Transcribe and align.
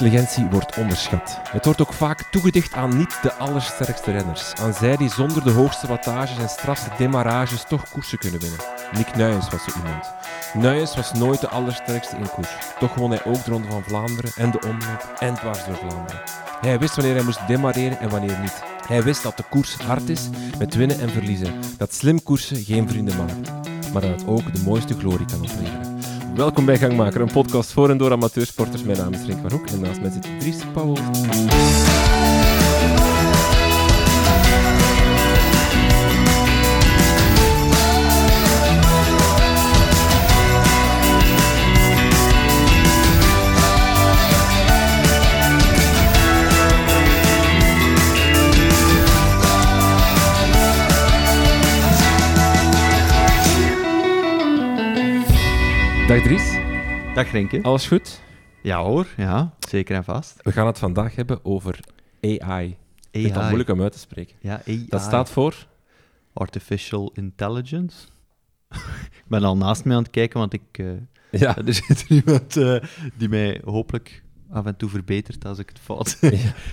Koersintelligentie 0.00 0.50
wordt 0.50 0.76
onderschat. 0.76 1.40
Het 1.50 1.64
wordt 1.64 1.80
ook 1.80 1.92
vaak 1.92 2.22
toegedicht 2.30 2.74
aan 2.74 2.96
niet 2.96 3.18
de 3.22 3.32
allersterkste 3.32 4.10
renners. 4.10 4.52
Aan 4.54 4.74
zij 4.74 4.96
die 4.96 5.10
zonder 5.10 5.44
de 5.44 5.50
hoogste 5.50 5.86
wattages 5.86 6.38
en 6.38 6.48
strafste 6.48 6.90
demarages 6.98 7.64
toch 7.68 7.90
koersen 7.90 8.18
kunnen 8.18 8.40
winnen. 8.40 8.58
Nick 8.92 9.16
Nuyens 9.16 9.50
was 9.50 9.64
zo 9.64 9.70
iemand. 9.76 10.12
Nuyens 10.54 10.96
was 10.96 11.12
nooit 11.12 11.40
de 11.40 11.48
allersterkste 11.48 12.16
in 12.16 12.30
koers. 12.30 12.48
Toch 12.78 12.94
won 12.94 13.10
hij 13.10 13.24
ook 13.24 13.44
de 13.44 13.50
Ronde 13.50 13.68
van 13.68 13.82
Vlaanderen 13.82 14.32
en 14.36 14.50
de 14.50 14.60
omloop 14.60 15.14
en 15.18 15.34
dwars 15.34 15.64
door 15.64 15.76
Vlaanderen. 15.76 16.20
Hij 16.60 16.78
wist 16.78 16.96
wanneer 16.96 17.14
hij 17.14 17.24
moest 17.24 17.46
demareren 17.46 18.00
en 18.00 18.08
wanneer 18.08 18.38
niet. 18.38 18.62
Hij 18.86 19.02
wist 19.02 19.22
dat 19.22 19.36
de 19.36 19.44
koers 19.50 19.74
hard 19.74 20.08
is, 20.08 20.28
met 20.58 20.74
winnen 20.74 21.00
en 21.00 21.10
verliezen. 21.10 21.54
Dat 21.78 21.94
slim 21.94 22.22
koersen 22.22 22.64
geen 22.64 22.88
vrienden 22.88 23.16
maakt. 23.16 23.52
Maar 23.92 24.02
dat 24.02 24.10
het 24.10 24.26
ook 24.26 24.54
de 24.54 24.62
mooiste 24.62 24.98
glorie 24.98 25.26
kan 25.26 25.42
opleveren. 25.42 25.89
Welkom 26.34 26.64
bij 26.64 26.78
Gangmaker, 26.78 27.20
een 27.20 27.32
podcast 27.32 27.72
voor 27.72 27.90
en 27.90 27.98
door 27.98 28.12
amateursporters. 28.12 28.82
Mijn 28.82 28.98
naam 28.98 29.12
is 29.12 29.26
Rink 29.26 29.40
van 29.40 29.52
Hoek 29.52 29.66
en 29.66 29.80
naast 29.80 30.00
mij 30.00 30.10
zit 30.10 30.40
Dries 30.40 30.58
Pauwels. 30.72 31.89
Dag 56.10 56.22
Dries, 56.22 56.58
Dag 57.14 57.30
Renke. 57.30 57.62
alles 57.62 57.86
goed? 57.86 58.20
Ja 58.62 58.82
hoor, 58.82 59.06
ja, 59.16 59.54
zeker 59.68 59.96
en 59.96 60.04
vast. 60.04 60.36
We 60.42 60.52
gaan 60.52 60.66
het 60.66 60.78
vandaag 60.78 61.16
hebben 61.16 61.44
over 61.44 61.80
AI. 62.20 62.76
Ik 63.10 63.20
vind 63.20 63.34
dat 63.34 63.42
moeilijk 63.42 63.68
om 63.68 63.82
uit 63.82 63.92
te 63.92 63.98
spreken. 63.98 64.36
Ja, 64.40 64.62
AI. 64.66 64.86
Dat 64.88 65.00
staat 65.02 65.30
voor... 65.30 65.66
Artificial 66.32 67.10
Intelligence. 67.14 68.06
ik 69.20 69.24
ben 69.28 69.42
al 69.42 69.56
naast 69.56 69.84
mij 69.84 69.96
aan 69.96 70.02
het 70.02 70.10
kijken, 70.10 70.38
want 70.38 70.52
ik, 70.52 70.62
eh, 70.72 70.86
Ja, 71.30 71.56
er 71.66 71.74
zit 71.74 72.04
iemand 72.08 72.56
eh, 72.56 72.82
die 73.16 73.28
mij 73.28 73.60
hopelijk 73.64 74.22
af 74.52 74.66
en 74.66 74.76
toe 74.76 74.88
verbetert 74.88 75.44
als 75.44 75.58
ik 75.58 75.68
het 75.68 75.78
fout 75.78 76.16
Ja. 76.20 76.28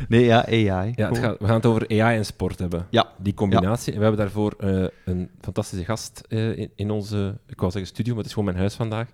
Nee, 0.08 0.26
ja, 0.26 0.46
AI. 0.46 0.94
ja 0.96 1.10
het 1.10 1.18
gaat, 1.18 1.40
we 1.40 1.46
gaan 1.46 1.56
het 1.56 1.66
over 1.66 2.02
AI 2.02 2.18
en 2.18 2.26
sport 2.26 2.60
hebben. 2.60 2.88
Ja. 2.90 3.12
Die 3.18 3.34
combinatie. 3.34 3.94
En 3.94 3.98
we 3.98 4.06
hebben 4.06 4.22
daarvoor 4.22 4.56
eh, 4.60 4.86
een 5.06 5.30
fantastische 5.42 5.86
gast 5.86 6.24
eh, 6.28 6.58
in, 6.58 6.72
in 6.76 6.92
onze, 6.92 7.38
ik 7.48 7.60
wou 7.60 7.72
zeggen 7.72 7.92
studio, 7.92 8.14
maar 8.14 8.24
het 8.24 8.32
is 8.32 8.34
gewoon 8.34 8.50
mijn 8.50 8.60
huis 8.60 8.76
vandaag. 8.76 9.08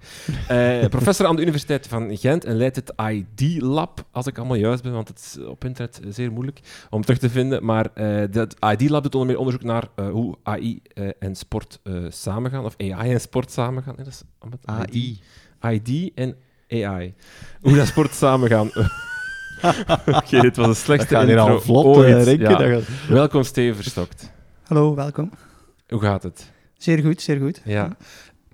Eh, 0.47 0.89
professor 0.97 1.25
aan 1.25 1.35
de 1.35 1.41
Universiteit 1.41 1.87
van 1.87 2.17
Gent 2.17 2.45
en 2.45 2.55
leidt 2.55 2.75
het 2.75 2.93
ID-lab, 2.97 4.05
als 4.11 4.27
ik 4.27 4.37
allemaal 4.37 4.57
juist 4.57 4.83
ben, 4.83 4.93
want 4.93 5.07
het 5.07 5.19
is 5.19 5.45
op 5.45 5.65
internet 5.65 6.01
zeer 6.09 6.31
moeilijk 6.31 6.59
om 6.89 7.01
terug 7.01 7.19
te 7.19 7.29
vinden. 7.29 7.65
Maar 7.65 7.89
dat 8.31 8.55
ID-lab 8.59 9.03
doet 9.03 9.15
onder 9.15 9.29
meer 9.29 9.37
onderzoek 9.37 9.63
naar 9.63 9.87
hoe 10.11 10.37
AI 10.43 10.81
en 11.19 11.35
sport 11.35 11.79
samengaan, 12.09 12.65
of 12.65 12.75
AI 12.77 13.11
en 13.11 13.21
sport 13.21 13.51
samengaan. 13.51 13.95
Dat 13.97 14.07
is 14.07 14.23
AI. 14.65 15.19
ID 15.61 16.11
en 16.15 16.35
AI. 16.73 17.13
Hoe 17.61 17.75
dat 17.75 17.87
sport 17.87 18.13
samengaan. 18.13 18.69
Oké, 20.05 20.41
dit 20.41 20.55
was 20.55 20.65
de 20.65 20.71
Dat 20.71 20.77
slechtste 20.77 21.15
gaat 21.15 21.25
hier 21.25 21.37
intro 21.37 21.53
al 21.53 21.61
vlot, 21.61 21.85
ooit. 21.85 22.13
eh, 22.15 22.23
Renke. 22.23 22.43
Ja. 22.43 22.57
dat 22.57 22.67
gaat- 22.67 23.07
Welkom, 23.07 23.43
Steven 23.43 23.75
Verstokt. 23.75 24.31
Hallo, 24.63 24.95
welkom. 24.95 25.31
Hoe 25.89 26.01
gaat 26.01 26.23
het? 26.23 26.51
Zeer 26.77 26.99
goed, 27.03 27.21
zeer 27.21 27.37
goed. 27.39 27.61
Ja. 27.65 27.95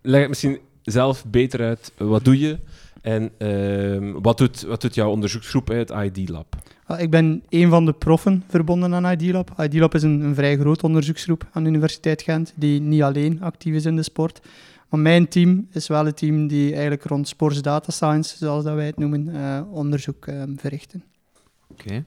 Leg 0.01 0.19
het 0.19 0.29
misschien 0.29 0.59
zelf 0.83 1.25
beter 1.25 1.61
uit. 1.61 1.91
Wat 1.97 2.23
doe 2.25 2.39
je? 2.39 2.57
En 3.01 3.31
ehm, 3.37 4.11
wat, 4.21 4.37
doet, 4.37 4.61
wat 4.61 4.81
doet 4.81 4.95
jouw 4.95 5.09
onderzoeksgroep, 5.09 5.67
hè, 5.67 5.75
het 5.75 5.89
ID-lab? 5.89 6.55
Ah, 6.85 6.99
Ik 6.99 7.09
ben 7.09 7.43
een 7.49 7.69
van 7.69 7.85
de 7.85 7.93
proffen 7.93 8.43
verbonden 8.49 8.93
aan 8.93 9.11
ID-lab. 9.11 9.51
ID-lab 9.59 9.95
is 9.95 10.03
een, 10.03 10.21
een 10.21 10.35
vrij 10.35 10.57
groot 10.57 10.83
onderzoeksgroep 10.83 11.47
aan 11.51 11.63
de 11.63 11.69
Universiteit 11.69 12.21
Gent, 12.21 12.53
die 12.55 12.81
niet 12.81 13.01
alleen 13.01 13.41
actief 13.41 13.73
is 13.73 13.85
in 13.85 13.95
de 13.95 14.03
sport. 14.03 14.39
Maar 14.89 14.99
mijn 14.99 15.27
team 15.27 15.67
is 15.71 15.87
wel 15.87 16.05
het 16.05 16.17
team 16.17 16.47
die 16.47 16.71
eigenlijk 16.71 17.03
rond 17.03 17.27
sports 17.27 17.61
data 17.61 17.91
science, 17.91 18.37
zoals 18.37 18.63
dat 18.63 18.75
wij 18.75 18.85
het 18.85 18.97
noemen, 18.97 19.35
eh, 19.35 19.61
onderzoek 19.71 20.27
eh, 20.27 20.43
verrichten. 20.57 21.03
Oké. 21.67 22.05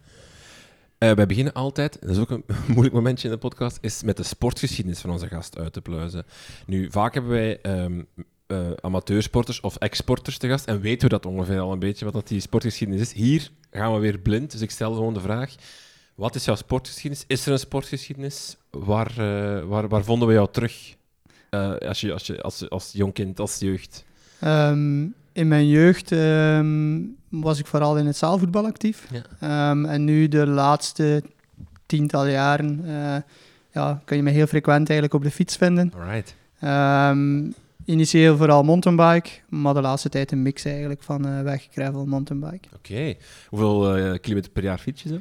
Eh, 1.02 1.12
wij 1.12 1.26
beginnen 1.26 1.52
altijd, 1.52 1.98
dat 2.00 2.10
is 2.10 2.18
ook 2.18 2.30
een 2.30 2.44
moeilijk 2.74 2.94
momentje 2.94 3.28
in 3.28 3.34
de 3.34 3.40
podcast, 3.40 3.78
is 3.80 4.02
met 4.02 4.16
de 4.16 4.22
sportgeschiedenis 4.22 5.00
van 5.00 5.10
onze 5.10 5.28
gast 5.28 5.58
uit 5.58 5.72
te 5.72 5.80
pluizen. 5.80 6.24
Nu, 6.66 6.90
vaak 6.90 7.14
hebben 7.14 7.32
wij 7.32 7.60
ehm, 7.60 8.02
eh, 8.46 8.70
amateursporters 8.80 9.60
of 9.60 9.76
ex-sporters 9.76 10.38
te 10.38 10.48
gast 10.48 10.66
en 10.66 10.80
weten 10.80 11.08
we 11.08 11.14
dat 11.14 11.26
ongeveer 11.26 11.60
al 11.60 11.72
een 11.72 11.78
beetje, 11.78 12.04
wat 12.04 12.14
dat 12.14 12.28
die 12.28 12.40
sportgeschiedenis 12.40 13.00
is. 13.00 13.12
Hier 13.12 13.50
gaan 13.70 13.94
we 13.94 13.98
weer 13.98 14.18
blind, 14.18 14.50
dus 14.50 14.60
ik 14.60 14.70
stel 14.70 14.94
gewoon 14.94 15.14
de 15.14 15.20
vraag, 15.20 15.54
wat 16.14 16.34
is 16.34 16.44
jouw 16.44 16.54
sportgeschiedenis? 16.54 17.24
Is 17.26 17.46
er 17.46 17.52
een 17.52 17.58
sportgeschiedenis? 17.58 18.56
Waar, 18.70 19.12
waar, 19.68 19.88
waar 19.88 20.04
vonden 20.04 20.28
we 20.28 20.34
jou 20.34 20.48
terug 20.50 20.96
eh, 21.52 21.88
als, 21.88 22.00
je, 22.00 22.12
als, 22.12 22.26
je, 22.26 22.42
als, 22.42 22.70
als 22.70 22.90
jong 22.92 23.12
kind, 23.12 23.40
als 23.40 23.58
jeugd? 23.58 24.04
Ehm, 24.40 25.02
in 25.32 25.48
mijn 25.48 25.68
jeugd 25.68 26.12
ehm, 26.12 27.00
was 27.28 27.58
ik 27.58 27.66
vooral 27.66 27.96
in 27.96 28.06
het 28.06 28.16
zaalvoetbal 28.16 28.66
actief. 28.66 29.08
Ja. 29.10 29.22
Ehm, 29.70 29.84
en 29.84 30.04
nu 30.04 30.28
de 30.28 30.46
laatste 30.46 31.22
tiental 31.86 32.26
jaren 32.26 32.80
eh, 32.86 33.16
ja, 33.72 34.02
kun 34.04 34.16
je 34.16 34.22
me 34.22 34.30
heel 34.30 34.46
frequent 34.46 34.88
eigenlijk 34.88 35.14
op 35.14 35.22
de 35.22 35.30
fiets 35.30 35.56
vinden. 35.56 35.92
Alright. 35.98 36.34
Ehm, 36.60 37.50
initieel 37.84 38.36
vooral 38.36 38.62
mountainbike, 38.62 39.30
maar 39.48 39.74
de 39.74 39.80
laatste 39.80 40.08
tijd 40.08 40.32
een 40.32 40.42
mix 40.42 40.64
eigenlijk 40.64 41.02
van 41.02 41.26
eh 41.26 41.42
weg, 41.42 41.68
gravel, 41.70 42.06
mountainbike. 42.06 42.68
Oké. 42.74 43.14
Hoeveel 43.48 43.96
eh, 43.96 44.20
kilometer 44.20 44.50
per 44.50 44.62
jaar 44.62 44.78
fiets 44.78 45.02
je 45.02 45.08
zo? 45.08 45.20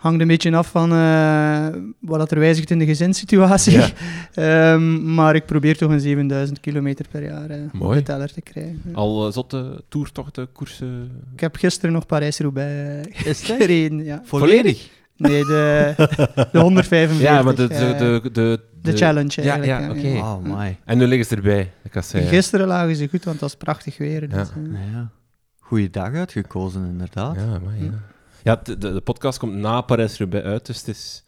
Hangt 0.00 0.20
een 0.20 0.26
beetje 0.26 0.56
af 0.56 0.68
van 0.70 0.92
eh, 0.92 1.66
wat 1.98 2.18
dat 2.18 2.30
er 2.30 2.38
wijzigt 2.38 2.70
in 2.70 2.78
de 2.78 2.84
gezinssituatie. 2.86 3.72
Ja. 3.72 3.88
Ehm, 4.34 5.14
maar 5.14 5.34
ik 5.34 5.46
probeer 5.46 5.76
toch 5.76 5.90
een 5.90 6.00
7000 6.00 6.60
kilometer 6.60 7.06
per 7.10 7.22
jaar 7.22 7.50
eh, 7.50 7.62
op 7.64 7.72
Mooi. 7.72 7.98
de 7.98 8.04
teller 8.04 8.32
te 8.32 8.40
krijgen. 8.40 8.82
Al 8.92 9.26
eh, 9.26 9.32
zotte 9.32 9.82
toertochten, 9.88 10.52
koersen? 10.52 11.10
Ik 11.34 11.40
heb 11.40 11.56
gisteren 11.56 11.92
nog 11.92 12.06
Parijs-Roubaix 12.06 13.42
gereden. 13.42 14.04
Ja. 14.04 14.20
Volledig? 14.24 14.88
Nee, 15.16 15.44
de, 15.44 15.94
de 16.52 16.58
145. 16.58 17.20
Ja, 17.20 17.42
maar 17.42 17.54
de, 17.54 17.66
de, 17.68 18.20
de, 18.22 18.30
de, 18.32 18.60
de 18.82 18.96
challenge 18.96 19.42
Ja, 19.42 19.60
eigenlijk. 19.60 20.02
ja, 20.02 20.10
oké. 20.10 20.18
Oh 20.18 20.58
my. 20.58 20.78
En 20.84 20.98
nu 20.98 21.06
liggen 21.06 21.26
ze 21.26 21.36
erbij, 21.36 21.72
de 21.82 21.88
kasseien. 21.88 22.26
Gisteren 22.28 22.66
lagen 22.66 22.96
ze 22.96 23.08
goed, 23.08 23.24
want 23.24 23.40
het 23.40 23.40
was 23.40 23.54
prachtig 23.56 23.98
weer. 23.98 24.28
Dus, 24.28 24.48
Ja. 24.72 24.78
ja. 24.92 25.10
Goeie 25.58 25.90
dag 25.90 26.14
uitgekozen, 26.14 26.86
inderdaad. 26.86 27.34
Ja, 27.36 27.58
maar 27.64 27.74
ja. 27.78 27.90
Ja, 28.42 28.60
de, 28.78 29.00
podcast 29.04 29.38
komt 29.38 29.54
na 29.54 29.80
Parijs-Roubaix 29.80 30.44
uit, 30.46 30.66
dus 30.66 30.78
het 30.78 30.88
is... 30.88 31.24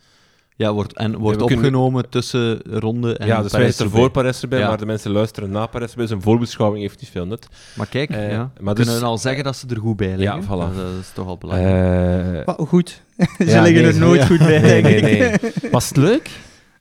wordt, 0.57 0.97
en 0.97 1.17
wordt 1.19 1.39
kunnen- 1.39 1.57
opgenomen 1.59 2.09
tussen 2.09 2.61
ronde 2.71 3.17
en 3.17 3.27
ja, 3.27 3.43
dus 3.43 3.53
wij 3.53 3.67
zitten 3.67 3.91
voor. 3.91 4.11
Parijs-Roubaix, 4.11 4.63
Ja. 4.65 4.69
maar 4.71 4.79
de 4.79 4.87
mensen 4.87 5.11
luisteren 5.11 5.51
na 5.51 5.67
Parijs-Roubaix. 5.67 6.11
Dus 6.11 6.11
een 6.11 6.23
voorbeschouwing 6.23 6.83
heeft 6.83 7.01
niet 7.01 7.11
veel 7.11 7.27
nut. 7.27 7.49
Maar 7.77 7.87
kijk, 7.87 8.11
Eh, 8.11 8.31
ja. 8.31 8.51
maar 8.61 8.75
dus- 8.75 8.87
kunnen 8.87 9.03
al 9.05 9.19
zeggen 9.19 9.45
dat 9.45 9.57
ze 9.57 9.67
er 9.69 9.77
goed 9.79 9.97
bij 9.97 10.17
liggen. 10.17 10.41
Ja, 10.41 10.45
voilà. 10.47 10.49
Dat, 10.49 10.77
dat 10.77 11.01
is 11.01 11.11
toch 11.15 11.27
al 11.27 11.39
belangrijk. 11.39 12.47
Eh, 12.49 12.55
Maar 12.57 12.67
goed, 12.67 12.89
ze 13.39 13.45
Ja, 13.45 13.63
liggen 13.63 13.83
nee, 13.83 13.93
er 13.93 13.99
nooit 13.99 14.21
ja. 14.21 14.27
goed 14.27 14.39
bij, 14.39 14.61
nee, 14.63 14.83
denk 14.83 15.01
nee, 15.03 15.17
ik. 15.17 15.43
nee. 15.63 15.71
Was 15.71 15.89
het 15.89 15.97
leuk? 15.97 16.31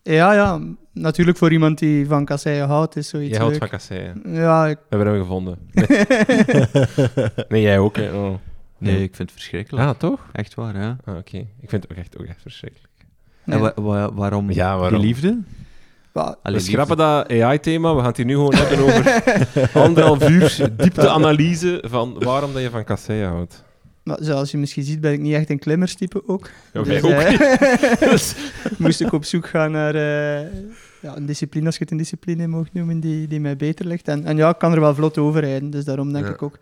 Ja, 0.03 0.33
ja, 0.33 0.59
natuurlijk 0.93 1.37
voor 1.37 1.51
iemand 1.51 1.79
die 1.79 2.07
van 2.07 2.25
kasseien 2.25 2.67
houdt, 2.67 2.95
is 2.95 3.09
zoiets 3.09 3.29
Jij 3.29 3.37
houdt 3.39 3.51
leuk. 3.53 3.61
van 3.61 3.69
kasseien. 3.79 4.21
Ja, 4.25 4.67
ik, 4.67 4.77
We 4.89 4.95
hebben 4.95 5.13
hem 5.13 5.21
gevonden. 5.21 5.57
Nee, 5.71 5.87
nee 7.49 7.61
jij 7.61 7.79
ook, 7.79 7.95
hè? 7.95 8.11
Oh. 8.13 8.33
Nee, 8.81 9.03
ik 9.03 9.15
vind 9.15 9.29
het 9.29 9.31
verschrikkelijk. 9.31 9.83
Ja, 9.85 9.93
toch? 9.93 10.19
Echt 10.31 10.53
waar, 10.53 10.77
ja. 10.77 10.97
Ah, 11.05 11.17
Oké. 11.17 11.37
Ik 11.37 11.69
vind 11.69 11.83
het 11.83 11.91
ook 11.91 11.97
echt, 11.97 12.17
ook 12.17 12.25
echt 12.25 12.41
verschrikkelijk. 12.41 12.87
nee. 13.43 13.55
En 13.57 13.61
wa- 13.63 13.81
wa- 13.81 14.13
waarom? 14.13 14.51
Ja, 14.51 14.77
waarom? 14.77 14.99
Die 14.99 15.07
liefde? 15.07 15.39
Allee, 16.13 16.35
we 16.43 16.59
schrappen 16.59 16.97
dat 16.97 17.29
AI-thema. 17.31 17.91
We 17.93 17.97
gaan 17.99 18.07
het 18.07 18.17
hier 18.17 18.25
nu 18.25 18.33
gewoon 18.33 18.55
hebben 18.55 18.79
over 18.79 19.69
anderhalf 19.83 20.29
uur 20.29 20.69
diepteanalyse 20.77 21.83
van 21.87 22.15
waarom 22.23 22.53
dat 22.53 22.61
je 22.61 22.69
van 22.69 22.83
kasseien 22.83 23.27
houdt. 23.29 23.63
maar 24.03 24.17
zoals 24.21 24.51
je 24.51 24.57
misschien 24.57 24.83
ziet, 24.83 25.01
ben 25.01 25.11
ik 25.13 25.19
niet 25.19 25.33
echt 25.33 25.49
een 25.49 25.59
klimmerstype 25.59 26.23
ook. 26.27 26.49
Ja, 26.73 26.81
Dus, 26.83 27.01
wij 27.01 27.13
ook 27.15 27.21
eh, 27.39 28.09
Dus- 28.11 28.35
moest 28.77 29.01
ik 29.01 29.11
op 29.13 29.23
zoek 29.25 29.47
gaan 29.47 29.71
naar 29.71 29.95
eh, 29.95 30.47
ja, 31.01 31.15
een 31.15 31.25
discipline, 31.25 31.65
als 31.65 31.75
je 31.75 31.81
het 31.83 31.91
een 31.91 31.97
discipline 31.97 32.47
mag 32.47 32.65
noemen, 32.73 32.99
die, 32.99 33.27
die 33.27 33.39
mij 33.39 33.55
beter 33.55 33.85
ligt. 33.85 34.07
En, 34.07 34.25
en 34.25 34.37
ja, 34.37 34.49
ik 34.49 34.57
kan 34.57 34.71
er 34.73 34.79
wel 34.79 34.95
vlot 34.95 35.17
overrijden, 35.17 35.69
dus 35.69 35.85
daarom 35.85 36.13
denk 36.13 36.25
Ja. 36.25 36.31
ik 36.31 36.41
ook 36.41 36.57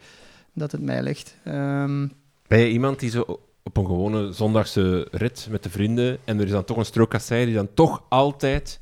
dat 0.60 0.72
het 0.72 0.82
mij 0.82 1.04
ligt. 1.04 1.36
Ehm, 1.44 2.08
Ben 2.48 2.60
je 2.60 2.70
iemand 2.70 3.00
die 3.00 3.10
zo 3.10 3.40
op 3.64 3.78
een 3.78 3.86
gewone 3.86 4.32
zondagse 4.32 5.08
rit 5.12 5.48
met 5.50 5.64
de 5.64 5.70
vrienden 5.70 6.18
en 6.26 6.40
er 6.40 6.46
is 6.46 6.52
dan 6.52 6.64
toch 6.64 6.78
een 6.78 6.86
strook 6.86 7.10
kassei 7.10 7.46
die 7.46 7.56
dan 7.56 7.70
toch 7.74 8.04
altijd 8.10 8.80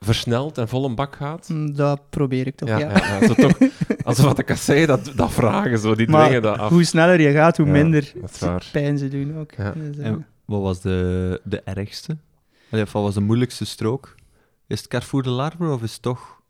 versneld 0.00 0.58
en 0.58 0.68
vol 0.68 0.84
een 0.84 0.94
bak 0.94 1.16
gaat? 1.16 1.48
dat 1.76 2.00
probeer 2.10 2.46
ik 2.46 2.56
toch, 2.56 2.68
ja. 2.68 2.78
ja, 2.78 2.90
ja, 2.90 3.18
ja, 3.18 3.26
zo 3.26 3.34
toch, 3.34 3.58
als 4.04 4.18
we 4.18 4.24
wat 4.24 4.36
de 4.36 4.42
kassei 4.42 4.86
dat, 4.86 5.12
dat 5.16 5.32
vragen, 5.32 5.78
zo, 5.78 5.94
die 5.94 6.08
Maar 6.08 6.24
dwingen 6.24 6.42
dat 6.42 6.58
af. 6.58 6.70
Hoe 6.70 6.84
sneller 6.84 7.20
je 7.20 7.32
gaat, 7.32 7.56
hoe 7.56 7.66
Ja, 7.66 7.72
minder 7.72 8.12
pijn 8.72 8.98
ze 8.98 9.08
doen 9.08 9.38
ook. 9.38 9.52
Ja. 9.56 9.72
Dus, 9.76 9.98
eh, 9.98 10.06
En 10.06 10.26
wat 10.44 10.60
was 10.62 10.80
de, 10.80 11.40
de 11.44 11.60
ergste? 11.60 12.16
Allee, 12.70 12.84
of 12.84 12.92
wat 12.92 13.02
was 13.02 13.14
de 13.14 13.20
moeilijkste 13.20 13.64
strook? 13.64 14.14
Is 14.66 14.78
het 14.78 14.88
Carrefour 14.88 15.22
de 15.22 15.30
Larbre 15.30 15.72
of 15.72 15.82
is 15.82 15.92
het 15.92 16.02
toch... 16.02 16.40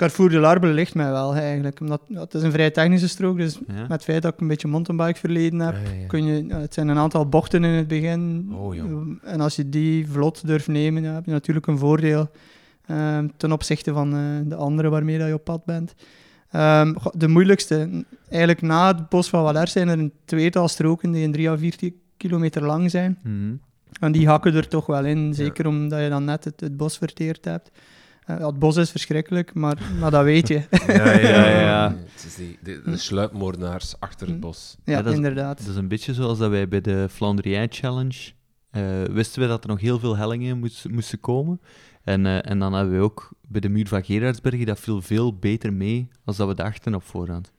Carrefour 0.00 0.30
de 0.30 0.38
Larbe 0.38 0.66
ligt 0.66 0.94
mij 0.94 1.10
wel 1.10 1.34
eigenlijk. 1.34 1.80
Omdat, 1.80 2.00
het 2.12 2.34
is 2.34 2.42
een 2.42 2.50
vrij 2.52 2.70
technische 2.70 3.08
strook, 3.08 3.36
dus 3.36 3.54
Ja. 3.66 3.80
met 3.80 3.88
het 3.90 4.04
feit 4.04 4.22
dat 4.22 4.32
ik 4.34 4.40
een 4.40 4.48
beetje 4.48 4.68
mountainbike 4.68 5.18
verleden 5.18 5.60
heb, 5.60 5.74
Ja, 5.74 5.90
ja, 5.90 6.00
ja. 6.00 6.06
kun 6.06 6.24
je, 6.24 6.54
het 6.54 6.74
zijn 6.74 6.88
een 6.88 6.98
aantal 6.98 7.28
bochten 7.28 7.64
in 7.64 7.70
het 7.70 7.88
begin. 7.88 8.50
Oh, 8.54 8.74
ja. 8.74 8.84
En 9.22 9.40
als 9.40 9.56
je 9.56 9.68
die 9.68 10.08
vlot 10.08 10.46
durft 10.46 10.68
nemen, 10.68 11.02
dan 11.02 11.14
heb 11.14 11.24
je 11.24 11.30
natuurlijk 11.30 11.66
een 11.66 11.78
voordeel 11.78 12.30
ehm, 12.86 13.28
ten 13.36 13.52
opzichte 13.52 13.92
van 13.92 14.14
eh, 14.14 14.20
de 14.44 14.54
andere 14.54 14.88
waarmee 14.88 15.18
dat 15.18 15.26
je 15.28 15.34
op 15.34 15.44
pad 15.44 15.64
bent. 15.64 15.94
Ehm, 16.50 16.94
de 17.12 17.28
moeilijkste, 17.28 18.04
eigenlijk 18.28 18.62
na 18.62 18.86
het 18.86 19.08
bos 19.08 19.28
van 19.28 19.44
Valère 19.44 19.70
zijn 19.70 19.88
er 19.88 19.98
een 19.98 20.12
tweetal 20.24 20.68
stroken 20.68 21.12
die 21.12 21.24
een 21.24 21.32
3 21.32 21.50
à 21.50 21.56
4 21.56 21.92
kilometer 22.16 22.64
lang 22.64 22.90
zijn. 22.90 23.18
Mhm. 23.22 23.54
En 24.00 24.12
die 24.12 24.28
hakken 24.28 24.54
er 24.54 24.68
toch 24.68 24.86
wel 24.86 25.04
in, 25.04 25.34
zeker 25.34 25.66
omdat 25.66 26.02
je 26.02 26.08
dan 26.08 26.24
net 26.24 26.44
het, 26.44 26.60
het 26.60 26.76
bos 26.76 26.98
verteerd 26.98 27.44
hebt. 27.44 27.70
Eh, 28.26 28.46
het 28.46 28.58
bos 28.58 28.76
is 28.76 28.90
verschrikkelijk, 28.90 29.54
maar, 29.54 29.78
maar 30.00 30.10
dat 30.10 30.24
weet 30.24 30.48
je. 30.48 30.54
Ja, 30.86 31.10
ja, 31.12 31.18
ja. 31.18 31.60
ja. 31.60 31.94
Het 32.14 32.24
is 32.26 32.34
die, 32.34 32.58
de, 32.62 32.80
de 32.84 32.96
sluipmoordenaars 32.96 33.94
achter 34.00 34.26
het 34.28 34.40
bos. 34.40 34.76
ja, 34.84 34.92
Ja, 34.96 35.02
dat 35.02 35.10
is- 35.12 35.16
inderdaad. 35.16 35.58
Dat 35.58 35.66
is 35.68 35.76
een 35.76 35.88
beetje 35.88 36.14
zoals 36.14 36.38
dat 36.38 36.50
wij 36.50 36.68
bij 36.68 36.80
de 36.80 37.06
Flandrien 37.10 37.66
Challenge 37.70 38.30
eh, 38.70 38.82
wisten 39.10 39.42
we 39.42 39.48
dat 39.48 39.62
er 39.64 39.68
nog 39.70 39.80
heel 39.80 39.98
veel 39.98 40.16
hellingen 40.16 40.58
moest- 40.58 40.88
moesten 40.88 41.20
komen. 41.20 41.60
En, 42.04 42.26
eh, 42.26 42.50
en 42.50 42.58
dan 42.58 42.72
hebben 42.72 42.94
we 42.98 43.02
ook 43.04 43.30
bij 43.48 43.60
de 43.60 43.68
muur 43.68 43.86
van 43.88 44.04
Gerardsbergen, 44.04 44.66
dat 44.66 44.80
viel 44.80 45.02
veel 45.02 45.36
beter 45.38 45.72
mee 45.72 46.08
als 46.24 46.36
dat 46.36 46.48
we 46.48 46.54
dachten 46.54 46.94
op 46.94 47.02
voorhand. 47.02 47.52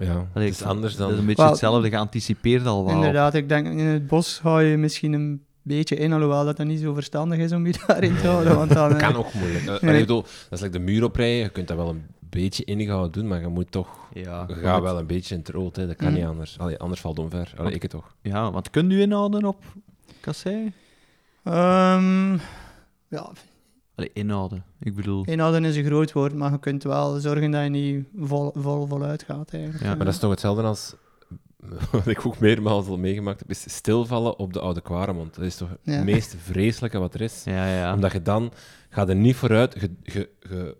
Ja, 0.00 0.26
Allee, 0.34 0.48
het 0.48 0.56
is 0.60 0.62
anders 0.62 0.96
Dat 0.96 1.06
is 1.08 1.10
dan... 1.14 1.20
een 1.20 1.26
beetje 1.26 1.48
hetzelfde, 1.48 1.88
geanticipeerd 1.88 2.66
al 2.66 2.84
wel. 2.84 2.94
Inderdaad, 2.94 3.34
ik 3.34 3.48
denk 3.48 3.66
in 3.66 3.78
het 3.78 4.06
bos 4.06 4.40
hou 4.42 4.62
je 4.62 4.76
misschien 4.76 5.12
een 5.12 5.42
beetje 5.68 5.96
in, 5.96 6.12
alhoewel 6.12 6.44
dat 6.44 6.56
dat 6.56 6.66
niet 6.66 6.80
zo 6.80 6.94
verstandig 6.94 7.38
is 7.38 7.52
om 7.52 7.66
je 7.66 7.74
daarin 7.86 8.16
te 8.16 8.26
houden. 8.26 8.56
Want 8.56 8.72
dan, 8.72 8.90
eh, 8.92 8.98
kan 8.98 9.16
ook 9.16 9.32
moeilijk. 9.34 9.66
Eh, 9.66 9.80
Nee. 9.80 10.00
Bedoel, 10.00 10.22
dat 10.22 10.32
is 10.50 10.60
like 10.60 10.72
de 10.78 10.84
muur 10.84 11.04
oprijden. 11.04 11.36
Je 11.42 11.48
kunt 11.48 11.68
dat 11.68 11.76
wel 11.76 11.88
een 11.88 12.06
beetje 12.20 12.64
ingehouden 12.64 13.12
doen, 13.12 13.28
maar 13.28 13.40
je 13.40 13.48
moet 13.48 13.70
toch... 13.70 13.88
Ja, 14.12 14.44
Je 14.48 14.54
gaat 14.54 14.82
wel 14.82 14.98
een 14.98 15.06
beetje 15.06 15.34
in 15.34 15.40
het 15.40 15.48
rood, 15.50 15.76
hè. 15.76 15.86
dat 15.86 15.96
kan 15.96 16.12
niet 16.12 16.24
anders. 16.24 16.58
Allee, 16.58 16.78
anders 16.78 17.00
valt 17.00 17.16
het 17.16 17.24
omver. 17.24 17.52
Allee, 17.56 17.72
ik 17.72 17.82
het 17.82 17.90
toch. 17.90 18.14
Ja, 18.22 18.50
want 18.52 18.70
kun 18.70 18.90
je 18.90 19.00
inhouden 19.00 19.44
op 19.44 19.62
kassei? 20.20 20.72
ehm, 21.42 22.32
ja, 23.08 23.30
Allee, 23.94 24.10
inhouden. 24.12 24.64
Ik 24.80 24.94
bedoel... 24.94 25.24
inhouden 25.24 25.64
is 25.64 25.76
een 25.76 25.84
groot 25.84 26.12
woord, 26.12 26.34
maar 26.34 26.50
je 26.52 26.58
kunt 26.58 26.82
wel 26.82 27.18
zorgen 27.20 27.50
dat 27.50 27.62
je 27.62 27.68
niet 27.68 28.04
vol, 28.16 28.52
vol, 28.56 28.86
voluit 28.86 29.22
gaat 29.22 29.52
eigenlijk. 29.52 29.82
Ja, 29.84 29.90
Eh, 29.90 29.96
Maar 29.96 30.04
dat 30.04 30.14
is 30.14 30.20
toch 30.20 30.30
hetzelfde 30.30 30.62
als... 30.62 30.94
Wat 31.92 32.06
ik 32.06 32.26
ook 32.26 32.38
meermaals 32.38 32.86
al 32.86 32.98
meegemaakt 32.98 33.38
heb, 33.38 33.50
is 33.50 33.64
stilvallen 33.74 34.38
op 34.38 34.52
de 34.52 34.60
Oude 34.60 34.80
Kwaremond. 34.80 35.34
Dat 35.34 35.44
is 35.44 35.56
toch 35.56 35.68
Ja. 35.82 35.92
het 35.92 36.04
meest 36.04 36.34
vreselijke 36.42 36.98
wat 36.98 37.14
er 37.14 37.20
is. 37.20 37.42
Ja, 37.44 37.74
ja. 37.78 37.94
Omdat 37.94 38.12
je 38.12 38.22
dan... 38.22 38.52
Gaat 38.90 39.08
er 39.08 39.14
niet 39.16 39.36
vooruit. 39.36 39.76
Je, 39.80 39.90
je, 40.02 40.28
je, 40.40 40.76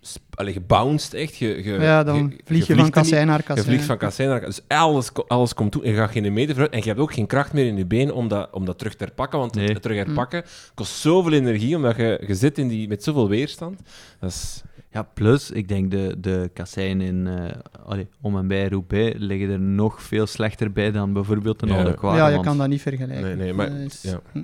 sp- 0.00 0.34
allee, 0.34 0.52
je 0.54 0.60
bounced 0.60 1.14
echt. 1.14 1.36
Je, 1.36 1.62
je, 1.64 1.72
ja, 1.72 2.04
dan 2.04 2.16
je- 2.36 2.40
vlieg 2.44 2.60
je, 2.60 2.66
van 2.66 2.76
er 2.76 2.82
niet- 2.82 2.92
kassei 2.92 3.24
naar 3.24 3.36
Je 3.38 3.42
kassei. 3.44 3.66
vliegt 3.68 3.84
van 3.84 3.98
kassei 3.98 4.28
naar. 4.28 4.40
Dus 4.40 4.60
alles, 4.68 5.10
alles 5.26 5.54
komt 5.54 5.72
toe 5.72 5.82
en 5.84 5.90
je 5.90 5.96
gaat 5.96 6.10
geen 6.10 6.32
meter 6.32 6.50
vooruit. 6.54 6.72
En 6.72 6.78
je 6.78 6.84
hebt 6.86 6.98
ook 7.00 7.12
geen 7.12 7.26
kracht 7.26 7.52
meer 7.52 7.66
in 7.66 7.76
je 7.76 7.86
been 7.86 8.12
om 8.12 8.28
dat, 8.28 8.48
om 8.52 8.64
dat 8.64 8.78
terug 8.78 8.94
te 8.94 9.04
herpakken. 9.04 9.38
Want 9.38 9.54
Nee. 9.54 9.68
het 9.68 9.82
terug 9.82 9.96
herpakken 10.04 10.44
kost 10.74 10.92
zoveel 10.92 11.32
energie, 11.32 11.76
omdat 11.76 11.96
je, 11.96 12.22
je 12.26 12.34
zit 12.34 12.58
in 12.58 12.68
die, 12.68 12.88
met 12.88 13.02
zoveel 13.04 13.28
weerstand. 13.28 13.80
Dat 14.20 14.30
is... 14.30 14.62
Ja, 14.90 15.02
plus, 15.02 15.50
ik 15.50 15.68
denk 15.68 15.90
de, 15.90 16.14
de 16.20 16.50
kasseien 16.54 17.00
in 17.00 17.26
eh, 17.26 17.56
allee, 17.84 18.08
om 18.20 18.36
en 18.38 18.48
bij 18.48 18.68
Roubaix 18.68 19.14
liggen 19.18 19.50
er 19.50 19.60
nog 19.60 20.02
veel 20.02 20.26
slechter 20.26 20.72
bij 20.72 20.90
dan 20.90 21.12
bijvoorbeeld 21.12 21.62
een 21.62 21.68
Ja. 21.68 21.74
oude 21.74 22.16
ja, 22.16 22.28
je 22.28 22.40
kan 22.40 22.58
dat 22.58 22.68
niet 22.68 22.82
vergelijken. 22.82 23.22
Nee, 23.24 23.36
nee, 23.36 23.52
maar... 23.54 23.70
Is- 23.70 24.02
Ja, 24.02 24.20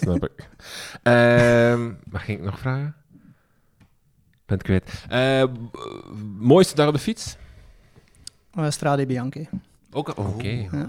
snap 0.00 0.24
ik. 0.24 0.48
Ehm 1.02 1.92
wat 2.10 2.20
ging 2.20 2.38
ik 2.38 2.44
nog 2.44 2.58
vragen? 2.58 2.94
Ben 4.46 4.56
het 4.58 4.62
kwijt. 4.62 5.04
Eh, 5.08 5.44
mooiste 6.38 6.74
dag 6.74 6.86
op 6.88 6.92
de 6.94 6.98
fiets? 7.00 7.36
Eh, 8.54 8.70
Strade 8.70 9.06
Bianchi. 9.06 9.48
Ook 9.92 10.08
al- 10.08 10.24
Oké. 10.24 10.48
Ja. 10.48 10.88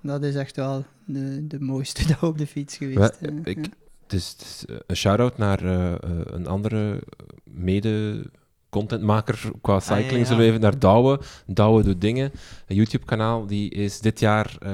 Dat 0.00 0.22
is 0.22 0.34
echt 0.34 0.56
wel 0.56 0.84
de, 1.04 1.46
de 1.46 1.60
mooiste 1.60 2.06
dag 2.08 2.22
op 2.24 2.38
de 2.38 2.46
fiets 2.46 2.76
geweest. 2.76 3.10
Eh, 3.20 3.34
ik- 3.44 3.56
ja. 3.64 3.72
Het 4.08 4.12
is, 4.20 4.28
het 4.30 4.40
is, 4.42 4.64
eh, 4.66 4.76
een 4.86 4.96
shout-out 4.96 5.38
naar 5.38 5.64
eh, 5.64 5.92
eh, 5.92 5.98
een 6.24 6.46
andere 6.46 7.02
mede-contentmaker 7.44 9.40
qua 9.60 9.72
ja, 9.74 9.80
cycling, 9.80 10.18
ja. 10.20 10.24
zullen 10.24 10.42
we 10.42 10.48
even, 10.48 10.60
naar 10.60 10.78
Douwe. 10.78 11.20
Douwe 11.46 11.82
doet 11.82 12.00
dingen. 12.00 12.30
Een 12.66 12.76
YouTube-kanaal, 12.76 13.46
die 13.46 13.70
is 13.70 14.00
dit 14.00 14.20
jaar 14.20 14.56
eh, 14.60 14.70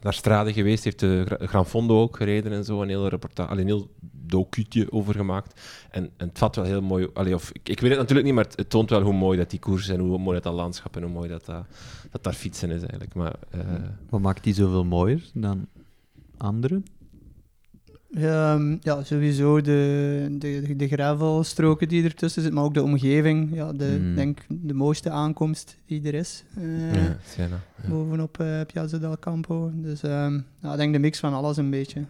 naar 0.00 0.14
Strade 0.14 0.52
geweest, 0.52 0.84
heeft 0.84 1.00
de 1.00 1.22
Gra- 1.26 1.46
Gran 1.46 1.66
Fondo 1.66 2.00
ook 2.00 2.16
gereden 2.16 2.52
en 2.52 2.64
zo, 2.64 2.82
een 2.82 2.88
hele 2.88 3.08
reportage, 3.08 3.48
allee, 3.50 3.62
een 3.62 3.68
heel 3.70 3.88
docuutje 4.26 4.92
over 4.92 5.14
gemaakt. 5.14 5.60
En, 5.90 6.10
en 6.16 6.28
het 6.28 6.38
vat 6.38 6.56
wel 6.56 6.64
heel 6.64 6.82
mooi, 6.82 7.08
allee, 7.14 7.34
of, 7.34 7.50
ik, 7.52 7.68
ik 7.68 7.80
weet 7.80 7.90
het 7.90 7.98
natuurlijk 7.98 8.26
niet, 8.26 8.34
maar 8.36 8.44
het, 8.44 8.56
het 8.56 8.70
toont 8.70 8.90
wel 8.90 9.02
hoe 9.02 9.12
mooi 9.14 9.38
dat 9.38 9.50
die 9.50 9.58
koers 9.60 9.88
en 9.88 10.00
hoe 10.00 10.18
mooi 10.18 10.34
dat, 10.34 10.42
dat 10.42 10.54
landschap 10.54 10.96
en 10.96 11.02
hoe 11.02 11.12
mooi 11.12 11.28
dat, 11.28 11.44
dat, 11.44 11.64
dat 12.10 12.24
daar 12.24 12.32
fietsen 12.32 12.70
is 12.70 12.80
eigenlijk. 12.80 13.14
Maar, 13.14 13.34
eh, 13.50 13.60
Wat 14.10 14.20
maakt 14.20 14.44
die 14.44 14.54
zoveel 14.54 14.84
mooier 14.84 15.22
dan 15.34 15.66
anderen? 16.36 16.84
Ehm, 18.16 18.76
ja, 18.80 19.02
sowieso 19.04 19.60
de, 19.60 20.26
de, 20.38 20.76
de 20.76 20.88
gravelstroken 20.88 21.88
die 21.88 22.04
ertussen 22.04 22.42
zitten, 22.42 22.54
maar 22.54 22.64
ook 22.68 22.74
de 22.74 22.82
omgeving. 22.82 23.54
Ja, 23.54 23.72
de, 23.72 23.98
Mm. 24.00 24.14
denk 24.14 24.38
de 24.48 24.74
mooiste 24.74 25.10
aankomst 25.10 25.76
die 25.86 26.02
er 26.06 26.14
is. 26.14 26.44
eh, 26.56 26.94
ja, 26.94 27.16
Siena, 27.26 27.60
ja. 27.82 27.88
Bovenop 27.88 28.40
eh 28.40 28.60
Piazza 28.72 28.98
del 28.98 29.18
Campo. 29.18 29.70
Dus 29.74 30.02
ehm, 30.02 30.40
ja, 30.62 30.72
ik 30.72 30.76
denk 30.78 30.92
de 30.92 30.98
mix 30.98 31.18
van 31.18 31.34
alles 31.34 31.56
een 31.56 31.70
beetje. 31.70 32.04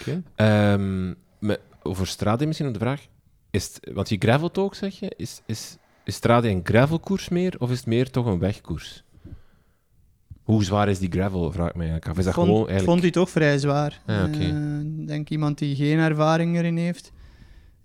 Oké. 0.00 0.22
Ehm, 0.34 1.12
met- 1.38 1.60
over 1.82 2.06
Strade 2.06 2.46
misschien 2.46 2.66
nog 2.68 2.76
de 2.78 2.84
vraag. 2.84 3.06
Is 3.50 3.64
het, 3.66 3.94
want 3.94 4.08
die 4.08 4.18
gravelt 4.20 4.58
ook, 4.58 4.74
zeg 4.74 4.98
je. 4.98 5.12
Is, 5.16 5.42
is, 5.46 5.76
is 6.04 6.14
Strade 6.14 6.48
een 6.48 6.60
gravelkoers 6.64 7.28
meer, 7.28 7.54
of 7.58 7.70
is 7.70 7.76
het 7.78 7.86
meer 7.86 8.10
toch 8.10 8.26
een 8.26 8.38
wegkoers? 8.38 9.04
Hoe 10.46 10.64
zwaar 10.64 10.88
is 10.88 10.98
die 10.98 11.10
gravel, 11.10 11.52
vraag 11.52 11.68
ik 11.68 11.74
me 11.74 11.80
eigenlijk 11.82 12.10
af. 12.10 12.18
Is 12.18 12.24
dat 12.24 12.34
vond, 12.34 12.46
gewoon 12.46 12.68
eigenlijk... 12.68 12.88
vond 12.90 13.02
hij 13.02 13.10
toch 13.10 13.30
vrij 13.30 13.58
zwaar. 13.58 14.00
Oké. 14.06 14.38
Eh, 14.38 14.80
Ik 14.80 15.06
denk 15.06 15.28
iemand 15.28 15.58
die 15.58 15.76
geen 15.76 15.98
ervaring 15.98 16.56
erin 16.56 16.76
heeft, 16.76 17.12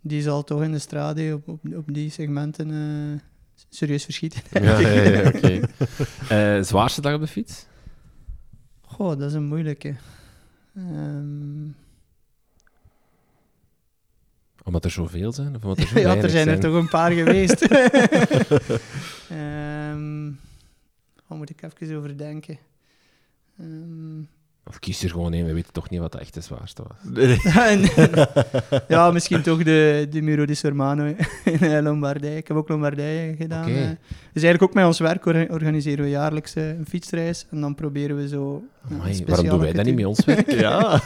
die 0.02 0.22
zal 0.22 0.44
toch 0.44 0.64
in 0.64 0.72
de 0.72 0.80
strade 0.80 1.34
op, 1.34 1.48
op, 1.48 1.60
op 1.76 1.94
die 1.94 2.10
segmenten 2.10 2.72
eh, 2.72 3.20
serieus 3.70 4.04
verschieten. 4.04 4.42
Ja, 4.52 4.80
ja, 4.80 5.02
ja, 5.02 5.28
oké. 5.28 5.60
Eh, 6.30 6.62
zwaarste 6.64 7.02
dag 7.02 7.14
op 7.14 7.22
de 7.22 7.28
fiets? 7.28 7.66
Goh, 8.82 9.10
dat 9.20 9.30
is 9.30 9.34
een 9.34 9.44
moeilijke. 9.48 9.96
Ehm, 10.76 11.68
Omdat 14.64 14.86
er 14.86 14.92
zoveel 14.92 15.32
zijn? 15.32 15.56
Of 15.56 15.64
omdat 15.64 15.78
er 15.80 15.88
zo 15.88 16.00
ja, 16.08 16.16
er 16.16 16.30
zijn 16.30 16.48
er 16.48 16.60
toch 16.60 16.74
een 16.74 16.90
paar 16.90 17.12
geweest. 17.12 17.62
Ehm 19.30 20.30
Daar 21.32 21.40
moet 21.40 21.50
ik 21.50 21.62
even 21.82 21.98
over 21.98 22.18
denken. 22.18 22.58
Ehm, 23.60 24.20
Of 24.66 24.80
kies 24.80 25.04
er 25.04 25.10
gewoon 25.10 25.34
één, 25.34 25.46
we 25.46 25.54
weten 25.54 25.74
toch 25.74 25.90
niet 25.90 26.00
wat 26.00 26.12
de 26.12 26.20
echte 26.20 26.42
zwaarste 26.42 26.84
was. 26.88 26.98
ja, 28.88 29.12
misschien 29.12 29.42
toch 29.42 29.64
de, 29.64 30.08
de 30.10 30.22
Muro 30.22 30.46
di 30.46 30.56
Sormano 30.56 31.06
in 31.46 31.60
eh, 31.60 31.82
Lombardije. 31.82 32.38
Ik 32.38 32.48
heb 32.48 32.58
ook 32.58 32.70
Lombardije 32.70 33.36
gedaan. 33.36 33.64
Oké. 33.70 33.74
eh. 33.80 33.90
Dus 34.34 34.44
eigenlijk 34.44 34.64
ook 34.64 34.74
met 34.74 34.86
ons 34.86 35.00
werk 35.00 35.26
or- 35.26 35.52
organiseren 35.52 36.04
we 36.04 36.10
jaarlijks 36.10 36.56
eh, 36.56 36.70
een 36.70 36.86
fietsreis. 36.88 37.46
En 37.50 37.62
dan 37.62 37.76
proberen 37.76 38.16
we 38.18 38.28
zo... 38.28 38.64
Amai, 38.92 39.26
waarom 39.26 39.48
doen 39.48 39.60
wij 39.60 39.74
dat 39.74 39.86
niet 39.86 39.96
met 39.96 40.06
ons 40.06 40.26
werk? 40.26 40.52
ja. 40.52 41.02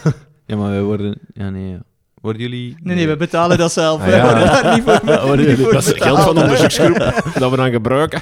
ja, 0.46 0.56
maar 0.56 0.70
wij 0.70 0.82
worden... 0.84 1.18
Ja, 1.34 1.50
nee. 1.50 1.70
ja. 1.72 1.84
Worden 2.26 2.42
jullie... 2.42 2.76
Nee, 2.84 2.96
nee, 2.96 3.08
we 3.08 3.16
betalen 3.16 3.58
dat 3.58 3.72
zelf. 3.72 4.02
Ah, 4.02 4.08
ja. 4.08 4.34
daar 4.62 4.74
niet 4.76 4.84
voor, 4.84 5.38
niet 5.38 5.72
Dat 5.72 5.86
is 5.86 5.94
geld 6.02 6.20
van 6.20 6.38
onderzoeksgroep 6.38 6.98
dat 7.40 7.52
we 7.52 7.58
dan 7.58 7.72
gebruiken. 7.72 8.22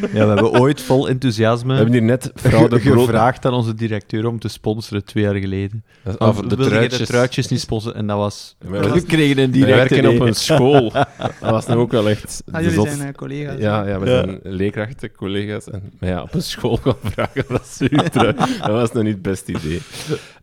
Ja, 0.00 0.08
we 0.10 0.18
hebben 0.18 0.50
ooit 0.50 0.80
vol 0.80 1.08
enthousiasme 1.08 1.68
We 1.68 1.74
hebben 1.74 1.92
hier 1.92 2.02
net 2.02 2.30
vrouw 2.34 2.68
de 2.68 2.78
brood... 2.78 3.04
gevraagd 3.04 3.46
aan 3.46 3.52
onze 3.52 3.74
directeur 3.74 4.26
om 4.26 4.38
te 4.38 4.48
sponsoren 4.48 5.04
twee 5.04 5.24
jaar 5.24 5.34
geleden. 5.34 5.84
Of 6.18 6.36
de 6.40 6.46
wilden 6.46 6.66
truitjes. 6.66 6.98
de 6.98 7.06
truitjes 7.06 7.48
niet 7.48 7.60
sponsoren 7.60 7.96
en 7.96 8.06
dat 8.06 8.16
was... 8.16 8.56
We 8.58 8.90
We 8.90 9.02
kregen 9.02 9.38
een 9.38 9.50
We 9.50 9.58
directe 9.58 9.94
werken 9.94 10.20
op 10.20 10.26
een 10.26 10.34
school. 10.34 10.92
Dat 11.40 11.50
was 11.50 11.66
nu 11.66 11.74
ook 11.74 11.92
wel 11.92 12.08
echt 12.08 12.42
Ah, 12.50 12.62
jullie 12.62 12.88
zijn 12.88 13.00
eh, 13.08 13.14
collega's. 13.14 13.58
Ja, 13.58 13.86
ja, 13.86 13.98
we 13.98 14.10
Ja. 14.10 14.16
zijn 14.24 14.40
leerkrachten, 14.42 15.12
collega's. 15.12 15.70
En, 15.70 15.92
maar 15.98 16.08
ja, 16.08 16.22
op 16.22 16.34
een 16.34 16.42
school 16.42 16.76
gaan 16.76 16.94
vragen, 17.02 17.44
dat 17.48 17.60
is 17.60 17.76
super. 17.76 18.34
dat 18.60 18.70
was 18.70 18.92
nog 18.92 19.02
niet 19.02 19.12
het 19.12 19.22
beste 19.22 19.52
idee. 19.52 19.80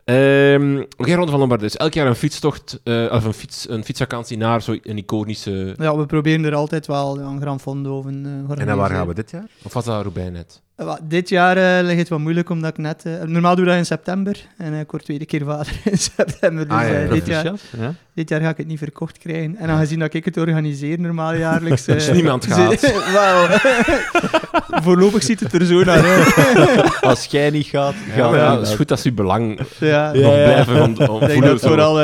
Ehm 0.06 0.84
Oké, 0.96 1.14
Ronde 1.14 1.30
van 1.30 1.40
Lombardije. 1.40 1.70
Dus 1.70 1.80
elk 1.80 1.94
jaar 1.94 2.06
een 2.06 2.14
fietstocht, 2.14 2.80
eh, 2.84 3.06
of 3.12 3.24
een, 3.24 3.32
fiets, 3.32 3.68
een 3.68 3.84
fietsvakantie 3.84 4.36
naar 4.36 4.62
zo'n 4.62 4.80
iconische... 4.82 5.74
Ja, 5.76 5.96
we 5.96 6.06
proberen 6.06 6.44
er 6.44 6.54
altijd 6.54 6.86
wel 6.86 7.20
een 7.20 7.40
Gran 7.40 7.60
Fondo 7.60 7.98
of 7.98 8.04
een 8.04 8.24
uh, 8.26 8.58
En 8.58 8.66
naar 8.66 8.76
waar 8.76 8.90
gaan 8.90 9.06
we 9.06 9.14
dit 9.14 9.30
jaar? 9.30 9.48
Of 9.62 9.72
was 9.72 9.84
dat 9.84 10.02
Roubaix 10.02 10.30
net? 10.30 10.62
Dit 11.02 11.28
jaar 11.28 11.56
eh, 11.56 11.84
ligt 11.86 11.98
het 11.98 12.08
wat 12.08 12.18
moeilijk, 12.18 12.50
omdat 12.50 12.70
ik 12.70 12.78
net... 12.78 13.04
eh, 13.04 13.22
normaal 13.22 13.54
doe 13.54 13.64
ik 13.64 13.70
dat 13.70 13.78
in 13.78 13.86
september. 13.86 14.46
En 14.56 14.72
eh, 14.72 14.80
ik 14.80 14.90
word 14.90 15.04
tweede 15.04 15.26
keer 15.26 15.44
vader 15.44 15.80
in 15.84 15.98
september. 15.98 16.68
Dus 16.68 16.76
Ah, 16.76 16.88
ja, 16.88 17.06
dit, 17.08 17.26
jaar, 17.26 17.44
ja. 17.78 17.94
dit 18.14 18.28
jaar 18.28 18.40
ga 18.40 18.48
ik 18.48 18.56
het 18.56 18.66
niet 18.66 18.78
verkocht 18.78 19.18
krijgen. 19.18 19.56
En 19.56 19.68
aangezien 19.68 19.98
dat 19.98 20.14
ik 20.14 20.24
het 20.24 20.36
organiseer 20.36 21.00
normaal 21.00 21.34
jaarlijks... 21.34 21.84
Dus 21.94 22.10
niemand 22.10 22.46
gaat. 22.46 22.92
Wauw. 23.14 23.46
Voorlopig 24.82 25.22
ziet 25.22 25.40
het 25.40 25.52
er 25.52 25.66
zo 25.66 25.84
naar 25.84 26.04
uit. 26.04 27.00
Als 27.02 27.24
jij 27.24 27.50
niet 27.50 27.66
gaat, 27.66 27.94
Ja, 28.16 28.56
het 28.58 28.68
is 28.68 28.74
goed 28.74 28.90
als 28.90 29.06
u 29.06 29.12
belang 29.12 29.60
Ja, 29.78 30.12
nog 30.12 30.22
blijven 30.34 30.82
om, 30.82 30.82
om 30.82 31.22
Ik 31.22 31.28
denk 31.28 31.32
voelen. 31.32 31.42
dat 31.50 31.60
zo. 31.60 31.66
vooral 31.68 31.94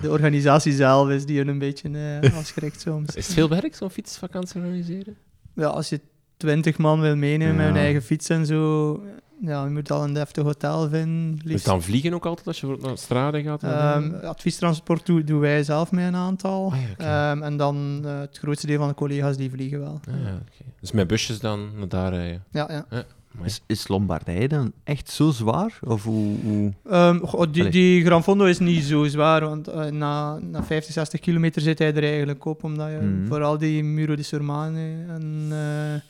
de 0.00 0.10
organisatie 0.10 0.72
zelf 0.72 1.08
is 1.10 1.24
die 1.26 1.38
hun 1.38 1.48
een 1.48 1.58
beetje 1.58 1.90
eh, 2.20 2.36
afschrikt 2.36 2.80
soms. 2.80 3.14
Is 3.14 3.24
het 3.26 3.34
veel 3.34 3.48
werk, 3.48 3.74
zo'n 3.74 3.90
fietsvakantie 3.90 4.60
organiseren? 4.60 5.16
Ja, 5.54 5.66
als 5.66 5.88
je 5.88 6.00
twintig 6.36 6.78
man 6.78 7.00
wil 7.00 7.16
meenemen 7.16 7.56
met 7.56 7.64
hun 7.64 7.74
Ja. 7.74 7.80
eigen 7.80 8.02
fiets 8.02 8.28
en 8.28 8.46
zo, 8.46 9.02
ja, 9.40 9.64
je 9.64 9.70
moet 9.70 9.90
al 9.90 10.04
een 10.04 10.12
deftig 10.12 10.44
hotel 10.44 10.88
vinden. 10.88 11.32
Dus 11.36 11.44
Liefst. 11.44 11.64
dan 11.66 11.82
vliegen 11.82 12.14
ook 12.14 12.26
altijd 12.26 12.46
als 12.46 12.60
je 12.60 12.66
voor- 12.66 12.78
naar 12.80 12.98
Strade 12.98 13.42
gaat? 13.42 13.62
Ehm, 13.62 14.14
adviestransport 14.14 15.06
doen, 15.06 15.22
doen 15.22 15.40
wij 15.40 15.62
zelf 15.62 15.92
met 15.92 16.04
een 16.06 16.16
aantal. 16.16 16.72
Ah, 16.72 16.78
ja. 16.98 17.30
Ehm, 17.30 17.42
en 17.42 17.56
dan 17.56 18.00
eh, 18.04 18.18
het 18.18 18.38
grootste 18.38 18.66
deel 18.66 18.78
van 18.78 18.88
de 18.88 18.94
collega's 18.94 19.36
die 19.36 19.50
vliegen 19.50 19.78
wel. 19.80 20.00
Ah, 20.08 20.14
ja. 20.24 20.38
Dus 20.80 20.92
met 20.92 21.06
busjes 21.06 21.38
dan 21.40 21.68
naar 21.78 21.88
daar 21.88 22.12
rijden? 22.12 22.44
Ja, 22.50 22.68
ja. 22.90 23.04
Is, 23.44 23.60
is 23.66 23.88
Lombardije 23.88 24.48
dan 24.48 24.72
echt 24.84 25.10
zo 25.10 25.30
zwaar? 25.30 25.78
Of 25.84 26.02
hoe... 26.04 26.36
hoe... 26.42 26.72
Ehm, 26.90 27.18
goh, 27.18 27.52
die, 27.52 27.68
die 27.68 28.04
Gran 28.04 28.22
Fondo 28.22 28.44
is 28.44 28.58
niet 28.58 28.82
zo 28.84 29.04
zwaar, 29.06 29.40
want 29.40 29.68
eh, 29.68 29.84
na, 29.84 30.38
na 30.38 30.62
50, 30.64 30.92
60 30.92 31.20
kilometer 31.20 31.62
zit 31.62 31.78
hij 31.78 31.94
er 31.94 32.02
eigenlijk 32.02 32.44
op, 32.44 32.64
omdat 32.64 32.90
je 32.90 32.96
Mhm. 32.96 33.26
vooral 33.26 33.58
die 33.58 33.82
Muro 33.84 34.14
di 34.16 34.22
Sormane 34.22 35.04
en 35.08 35.46
eh, 35.50 36.00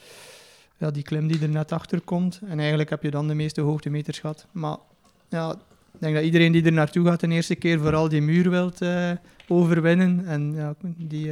ja, 0.79 0.91
die 0.91 1.03
klim 1.03 1.27
die 1.27 1.41
er 1.43 1.49
net 1.49 1.73
achter 1.73 2.01
komt. 2.01 2.41
En 2.47 2.59
eigenlijk 2.59 2.91
heb 2.91 3.03
je 3.03 3.11
dan 3.11 3.29
de 3.29 3.35
meeste 3.35 3.61
hoogtemeters 3.61 4.19
gehad. 4.19 4.47
Maar 4.53 4.77
ja, 5.29 5.51
ik 5.93 6.01
denk 6.01 6.15
dat 6.15 6.25
iedereen 6.25 6.53
die 6.53 6.65
er 6.65 6.73
naartoe 6.73 7.07
gaat 7.07 7.21
de 7.21 7.29
eerste 7.29 7.55
keer 7.55 7.79
vooral 7.79 8.09
die 8.09 8.23
muur 8.23 8.51
wilt 8.51 8.81
eh, 8.83 9.11
overwinnen. 9.49 10.27
En 10.27 10.53
ja, 10.55 10.75
die... 10.97 11.31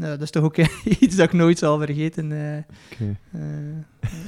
nou, 0.00 0.12
dat 0.12 0.22
is 0.22 0.30
toch 0.30 0.42
ook 0.42 0.56
iets 1.00 1.16
dat 1.16 1.26
ik 1.26 1.32
nooit 1.32 1.58
zal 1.58 1.78
vergeten. 1.78 2.32
eh. 2.32 2.56
Eh, 2.56 2.64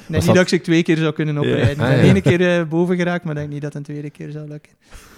dat- 0.07 0.09
niet 0.09 0.25
dat 0.25 0.37
ik 0.37 0.47
ze 0.47 0.61
twee 0.61 0.83
keer 0.83 0.97
zou 0.97 1.13
kunnen 1.13 1.37
oprijden. 1.37 1.69
Ik 1.69 1.79
Ah, 1.79 1.89
ja. 1.89 1.95
ene 1.97 2.21
keer 2.21 2.59
eh, 2.59 2.67
boven 2.67 2.95
geraakt, 2.95 3.23
maar 3.25 3.35
denk 3.35 3.49
niet 3.49 3.61
dat 3.61 3.75
een 3.75 3.83
tweede 3.83 4.09
keer 4.09 4.31
zou 4.31 4.47
lukken. 4.47 4.71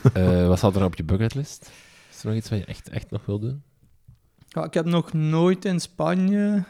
Wat 0.48 0.58
staat 0.58 0.76
er 0.76 0.84
op 0.84 0.96
je 0.96 1.04
bucketlist? 1.04 1.72
Is 2.12 2.20
er 2.22 2.28
nog 2.28 2.36
iets 2.36 2.50
wat 2.50 2.60
je 2.60 2.66
echt, 2.66 2.90
echt 2.90 3.12
nog 3.12 3.26
wil 3.26 3.40
doen? 3.40 3.62
Ja, 4.48 4.64
ik 4.64 4.74
heb 4.74 4.86
nog 4.86 5.14
nooit 5.14 5.66
in 5.66 5.80
Spanje, 5.80 6.64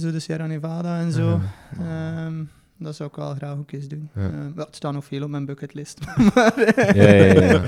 zo 0.00 0.10
de 0.10 0.20
Sierra 0.20 0.46
Nevada 0.46 1.00
en 1.00 1.12
zo. 1.12 1.40
Ehm, 1.80 2.44
dat 2.78 2.96
zou 2.96 3.08
ik 3.08 3.16
wel 3.16 3.34
graag 3.34 3.56
ook 3.56 3.72
eens 3.72 3.88
doen. 3.88 4.08
Ja. 4.14 4.52
Het 4.56 4.76
staat 4.76 4.92
nog 4.92 5.04
veel 5.04 5.22
op 5.22 5.30
mijn 5.30 5.44
bucketlist. 5.46 5.98
maar, 6.34 6.52
Ja, 6.96 7.12
ja, 7.12 7.62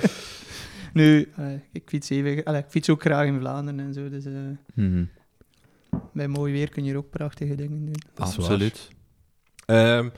nu, 0.92 1.28
ik, 1.72 1.82
fiets 1.86 2.10
even, 2.10 2.54
ik 2.56 2.64
fiets 2.68 2.90
ook 2.90 3.00
graag 3.02 3.26
in 3.26 3.38
Vlaanderen 3.38 3.80
en 3.80 3.94
zo. 3.94 4.08
Dus 4.08 4.24
Mhm. 4.74 5.04
Bij 6.14 6.28
mooi 6.28 6.52
weer 6.52 6.68
kun 6.68 6.84
je 6.84 6.90
er 6.92 6.96
ook 6.98 7.10
prachtige 7.10 7.54
dingen 7.54 7.84
doen. 7.84 7.94
Dat. 8.14 8.26
Absoluut. 8.26 8.88
Ehm, 9.66 10.08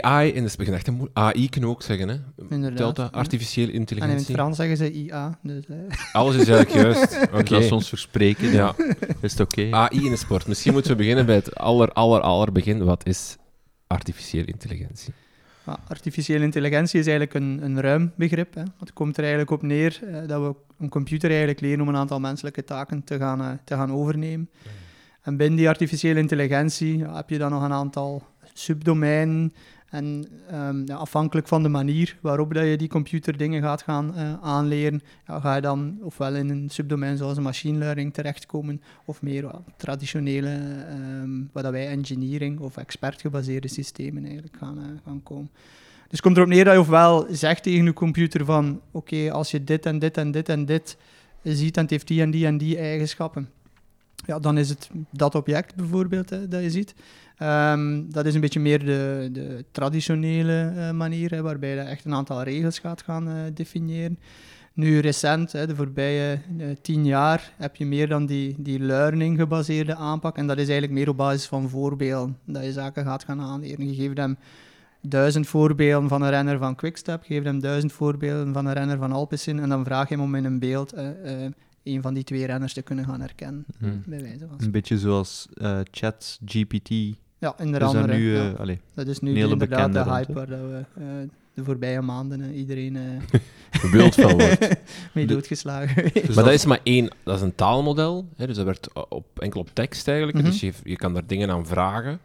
AI 0.00 0.28
in 0.32 0.44
de 0.44 0.52
begin 0.56 0.74
echt 0.74 0.86
een 0.86 1.10
AI 1.12 1.48
kunnen 1.48 1.70
we 1.70 1.76
ook 1.76 1.82
zeggen, 1.82 2.08
hè? 2.08 2.16
Inderdaad. 2.50 3.12
Artificiële 3.12 3.66
En 3.66 3.74
in 3.74 3.80
het 3.80 3.90
intelligentie. 3.90 4.34
Frans 4.34 4.56
zeggen 4.56 4.76
ze 4.76 4.92
IA. 4.92 5.38
Dus, 5.42 5.64
eh, 5.66 5.76
Alles 6.12 6.36
is 6.36 6.48
eigenlijk 6.48 6.70
juist. 6.70 7.22
Oké. 7.40 7.54
Als 7.54 7.68
we 7.68 7.74
ons 7.74 7.88
verspreken, 7.88 8.50
Ja. 8.52 8.74
is 9.20 9.30
het 9.32 9.40
oké. 9.40 9.68
AI 9.70 10.04
in 10.04 10.10
de 10.10 10.16
sport. 10.16 10.46
Misschien 10.46 10.72
moeten 10.72 10.90
we 10.90 10.96
beginnen 10.96 11.26
bij 11.26 11.34
het 11.34 11.54
aller, 11.54 11.92
aller, 11.92 12.20
aller 12.20 12.52
begin. 12.52 12.84
Wat 12.84 13.06
is 13.06 13.36
artificiële 13.86 14.44
intelligentie? 14.46 15.12
Artificiële 15.88 16.44
intelligentie 16.44 17.00
is 17.00 17.06
eigenlijk 17.06 17.34
een, 17.34 17.60
een 17.62 17.80
ruim 17.80 18.12
begrip. 18.14 18.54
Hè. 18.54 18.62
Het 18.78 18.92
komt 18.92 19.16
er 19.16 19.22
eigenlijk 19.22 19.50
op 19.50 19.62
neer 19.62 20.00
eh, 20.02 20.28
dat 20.28 20.40
we 20.40 20.54
een 20.78 20.88
computer 20.88 21.28
eigenlijk 21.28 21.60
leren 21.60 21.80
om 21.80 21.88
een 21.88 21.96
aantal 21.96 22.20
menselijke 22.20 22.64
taken 22.64 23.04
te 23.04 23.18
gaan, 23.18 23.40
eh, 23.40 23.50
te 23.64 23.74
gaan 23.74 23.92
overnemen. 23.92 24.50
En 25.22 25.36
binnen 25.36 25.58
die 25.58 25.68
artificiële 25.68 26.20
intelligentie 26.20 26.98
ja, 26.98 27.16
heb 27.16 27.30
je 27.30 27.38
dan 27.38 27.50
nog 27.50 27.62
een 27.62 27.72
aantal 27.72 28.22
subdomeinen. 28.52 29.52
En 29.90 30.26
ehm, 30.48 30.90
afhankelijk 30.90 31.48
van 31.48 31.62
de 31.62 31.68
manier 31.68 32.16
waarop 32.20 32.54
dat 32.54 32.64
je 32.64 32.76
die 32.76 32.88
computer 32.88 33.36
dingen 33.36 33.62
gaat 33.62 33.82
gaan 33.82 34.14
eh, 34.14 34.34
aanleren, 34.42 35.02
ga 35.24 35.54
je 35.54 35.60
dan 35.60 35.98
ofwel 36.02 36.34
in 36.34 36.48
een 36.50 36.70
subdomein 36.70 37.16
zoals 37.16 37.38
machine 37.38 37.78
learning 37.78 38.14
terechtkomen, 38.14 38.82
of 39.04 39.22
meer 39.22 39.50
traditionele, 39.76 40.58
ehm, 40.88 41.30
wat 41.52 41.70
wij 41.70 41.88
engineering 41.88 42.60
of 42.60 42.76
expert-gebaseerde 42.76 43.68
systemen 43.68 44.24
eigenlijk 44.24 44.56
gaan, 44.56 44.78
eh, 44.78 44.84
gaan 45.04 45.22
komen. 45.22 45.50
Dus 46.08 46.20
komt 46.20 46.36
erop 46.36 46.48
neer 46.48 46.64
dat 46.64 46.74
je 46.74 46.80
ofwel 46.80 47.26
zegt 47.30 47.62
tegen 47.62 47.84
je 47.84 47.92
computer 47.92 48.44
van, 48.44 48.80
oké, 48.90 49.32
als 49.32 49.50
je 49.50 49.64
dit 49.64 49.86
en 49.86 49.98
dit 49.98 50.16
en 50.16 50.30
dit 50.30 50.48
en 50.48 50.66
dit 50.66 50.96
ziet 51.42 51.76
en 51.76 51.82
het 51.82 51.90
heeft 51.90 52.06
die 52.08 52.22
en 52.22 52.30
die 52.30 52.46
en 52.46 52.58
die 52.58 52.78
eigenschappen, 52.78 53.48
ja, 54.26 54.38
dan 54.38 54.58
is 54.58 54.68
het 54.68 54.90
dat 55.10 55.34
object 55.34 55.74
bijvoorbeeld 55.74 56.30
hè, 56.30 56.48
dat 56.48 56.62
je 56.62 56.70
ziet. 56.70 56.94
Ehm, 57.40 58.02
dat 58.08 58.26
is 58.26 58.34
een 58.34 58.40
beetje 58.40 58.60
meer 58.60 58.84
de, 58.84 59.28
de 59.32 59.64
traditionele 59.72 60.72
eh, 60.76 60.90
manier, 60.90 61.30
hè, 61.30 61.42
waarbij 61.42 61.74
je 61.74 61.80
echt 61.80 62.04
een 62.04 62.14
aantal 62.14 62.42
regels 62.42 62.78
gaat 62.78 63.02
gaan 63.02 63.28
eh, 63.28 63.34
definiëren. 63.54 64.18
Nu 64.72 64.98
recent, 64.98 65.52
hè, 65.52 65.66
de 65.66 65.76
voorbije 65.76 66.40
eh, 66.58 66.66
tien 66.82 67.04
jaar, 67.06 67.52
heb 67.56 67.76
je 67.76 67.86
meer 67.86 68.08
dan 68.08 68.26
die, 68.26 68.54
die 68.58 68.80
learning-gebaseerde 68.80 69.94
aanpak. 69.94 70.36
En 70.36 70.46
dat 70.46 70.56
is 70.58 70.62
eigenlijk 70.68 70.92
meer 70.92 71.08
op 71.08 71.16
basis 71.16 71.46
van 71.46 71.68
voorbeelden, 71.68 72.38
dat 72.44 72.64
je 72.64 72.72
zaken 72.72 73.04
gaat 73.04 73.24
gaan 73.24 73.40
aanleren. 73.40 73.88
Je 73.88 73.94
geeft 73.94 74.16
hem 74.16 74.36
duizend 75.02 75.46
voorbeelden 75.46 76.08
van 76.08 76.22
een 76.22 76.30
renner 76.30 76.58
van 76.58 76.74
Quickstep, 76.74 77.24
je 77.24 77.34
geeft 77.34 77.46
hem 77.46 77.60
duizend 77.60 77.92
voorbeelden 77.92 78.52
van 78.52 78.66
een 78.66 78.72
renner 78.72 78.98
van 78.98 79.12
Alpecin, 79.12 79.60
en 79.60 79.68
dan 79.68 79.84
vraag 79.84 80.08
je 80.08 80.14
hem 80.14 80.24
om 80.24 80.34
in 80.34 80.44
een 80.44 80.58
beeld 80.58 80.94
een 81.82 82.02
van 82.02 82.14
die 82.14 82.24
twee 82.24 82.46
renners 82.46 82.72
te 82.72 82.82
kunnen 82.82 83.04
gaan 83.04 83.20
herkennen, 83.20 83.64
Mhm. 83.78 83.92
bij 84.06 84.20
wijze 84.20 84.46
van 84.48 84.56
Een 84.60 84.70
beetje 84.70 84.98
zoals 84.98 85.48
eh 85.54 85.80
chat, 85.90 86.38
GPT. 86.44 86.90
Ja, 87.40 87.54
onder 87.58 87.80
dat 87.80 87.94
andere. 87.94 88.16
nu... 88.18 88.34
ja. 88.36 88.50
eh, 88.52 88.60
allee, 88.60 88.80
Dat 88.94 89.06
is 89.06 89.20
nu 89.20 89.30
Een 89.30 89.36
hele 89.36 89.52
inderdaad 89.52 89.92
de 89.92 89.98
bekende 89.98 90.10
hype 90.16 90.32
rond, 90.32 90.48
waar 90.48 90.58
dat 90.58 90.68
we 90.70 90.84
eh, 91.00 91.06
de 91.54 91.64
voorbije 91.64 92.00
maanden 92.00 92.42
eh, 92.42 92.56
iedereen 92.58 92.96
eh, 93.70 94.10
van 94.10 94.30
wordt. 94.38 94.68
mee 95.14 95.26
doodgeslagen. 95.26 96.02
Dus 96.26 96.34
maar 96.34 96.44
dat- 96.44 96.52
is 96.52 96.64
maar 96.64 96.80
één, 96.82 97.10
dat 97.24 97.36
is 97.36 97.42
een 97.42 97.54
taalmodel. 97.54 98.28
Hè, 98.36 98.46
dus 98.46 98.56
dat 98.56 98.64
werkt 98.64 99.08
op, 99.08 99.26
enkel 99.38 99.60
op 99.60 99.70
tekst 99.72 100.08
eigenlijk. 100.08 100.38
Mhm. 100.38 100.46
Dus 100.46 100.60
je, 100.60 100.72
je 100.84 100.96
kan 100.96 101.14
daar 101.14 101.26
dingen 101.26 101.50
aan 101.50 101.66
vragen 101.66 102.18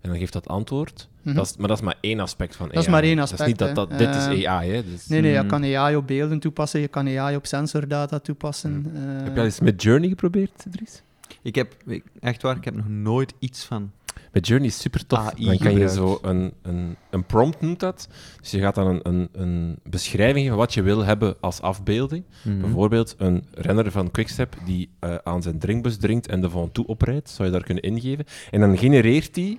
en 0.00 0.10
dan 0.10 0.18
geeft 0.18 0.32
dat 0.32 0.48
antwoord. 0.48 1.08
Mhm. 1.22 1.36
dat 1.36 1.46
is, 1.46 1.56
maar 1.56 1.68
dat 1.68 1.76
is 1.78 1.84
maar 1.84 1.96
één 2.00 2.20
aspect 2.20 2.56
van 2.56 2.66
AI. 2.66 2.74
Dat 2.74 2.84
is 2.84 2.90
maar 2.90 3.02
één 3.02 3.16
Dat 3.16 3.24
is 3.24 3.30
aspect, 3.32 3.48
niet 3.48 3.58
dat, 3.58 3.74
dat 3.88 3.98
dit 3.98 4.08
is 4.14 4.46
AI. 4.46 4.70
Hè. 4.72 4.84
Dus, 4.84 5.06
Nee, 5.06 5.20
nee, 5.20 5.32
je 5.32 5.38
Mhm. 5.38 5.46
kan 5.48 5.64
AI 5.64 5.96
op 5.96 6.06
beelden 6.06 6.38
toepassen, 6.38 6.80
je 6.80 6.88
kan 6.88 7.18
AI 7.18 7.36
op 7.36 7.46
sensordata 7.46 8.18
toepassen. 8.18 8.90
eh, 8.94 9.24
Heb 9.24 9.38
al 9.38 9.44
eens 9.44 9.60
met 9.60 9.82
Journey 9.82 10.08
geprobeerd, 10.08 10.64
Dries? 10.70 11.02
Ik 11.42 11.54
heb, 11.54 11.74
echt 12.20 12.42
waar, 12.42 12.56
ik 12.56 12.64
heb 12.64 12.74
nog 12.76 12.88
nooit 12.88 13.32
iets 13.38 13.64
van... 13.64 13.90
Met 14.32 14.46
Journey 14.46 14.68
is 14.68 14.80
super 14.80 15.06
tof. 15.06 15.18
AI 15.18 15.44
dan 15.44 15.58
kan 15.58 15.78
je 15.78 15.88
zo 15.88 16.18
een, 16.22 16.52
een, 16.62 16.96
een 17.10 17.24
prompt 17.24 17.60
noemt 17.60 17.80
dat. 17.80 18.08
Dus 18.40 18.50
je 18.50 18.58
gaat 18.60 18.74
dan 18.74 18.86
een, 18.86 19.00
een, 19.02 19.28
een 19.32 19.78
beschrijving 19.82 20.36
geven 20.36 20.48
van 20.48 20.58
wat 20.58 20.74
je 20.74 20.82
wil 20.82 21.04
hebben 21.04 21.36
als 21.40 21.60
afbeelding. 21.60 22.24
Mhm. 22.42 22.60
Bijvoorbeeld 22.60 23.14
een 23.18 23.44
renner 23.50 23.90
van 23.90 24.10
Quickstep 24.10 24.56
die 24.64 24.90
eh, 24.98 25.14
aan 25.24 25.42
zijn 25.42 25.58
drinkbus 25.58 25.96
drinkt 25.96 26.28
en 26.28 26.40
de 26.40 26.50
Ventoux 26.50 26.88
oprijdt, 26.88 27.30
zou 27.30 27.48
je 27.48 27.54
daar 27.54 27.64
kunnen 27.64 27.82
ingeven. 27.82 28.24
En 28.50 28.60
dan 28.60 28.78
genereert 28.78 29.36
hij 29.36 29.58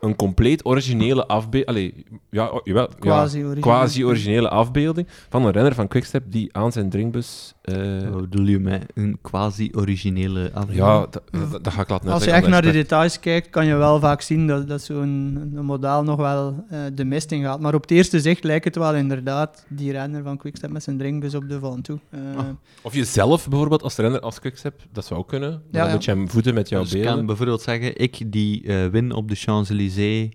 een 0.00 0.16
compleet 0.16 0.64
originele 0.64 1.26
afbeelding. 1.26 2.06
Ja, 2.30 2.60
ja, 2.64 2.88
Quasi-origineel. 2.98 3.60
quasi-originele 3.60 4.48
afbeelding 4.48 5.08
van 5.28 5.44
een 5.44 5.52
renner 5.52 5.74
van 5.74 5.88
Quickstep 5.88 6.24
die 6.26 6.56
aan 6.56 6.72
zijn 6.72 6.90
drinkbus... 6.90 7.54
eh, 7.62 8.08
Wat 8.08 8.30
bedoel 8.30 8.46
je 8.46 8.58
met 8.58 8.84
een 8.94 9.18
quasi-originele 9.22 10.50
afbeelding? 10.54 10.76
ja, 10.76 11.06
dat, 11.10 11.22
dat, 11.30 11.64
dat 11.64 11.72
ga 11.72 11.82
ik 11.82 11.88
laten 11.88 12.10
Als 12.10 12.24
je 12.24 12.30
echt 12.30 12.48
naar 12.48 12.62
de 12.62 12.72
details 12.72 13.20
kijkt, 13.20 13.50
kan 13.50 13.66
je 13.66 13.74
wel 13.74 14.00
vaak 14.00 14.20
zien 14.20 14.46
dat, 14.46 14.68
dat 14.68 14.82
zo'n 14.82 15.52
een 15.54 15.64
model 15.64 16.02
nog 16.02 16.16
wel 16.16 16.64
eh, 16.70 16.78
de 16.94 17.04
mist 17.04 17.32
in 17.32 17.42
gaat. 17.42 17.60
Maar 17.60 17.74
op 17.74 17.82
het 17.82 17.90
eerste 17.90 18.20
zicht 18.20 18.44
lijkt 18.44 18.64
het 18.64 18.76
wel 18.76 18.94
inderdaad 18.94 19.64
die 19.68 19.92
renner 19.92 20.22
van 20.22 20.36
Quickstep 20.36 20.70
met 20.70 20.82
zijn 20.82 20.98
drinkbus 20.98 21.34
op 21.34 21.48
de 21.48 21.58
van 21.58 21.80
toe. 21.80 21.98
Eh, 22.10 22.18
Ah. 22.36 22.46
Of 22.82 22.94
jezelf 22.94 23.48
bijvoorbeeld 23.48 23.82
als 23.82 23.96
renner 23.96 24.20
als 24.20 24.40
Quickstep, 24.40 24.80
dat 24.92 25.04
zou 25.04 25.20
ook 25.20 25.28
kunnen. 25.28 25.50
Dan 25.50 25.60
Ja, 25.80 25.86
ja. 25.86 25.92
moet 25.92 26.04
je 26.04 26.10
hem 26.10 26.28
voeden 26.28 26.54
met 26.54 26.68
jouw 26.68 26.82
Dus 26.82 26.92
ik 26.92 27.02
kan 27.02 27.26
bijvoorbeeld 27.26 27.62
zeggen, 27.62 27.96
ik 27.96 28.32
die 28.32 28.66
eh, 28.66 28.86
win 28.86 29.12
op 29.12 29.28
de 29.28 29.34
Champs-Élysées 29.34 30.28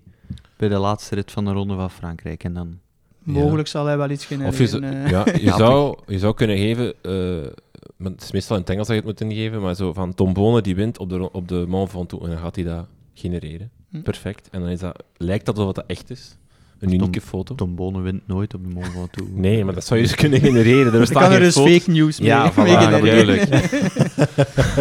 bij 0.57 0.69
de 0.69 0.77
laatste 0.77 1.15
rit 1.15 1.31
van 1.31 1.45
de 1.45 1.51
Ronde 1.51 1.75
van 1.75 1.91
Frankrijk. 1.91 2.43
En 2.43 2.53
dan... 2.53 2.79
mogelijk 3.25 3.67
zal 3.67 3.85
hij 3.85 3.97
wel 3.97 4.09
iets 4.09 4.23
Of 4.23 4.27
genereren. 4.27 4.57
je, 4.61 4.67
zou- 4.67 4.83
eh. 4.83 5.09
ja, 5.09 5.23
je, 5.33 5.43
Ja, 5.43 5.57
zou, 5.57 5.97
je 6.07 6.19
zou 6.19 6.33
kunnen 6.33 6.57
geven, 6.57 6.93
eh, 7.01 7.51
maar 7.97 8.11
het 8.11 8.21
is 8.21 8.31
meestal 8.31 8.55
in 8.55 8.61
het 8.61 8.71
Engels 8.71 8.87
dat 8.87 8.95
je 8.95 9.01
het 9.09 9.19
moet 9.19 9.29
ingeven, 9.31 9.61
maar 9.61 9.75
zo 9.75 9.93
van 9.93 10.13
Tom 10.13 10.33
Bonen 10.33 10.63
die 10.63 10.75
wint 10.75 10.97
op 10.99 11.09
de, 11.09 11.31
op 11.31 11.47
de 11.47 11.65
Mont 11.67 11.89
Ventoux 11.89 12.23
en 12.23 12.29
dan 12.29 12.39
gaat 12.39 12.55
hij 12.55 12.65
dat 12.65 12.85
genereren. 13.13 13.71
Hm. 13.89 14.01
Perfect. 14.01 14.49
En 14.51 14.59
dan 14.61 14.69
is 14.69 14.79
dat, 14.79 15.03
lijkt 15.17 15.45
dat 15.45 15.57
alsof 15.57 15.73
dat 15.73 15.83
echt 15.87 16.09
is. 16.09 16.37
Een 16.79 16.93
unieke 16.93 17.21
foto. 17.21 17.55
Tom 17.55 17.75
Bonen 17.75 18.03
wint 18.03 18.27
nooit 18.27 18.53
op 18.53 18.63
de 18.63 18.69
Mont 18.69 18.85
Ventoux. 18.87 19.29
Nee, 19.33 19.65
maar 19.65 19.73
dat 19.73 19.85
zou 19.85 19.99
je 19.99 20.05
eens 20.05 20.15
kunnen 20.15 20.39
genereren. 20.39 20.85
Er 20.85 20.93
Je 20.93 20.99
bestaan 20.99 21.21
kan 21.21 21.31
er 21.31 21.51
geen 21.51 21.63
dus 21.63 21.73
fake 21.79 21.91
news 21.91 22.19
mee, 22.19 22.27
Ja, 22.29 22.51
voilà, 22.53 22.55
mee 22.55 22.77
genereren. 22.77 23.37
natuurlijk. 23.37 23.83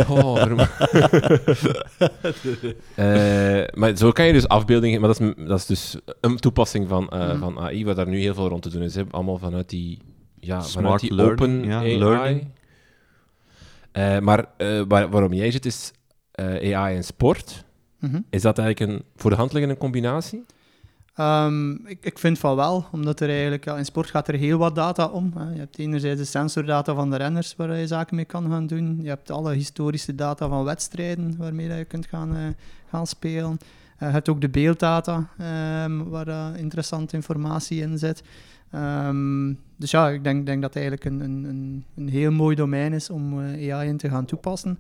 Oh, 0.08 0.42
Eh, 2.94 3.62
maar 3.74 3.96
zo 3.96 4.10
kan 4.12 4.26
je 4.26 4.32
dus 4.32 4.48
afbeeldingen... 4.48 5.00
Maar 5.00 5.08
dat 5.08 5.20
is, 5.20 5.32
dat 5.46 5.58
is 5.58 5.66
dus 5.66 5.96
een 6.20 6.36
toepassing 6.36 6.88
van, 6.88 7.08
eh, 7.08 7.28
Mhm. 7.28 7.38
van 7.38 7.58
AI, 7.58 7.84
waar 7.84 7.94
daar 7.94 8.08
nu 8.08 8.18
heel 8.20 8.34
veel 8.34 8.48
rond 8.48 8.62
te 8.62 8.68
doen 8.70 8.82
is. 8.82 8.94
Hè. 8.94 9.02
Allemaal 9.10 9.38
vanuit 9.38 9.68
die, 9.70 9.98
ja, 10.40 10.62
vanuit 10.62 10.70
Smart 10.70 11.00
die 11.00 11.14
learning, 11.14 11.40
open 11.58 11.68
ja, 11.70 11.78
AI. 11.78 11.98
learning. 11.98 12.48
Eh, 13.92 14.18
maar 14.18 14.44
eh, 14.56 14.82
waar, 14.88 15.08
waarom 15.10 15.32
jij 15.32 15.50
zit, 15.50 15.66
is 15.66 15.92
eh, 16.30 16.76
AI 16.76 16.96
en 16.96 17.04
sport. 17.04 17.64
Mhm. 18.00 18.20
Is 18.30 18.42
dat 18.42 18.58
eigenlijk 18.58 18.92
een 18.92 19.04
voor 19.16 19.30
de 19.30 19.36
hand 19.36 19.52
liggende 19.52 19.76
combinatie? 19.78 20.44
Ehm, 21.14 21.72
ik, 21.86 22.18
vind 22.18 22.38
van 22.38 22.56
wel, 22.56 22.86
omdat 22.92 23.20
er 23.20 23.28
eigenlijk, 23.28 23.66
in 23.66 23.84
sport 23.84 24.10
gaat 24.10 24.28
er 24.28 24.34
heel 24.34 24.58
wat 24.58 24.74
data 24.74 25.06
om. 25.06 25.32
Hè. 25.36 25.52
Je 25.52 25.58
hebt 25.58 25.78
enerzijds 25.78 26.20
de 26.20 26.26
sensordata 26.26 26.94
van 26.94 27.10
de 27.10 27.16
renners, 27.16 27.56
waar 27.56 27.76
je 27.76 27.86
zaken 27.86 28.16
mee 28.16 28.24
kan 28.24 28.50
gaan 28.50 28.66
doen. 28.66 28.98
Je 29.02 29.08
hebt 29.08 29.30
alle 29.30 29.54
historische 29.54 30.14
data 30.14 30.48
van 30.48 30.64
wedstrijden, 30.64 31.36
waarmee 31.38 31.68
je 31.68 31.84
kunt 31.84 32.06
gaan, 32.06 32.36
eh, 32.36 32.42
gaan 32.88 33.06
spelen. 33.06 33.58
Eh, 33.98 34.08
je 34.08 34.14
hebt 34.14 34.28
ook 34.28 34.40
de 34.40 34.48
beelddata, 34.48 35.28
ehm, 35.38 36.02
waar 36.02 36.28
uh, 36.28 36.48
interessante 36.56 37.16
informatie 37.16 37.80
in 37.80 37.98
zit. 37.98 38.22
Ehm, 38.70 39.52
dus 39.76 39.90
ja, 39.90 40.08
ik 40.08 40.24
denk, 40.24 40.46
denk 40.46 40.62
dat 40.62 40.74
het 40.74 40.82
eigenlijk 40.82 41.14
een, 41.14 41.20
een, 41.20 41.84
een 41.96 42.08
heel 42.08 42.32
mooi 42.32 42.56
domein 42.56 42.92
is 42.92 43.10
om 43.10 43.38
AI 43.38 43.88
in 43.88 43.96
te 43.96 44.08
gaan 44.08 44.24
toepassen. 44.24 44.78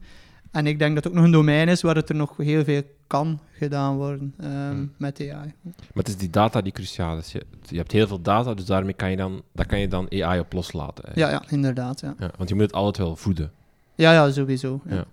En 0.54 0.66
ik 0.66 0.78
denk 0.78 0.94
dat 0.94 1.04
het 1.04 1.12
ook 1.12 1.18
nog 1.18 1.26
een 1.26 1.32
domein 1.32 1.68
is 1.68 1.82
waar 1.82 1.94
het 1.94 2.08
er 2.08 2.14
nog 2.14 2.36
heel 2.36 2.64
veel 2.64 2.82
kan 3.06 3.40
gedaan 3.52 3.96
worden 3.96 4.34
um, 4.44 4.92
met 4.96 5.20
AI. 5.20 5.54
Maar 5.62 5.74
het 5.94 6.08
is 6.08 6.16
die 6.16 6.30
data 6.30 6.60
die 6.60 6.72
cruciaal 6.72 7.18
is. 7.18 7.32
Je, 7.32 7.42
je, 7.62 7.76
hebt 7.76 7.92
heel 7.92 8.06
veel 8.06 8.20
data, 8.20 8.54
dus 8.54 8.64
daarmee 8.64 8.94
kan 8.94 9.10
je 9.10 9.16
dan, 9.16 9.42
daar 9.52 9.66
kan 9.66 9.80
je 9.80 9.88
dan 9.88 10.10
AI 10.10 10.38
op 10.40 10.52
loslaten. 10.52 11.04
Ja, 11.14 11.30
ja, 11.30 11.42
inderdaad. 11.48 12.00
Ja. 12.00 12.14
ja. 12.18 12.30
want 12.36 12.48
je 12.48 12.54
moet 12.54 12.64
het 12.64 12.72
altijd 12.72 13.06
wel 13.06 13.16
voeden. 13.16 13.52
Ja, 13.94 14.12
ja 14.12 14.30
sowieso. 14.30 14.80
Ja. 14.88 15.04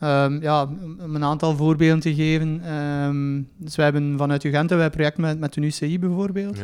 ja. 0.00 0.24
Um, 0.24 0.40
ja, 0.42 0.62
om 1.02 1.14
een 1.14 1.24
aantal 1.24 1.56
voorbeelden 1.56 2.00
te 2.00 2.14
geven. 2.14 2.74
Um, 2.74 3.48
dus 3.56 3.76
we 3.76 3.82
hebben 3.82 4.18
vanuit 4.18 4.44
Ugente 4.44 4.74
een 4.74 4.90
project 4.90 5.18
met, 5.18 5.38
met 5.38 5.54
de 5.54 5.60
UCI 5.60 5.98
bijvoorbeeld. 5.98 6.58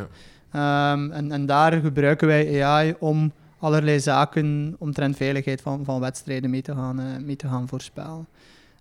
Ja. 0.51 0.93
en, 0.93 1.33
en 1.33 1.47
daar 1.47 1.73
gebruiken 1.73 2.27
wij 2.27 2.65
AI 2.65 2.95
om 2.99 3.33
allerlei 3.59 4.01
zaken 4.01 4.77
omtrent 4.79 5.17
veiligheid 5.17 5.61
van, 5.61 5.85
van 5.85 6.01
wedstrijden 6.01 6.51
mee 6.51 6.63
te 6.63 6.75
gaan, 6.75 7.01
uh, 7.01 7.07
mee 7.25 7.37
te 7.37 7.49
gaan 7.49 7.69
voorspellen. 7.69 8.27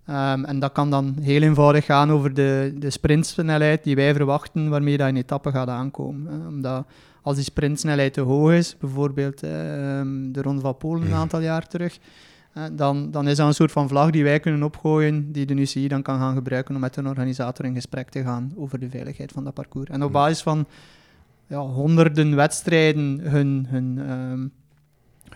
Um, 0.09 0.45
en 0.45 0.59
dat 0.59 0.71
kan 0.71 0.89
dan 0.89 1.15
heel 1.21 1.41
eenvoudig 1.41 1.85
gaan 1.85 2.11
over 2.11 2.33
de, 2.33 2.73
de 2.77 2.89
sprintsnelheid 2.89 3.83
die 3.83 3.95
wij 3.95 4.13
verwachten 4.13 4.69
waarmee 4.69 4.97
dat 4.97 5.07
een 5.07 5.17
etappe 5.17 5.51
gaat 5.51 5.69
aankomen. 5.69 6.33
Uh, 6.33 6.47
omdat 6.47 6.85
als 7.21 7.35
die 7.35 7.45
sprintsnelheid 7.45 8.13
te 8.13 8.21
hoog 8.21 8.51
is, 8.51 8.77
bijvoorbeeld 8.79 9.43
uh, 9.43 9.49
de 10.31 10.41
Ronde 10.41 10.61
van 10.61 10.77
Polen 10.77 11.07
een 11.07 11.13
aantal 11.13 11.39
jaar 11.39 11.67
terug, 11.67 11.99
eh, 12.57 12.63
dan, 12.71 13.11
dan 13.11 13.27
is 13.27 13.37
dat 13.37 13.47
een 13.47 13.53
soort 13.53 13.71
van 13.71 13.87
vlag 13.87 14.09
die 14.09 14.23
wij 14.23 14.39
kunnen 14.39 14.63
opgooien, 14.63 15.31
die 15.31 15.45
de 15.45 15.53
UCI 15.53 15.87
dan 15.87 16.01
kan 16.01 16.19
gaan 16.19 16.35
gebruiken 16.35 16.75
om 16.75 16.81
met 16.81 16.95
een 16.95 17.07
organisator 17.07 17.65
in 17.65 17.73
gesprek 17.73 18.09
te 18.09 18.23
gaan 18.23 18.53
over 18.55 18.79
de 18.79 18.89
veiligheid 18.89 19.31
van 19.31 19.43
dat 19.43 19.53
parcours. 19.53 19.89
En 19.89 20.03
op 20.03 20.11
basis 20.11 20.41
van 20.41 20.67
ja, 21.47 21.59
honderden 21.59 22.35
wedstrijden 22.35 23.19
hun, 23.19 23.65
hun 23.69 24.11
um, 24.11 24.51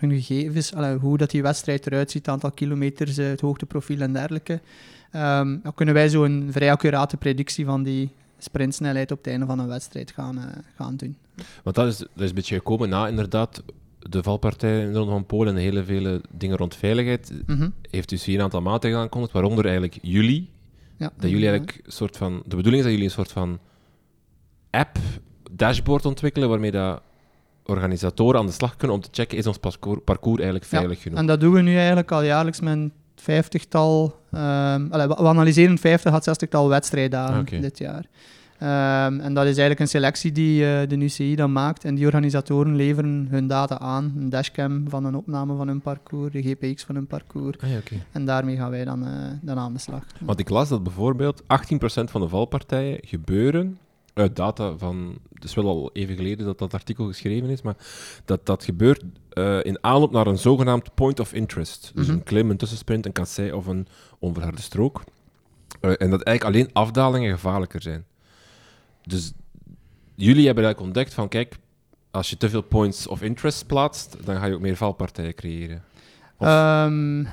hun 0.02 0.20
gegevens, 0.20 0.74
allee, 0.74 0.96
hoe 0.96 1.18
dat 1.18 1.30
die 1.30 1.42
wedstrijd 1.42 1.86
eruit 1.86 2.10
ziet, 2.10 2.26
het 2.26 2.34
aantal 2.34 2.50
kilometers, 2.50 3.18
eh, 3.18 3.26
het 3.26 3.40
hoogteprofiel 3.40 4.00
en 4.00 4.12
dergelijke, 4.12 4.52
um, 5.14 5.60
dan 5.62 5.74
kunnen 5.74 5.94
wij 5.94 6.08
zo 6.08 6.24
een 6.24 6.48
vrij 6.52 6.70
accurate 6.70 7.16
predictie 7.16 7.64
van 7.64 7.82
die 7.82 8.10
sprintsnelheid 8.38 9.10
op 9.10 9.18
het 9.18 9.26
einde 9.26 9.46
van 9.46 9.58
een 9.58 9.68
wedstrijd 9.68 10.10
gaan, 10.10 10.38
uh, 10.38 10.44
gaan 10.76 10.96
doen. 10.96 11.16
Want 11.62 11.76
dat 11.76 11.86
is, 11.86 11.98
dat 11.98 12.08
is 12.14 12.28
een 12.28 12.34
beetje 12.34 12.56
gekomen 12.56 12.88
na 12.88 13.08
inderdaad 13.08 13.62
de 13.98 14.22
valpartij 14.22 14.80
in 14.80 14.92
de 14.92 14.98
Ronde 14.98 15.12
van 15.12 15.26
Polen 15.26 15.54
en 15.54 15.60
hele 15.60 15.84
vele 15.84 16.20
dingen 16.30 16.56
rond 16.56 16.76
veiligheid. 16.76 17.32
Mm 17.46 17.56
-hmm. 17.56 17.72
Heeft 17.90 18.08
dus 18.08 18.24
hier 18.24 18.36
een 18.36 18.44
aantal 18.44 18.62
maatregelen 18.62 19.02
aangekondigd, 19.02 19.32
waaronder 19.32 19.64
eigenlijk 19.64 19.98
jullie. 20.02 20.48
Ja, 20.96 21.12
dat 21.16 21.30
jullie 21.30 21.48
eigenlijk 21.48 21.80
een 21.84 21.92
soort 21.92 22.16
van... 22.16 22.42
De 22.46 22.56
bedoeling 22.56 22.76
is 22.76 22.82
dat 22.82 22.92
jullie 22.92 23.04
een 23.04 23.10
soort 23.10 23.32
van 23.32 23.58
app, 24.70 24.98
dashboard 25.50 26.06
ontwikkelen, 26.06 26.48
waarmee 26.48 26.70
dat 26.70 27.02
organisatoren 27.64 28.40
aan 28.40 28.46
de 28.46 28.52
slag 28.52 28.76
kunnen 28.76 28.96
om 28.96 29.02
te 29.02 29.08
checken, 29.12 29.38
is 29.38 29.46
ons 29.46 29.58
parcours, 29.58 30.00
parcours 30.04 30.36
eigenlijk 30.36 30.64
veilig 30.64 30.96
ja, 30.96 31.02
genoeg? 31.02 31.18
En 31.18 31.26
dat 31.26 31.40
doen 31.40 31.52
we 31.52 31.60
nu 31.60 31.76
eigenlijk 31.76 32.12
al 32.12 32.22
jaarlijks 32.22 32.60
met 32.60 32.72
een 32.72 32.92
vijftigtal... 33.16 34.20
Um, 34.34 34.88
we 34.88 35.16
analyseren 35.16 35.78
vijftig 35.78 36.12
à 36.12 36.20
zestigtal 36.20 36.68
wedstrijddagen 36.68 37.40
okay. 37.40 37.60
dit 37.60 37.78
jaar. 37.78 38.06
Um, 38.62 39.20
en 39.20 39.34
dat 39.34 39.42
is 39.42 39.50
eigenlijk 39.50 39.80
een 39.80 39.88
selectie 39.88 40.32
die 40.32 40.62
uh, 40.62 40.80
de 40.88 40.96
UCI 40.96 41.34
dan 41.34 41.52
maakt. 41.52 41.84
En 41.84 41.94
die 41.94 42.06
organisatoren 42.06 42.76
leveren 42.76 43.26
hun 43.30 43.46
data 43.46 43.78
aan. 43.78 44.12
Een 44.16 44.28
dashcam 44.28 44.88
van 44.88 45.04
een 45.04 45.14
opname 45.14 45.56
van 45.56 45.68
hun 45.68 45.80
parcours, 45.80 46.32
de 46.32 46.42
GPX 46.42 46.84
van 46.84 46.94
hun 46.94 47.06
parcours. 47.06 47.58
Ah, 47.58 47.70
ja, 47.70 47.76
okay. 47.76 48.02
En 48.12 48.24
daarmee 48.24 48.56
gaan 48.56 48.70
wij 48.70 48.84
dan, 48.84 49.02
uh, 49.02 49.08
dan 49.40 49.58
aan 49.58 49.72
de 49.72 49.78
slag. 49.78 50.04
Want 50.20 50.38
ik 50.38 50.48
las 50.48 50.68
dat 50.68 50.82
bijvoorbeeld 50.82 51.42
18% 51.42 51.44
van 52.10 52.20
de 52.20 52.28
valpartijen 52.28 52.98
gebeuren 53.00 53.78
uit 54.14 54.36
data 54.36 54.76
van, 54.76 55.18
het 55.34 55.44
is 55.44 55.54
wel 55.54 55.68
al 55.68 55.90
even 55.92 56.16
geleden 56.16 56.46
dat 56.46 56.58
dat 56.58 56.74
artikel 56.74 57.06
geschreven 57.06 57.48
is, 57.48 57.62
maar 57.62 57.76
dat 58.24 58.46
dat 58.46 58.64
gebeurt 58.64 59.02
uh, 59.32 59.64
in 59.64 59.78
aanloop 59.80 60.12
naar 60.12 60.26
een 60.26 60.38
zogenaamd 60.38 60.94
point 60.94 61.20
of 61.20 61.32
interest. 61.32 61.80
Dus 61.94 62.04
mm 62.04 62.10
-hmm. 62.10 62.18
een 62.18 62.24
klim, 62.24 62.50
een 62.50 62.56
tussensprint, 62.56 63.06
een 63.06 63.12
kassei 63.12 63.52
of 63.52 63.66
een 63.66 63.86
onverharde 64.18 64.62
strook. 64.62 65.02
Uh, 65.80 65.90
en 65.90 66.10
dat 66.10 66.22
eigenlijk 66.22 66.44
alleen 66.44 66.70
afdalingen 66.72 67.32
gevaarlijker 67.32 67.82
zijn. 67.82 68.04
Dus 69.02 69.32
jullie 70.14 70.46
hebben 70.46 70.64
eigenlijk 70.64 70.80
ontdekt 70.80 71.14
van, 71.14 71.28
kijk, 71.28 71.58
als 72.10 72.30
je 72.30 72.36
te 72.36 72.50
veel 72.50 72.62
points 72.62 73.06
of 73.06 73.22
interest 73.22 73.66
plaatst, 73.66 74.16
dan 74.24 74.36
ga 74.36 74.46
je 74.46 74.54
ook 74.54 74.60
meer 74.60 74.76
valpartijen 74.76 75.34
creëren. 75.34 75.82
Of... 76.36 76.48
Um, 76.48 77.28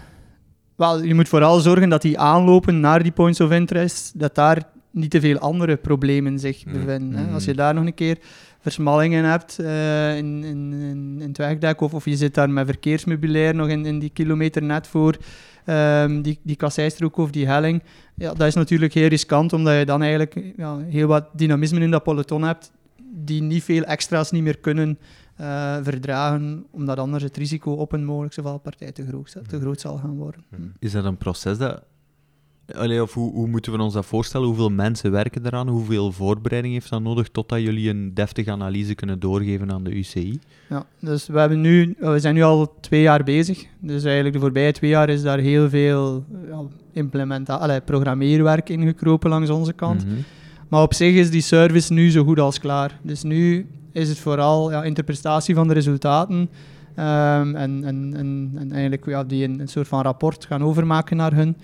wel, 0.75 1.03
je 1.03 1.13
moet 1.13 1.29
vooral 1.29 1.59
zorgen 1.59 1.89
dat 1.89 2.01
die 2.01 2.19
aanlopen 2.19 2.79
naar 2.79 3.03
die 3.03 3.11
points 3.11 3.41
of 3.41 3.51
interest, 3.51 4.19
dat 4.19 4.35
daar 4.35 4.63
niet 4.91 5.11
te 5.11 5.19
veel 5.19 5.37
andere 5.37 5.77
problemen 5.77 6.39
zich 6.39 6.65
mm. 6.65 6.73
bevinden. 6.73 7.19
Hè. 7.19 7.33
Als 7.33 7.45
je 7.45 7.53
daar 7.53 7.73
nog 7.73 7.85
een 7.85 7.93
keer 7.93 8.17
versmallingen 8.59 9.23
hebt 9.23 9.57
uh, 9.61 10.17
in, 10.17 10.43
in, 10.43 10.73
in, 10.73 11.17
in, 11.19 11.27
het 11.27 11.37
wegdek, 11.37 11.81
of, 11.81 11.93
of 11.93 12.05
je 12.05 12.15
zit 12.15 12.33
daar 12.33 12.49
met 12.49 12.65
verkeersmeubilair 12.65 13.55
nog 13.55 13.67
in, 13.67 13.85
in 13.85 13.99
die 13.99 14.09
kilometer 14.09 14.63
net 14.63 14.87
voor 14.87 15.17
um, 15.65 16.21
die, 16.21 16.39
die 16.43 16.55
kasseistrook 16.55 17.17
of 17.17 17.31
die 17.31 17.47
helling, 17.47 17.83
ja, 18.15 18.33
dat 18.33 18.47
is 18.47 18.55
natuurlijk 18.55 18.93
heel 18.93 19.07
riskant, 19.07 19.53
omdat 19.53 19.77
je 19.77 19.85
dan 19.85 20.01
eigenlijk 20.01 20.53
ja, 20.57 20.77
heel 20.77 21.07
wat 21.07 21.25
dynamisme 21.33 21.79
in 21.79 21.91
dat 21.91 22.03
peloton 22.03 22.43
hebt, 22.43 22.71
die 23.11 23.41
niet 23.41 23.63
veel 23.63 23.83
extra's 23.83 24.31
niet 24.31 24.43
meer 24.43 24.57
kunnen 24.57 24.99
uh, 25.41 25.77
verdragen, 25.81 26.65
omdat 26.71 26.97
anders 26.97 27.23
het 27.23 27.37
risico 27.37 27.71
op 27.71 27.91
een 27.91 28.05
mogelijke 28.05 28.41
valpartij 28.41 28.91
te 28.91 29.05
groot, 29.07 29.37
te 29.47 29.59
groot 29.59 29.79
zal 29.79 29.97
gaan 29.97 30.15
worden. 30.15 30.43
Is 30.79 30.91
dat 30.91 31.05
een 31.05 31.17
proces 31.17 31.57
dat 31.57 31.83
Allee, 32.75 33.01
of 33.01 33.13
hoe, 33.13 33.33
hoe, 33.33 33.47
moeten 33.47 33.71
we 33.71 33.81
ons 33.81 33.93
dat 33.93 34.05
voorstellen? 34.05 34.47
Hoeveel 34.47 34.69
mensen 34.69 35.11
werken 35.11 35.45
eraan? 35.45 35.67
Hoeveel 35.67 36.11
voorbereiding 36.11 36.73
heeft 36.73 36.89
dat 36.89 37.01
nodig 37.01 37.29
totdat 37.29 37.61
jullie 37.61 37.89
een 37.89 38.13
deftige 38.13 38.51
analyse 38.51 38.95
kunnen 38.95 39.19
doorgeven 39.19 39.71
aan 39.71 39.83
de 39.83 39.97
UCI? 39.97 40.39
Ja, 40.69 40.85
dus 40.99 41.27
we, 41.27 41.39
hebben 41.39 41.61
nu, 41.61 41.95
we 41.99 42.19
zijn 42.19 42.35
nu 42.35 42.41
al 42.41 42.73
twee 42.79 43.01
jaar 43.01 43.23
bezig. 43.23 43.65
Dus 43.79 44.03
eigenlijk 44.03 44.35
de 44.35 44.41
voorbije 44.41 44.71
twee 44.71 44.89
jaar 44.89 45.09
is 45.09 45.21
daar 45.21 45.39
heel 45.39 45.69
veel 45.69 46.25
ja, 46.47 46.61
implementa- 46.93 47.79
programmeerwerk 47.85 48.69
ingekropen 48.69 49.29
langs 49.29 49.49
onze 49.49 49.73
kant. 49.73 50.03
-hmm. 50.03 50.23
Maar 50.67 50.81
op 50.81 50.93
zich 50.93 51.15
is 51.15 51.31
die 51.31 51.41
service 51.41 51.93
nu 51.93 52.11
zo 52.11 52.23
goed 52.23 52.39
als 52.39 52.59
klaar. 52.59 52.99
Dus 53.01 53.23
nu 53.23 53.67
is 53.91 54.09
het 54.09 54.17
vooral 54.17 54.71
ja, 54.71 54.83
interpretatie 54.83 55.55
van 55.55 55.67
de 55.67 55.73
resultaten. 55.73 56.35
Um, 56.35 57.55
en, 57.55 57.83
en, 57.83 58.13
en, 58.15 58.51
en, 58.55 58.71
eigenlijk 58.71 59.05
ja, 59.05 59.23
die 59.23 59.43
een, 59.43 59.59
een 59.59 59.67
soort 59.67 59.87
van 59.87 60.01
rapport 60.01 60.45
gaan 60.45 60.63
overmaken 60.63 61.17
naar 61.17 61.33
hun. 61.33 61.55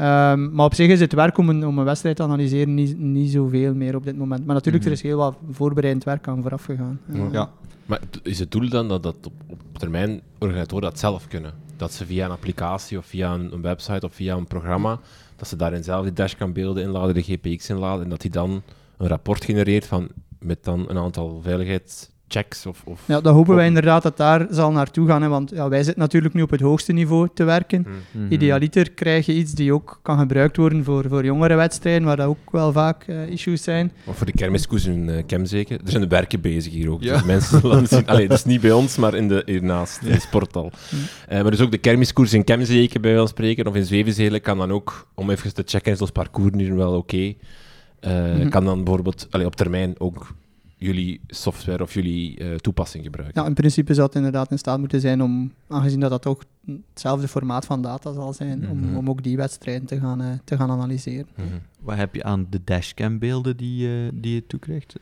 Um, 0.00 0.52
maar 0.54 0.64
op 0.64 0.74
zich 0.74 0.88
is 0.88 1.00
het 1.00 1.12
werk 1.12 1.38
om 1.38 1.48
een, 1.48 1.66
om 1.66 1.78
een 1.78 1.84
wedstrijd 1.84 2.16
te 2.16 2.22
analyseren 2.22 2.74
niet, 2.74 2.98
niet 2.98 3.30
zoveel 3.30 3.74
meer 3.74 3.96
op 3.96 4.04
dit 4.04 4.16
moment. 4.16 4.46
Maar 4.46 4.54
natuurlijk, 4.54 4.84
mm 4.84 4.90
-hmm. 4.90 4.98
er 4.98 5.04
is 5.04 5.10
heel 5.10 5.18
wat 5.18 5.36
voorbereidend 5.50 6.04
werk 6.04 6.28
aan 6.28 6.42
vooraf 6.42 6.64
gegaan. 6.64 7.00
Ja. 7.12 7.18
Uh, 7.18 7.32
ja. 7.32 7.50
Maar 7.86 8.00
is 8.22 8.38
het 8.38 8.50
doel 8.50 8.68
dan 8.68 8.88
dat, 8.88 9.02
dat 9.02 9.16
op, 9.26 9.32
op 9.46 9.78
termijn 9.78 10.20
organisatoren 10.38 10.90
dat 10.90 10.98
zelf 10.98 11.28
kunnen? 11.28 11.52
Dat 11.76 11.92
ze 11.92 12.06
via 12.06 12.24
een 12.24 12.30
applicatie 12.30 12.98
of 12.98 13.06
via 13.06 13.34
een, 13.34 13.52
een, 13.52 13.62
website 13.62 14.06
of 14.06 14.14
via 14.14 14.36
een 14.36 14.46
programma, 14.46 15.00
dat 15.36 15.48
ze 15.48 15.56
daarin 15.56 15.84
zelf 15.84 16.02
die 16.02 16.12
dashcam-beelden 16.12 16.82
inladen, 16.82 17.14
de 17.14 17.22
GPX 17.22 17.68
inladen, 17.68 18.04
en 18.04 18.10
dat 18.10 18.20
die 18.20 18.30
dan 18.30 18.62
een 18.96 19.08
rapport 19.08 19.44
genereert 19.44 19.86
van, 19.86 20.08
met 20.38 20.64
dan 20.64 20.84
een 20.88 20.98
aantal 20.98 21.40
veiligheids 21.42 22.10
checks? 22.28 22.66
Of, 22.66 22.82
of 22.84 23.00
ja, 23.06 23.20
dat 23.20 23.34
hopen 23.34 23.54
wij 23.54 23.66
inderdaad 23.66 24.02
dat 24.02 24.16
daar 24.16 24.46
zal 24.50 24.72
naartoe 24.72 25.06
gaan. 25.06 25.22
Hè, 25.22 25.28
want 25.28 25.50
ja, 25.50 25.68
wij 25.68 25.82
zitten 25.82 26.02
natuurlijk 26.02 26.34
nu 26.34 26.42
op 26.42 26.50
het 26.50 26.60
hoogste 26.60 26.92
niveau 26.92 27.28
te 27.34 27.44
werken. 27.44 27.86
Mm 27.86 27.94
-hmm. 28.12 28.32
Idealiter 28.32 28.90
krijg 28.90 29.26
je 29.26 29.34
iets 29.34 29.52
die 29.52 29.72
ook 29.72 29.98
kan 30.02 30.18
gebruikt 30.18 30.56
worden 30.56 30.84
voor, 30.84 31.04
voor 31.08 31.24
jongere 31.24 31.54
wedstrijden, 31.54 32.04
waar 32.04 32.16
dat 32.16 32.26
ook 32.26 32.50
wel 32.50 32.72
vaak 32.72 33.06
uh, 33.06 33.28
issues 33.28 33.62
zijn. 33.62 33.92
Of 34.04 34.16
voor 34.16 34.26
de 34.26 34.32
kermiskoers 34.32 34.84
in 34.84 35.08
uh, 35.08 35.22
Kem 35.26 35.44
zeker. 35.44 35.80
Er 35.84 35.90
zijn 35.90 36.02
de 36.02 36.08
werken 36.08 36.40
bezig 36.40 36.72
hier 36.72 36.90
ook. 36.90 37.02
Ja. 37.02 37.12
Dus 37.12 37.24
mensen 37.24 37.60
zullen 37.60 37.86
zien. 37.86 38.06
Allee, 38.06 38.28
dat 38.28 38.38
is 38.38 38.44
niet 38.44 38.60
bij 38.60 38.72
ons, 38.72 38.96
maar 38.96 39.14
in 39.14 39.28
de, 39.28 39.42
hiernaast, 39.46 40.02
in 40.02 40.12
de 40.12 40.20
sportal. 40.20 40.72
Mm. 40.90 40.98
Uh, 41.32 41.42
maar 41.42 41.50
dus 41.50 41.60
ook 41.60 41.70
de 41.70 41.78
kermiskoers 41.78 42.32
in 42.32 42.44
Kemzeke, 42.44 43.00
bij 43.00 43.12
wel 43.14 43.26
spreken, 43.26 43.66
of 43.66 43.74
in 43.74 43.84
Zwevenzelen, 43.84 44.40
kan 44.40 44.58
dan 44.58 44.72
ook, 44.72 45.08
om 45.14 45.30
even 45.30 45.54
te 45.54 45.62
checken, 45.66 45.92
is 45.92 46.00
ons 46.00 46.10
parcours 46.10 46.54
nu 46.54 46.74
wel 46.74 46.96
oké. 46.96 46.98
Okay. 46.98 47.36
Mm 48.00 48.40
-hmm. 48.40 48.50
Kan 48.50 48.64
dan 48.64 48.84
bijvoorbeeld 48.84 49.26
allee, 49.30 49.46
op 49.46 49.56
termijn 49.56 49.94
ook 49.98 50.34
jullie 50.76 51.20
software 51.26 51.82
of 51.82 51.94
jullie 51.94 52.40
uh, 52.40 52.54
toepassing 52.54 53.04
gebruiken. 53.04 53.42
Ja, 53.42 53.48
in 53.48 53.54
principe 53.54 53.94
zou 53.94 54.06
het 54.06 54.16
inderdaad 54.16 54.50
in 54.50 54.58
staat 54.58 54.78
moeten 54.78 55.00
zijn 55.00 55.22
om, 55.22 55.52
aangezien 55.68 56.00
dat 56.00 56.10
dat 56.10 56.26
ook 56.26 56.42
hetzelfde 56.90 57.28
formaat 57.28 57.66
van 57.66 57.82
data 57.82 58.12
zal 58.12 58.32
zijn, 58.32 58.58
mm 58.58 58.64
-hmm. 58.64 58.70
om, 58.70 58.78
Mhm. 58.78 58.96
om 58.96 59.10
ook 59.10 59.22
die 59.22 59.36
wedstrijden 59.36 59.86
te 59.86 59.98
gaan, 59.98 60.22
uh, 60.22 60.28
te 60.44 60.56
gaan 60.56 60.70
analyseren. 60.70 61.26
Wat 61.80 61.96
heb 61.96 62.14
je 62.14 62.22
aan 62.22 62.46
de 62.50 62.60
dashcam-beelden 62.64 63.56
die, 63.56 63.88
uh, 63.88 64.08
die 64.14 64.34
je 64.34 64.46
toekrijgt? 64.46 64.94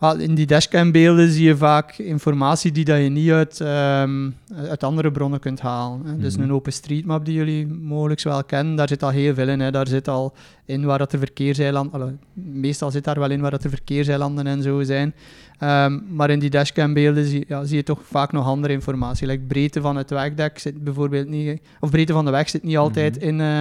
Wel, 0.00 0.16
in 0.18 0.34
die 0.34 0.46
dashcam-beelden 0.46 1.30
zie 1.30 1.44
je 1.44 1.56
vaak 1.56 1.98
informatie 1.98 2.72
die 2.72 2.84
dat 2.84 2.98
je 3.02 3.08
niet 3.08 3.30
uit, 3.30 3.60
ehm, 3.60 4.30
uit 4.68 4.84
andere 4.84 5.10
bronnen 5.10 5.40
kunt 5.40 5.60
halen. 5.60 6.06
Hè. 6.06 6.16
Dus 6.18 6.34
Mhm. 6.36 6.42
een 6.44 6.52
OpenStreetMap 6.52 7.24
die 7.24 7.34
jullie 7.34 7.66
mogelijk 7.66 8.22
wel 8.22 8.44
kennen, 8.44 8.76
daar 8.76 8.88
zit 8.88 9.02
al 9.02 9.08
heel 9.10 9.34
veel 9.34 9.48
in. 9.48 9.60
Hè. 9.60 9.70
Daar 9.70 9.86
zit 9.86 10.08
al 10.08 10.32
in 10.64 10.84
waar 10.84 10.98
dat 10.98 11.10
de 11.10 11.18
verkeerseilanden... 11.18 12.00
allee, 12.00 12.16
Meestal 12.32 12.90
zit 12.90 13.04
daar 13.04 13.18
wel 13.18 13.30
in 13.30 13.40
waar 13.40 13.50
dat 13.50 13.62
de 13.62 13.68
verkeerseilanden 13.68 14.46
en 14.46 14.62
zo 14.62 14.82
zijn. 14.82 15.14
Ehm, 15.58 15.98
maar 16.10 16.30
in 16.30 16.38
die 16.38 16.50
dashcam-beelden 16.50 17.24
zie, 17.24 17.44
ja, 17.48 17.64
zie 17.64 17.76
je 17.76 17.82
toch 17.82 18.00
vaak 18.04 18.32
nog 18.32 18.46
andere 18.46 18.72
informatie. 18.72 19.26
Like 19.26 19.42
breedte 19.48 19.80
van 19.80 19.96
het 19.96 20.10
wegdek 20.10 20.58
zit 20.58 20.84
bijvoorbeeld 20.84 21.28
niet... 21.28 21.60
Of 21.80 21.90
breedte 21.90 22.12
van 22.12 22.24
de 22.24 22.30
weg 22.30 22.48
zit 22.48 22.62
niet 22.62 22.76
altijd 22.78 23.16
Mhm. 23.16 23.24
in... 23.28 23.40
eh, 23.40 23.60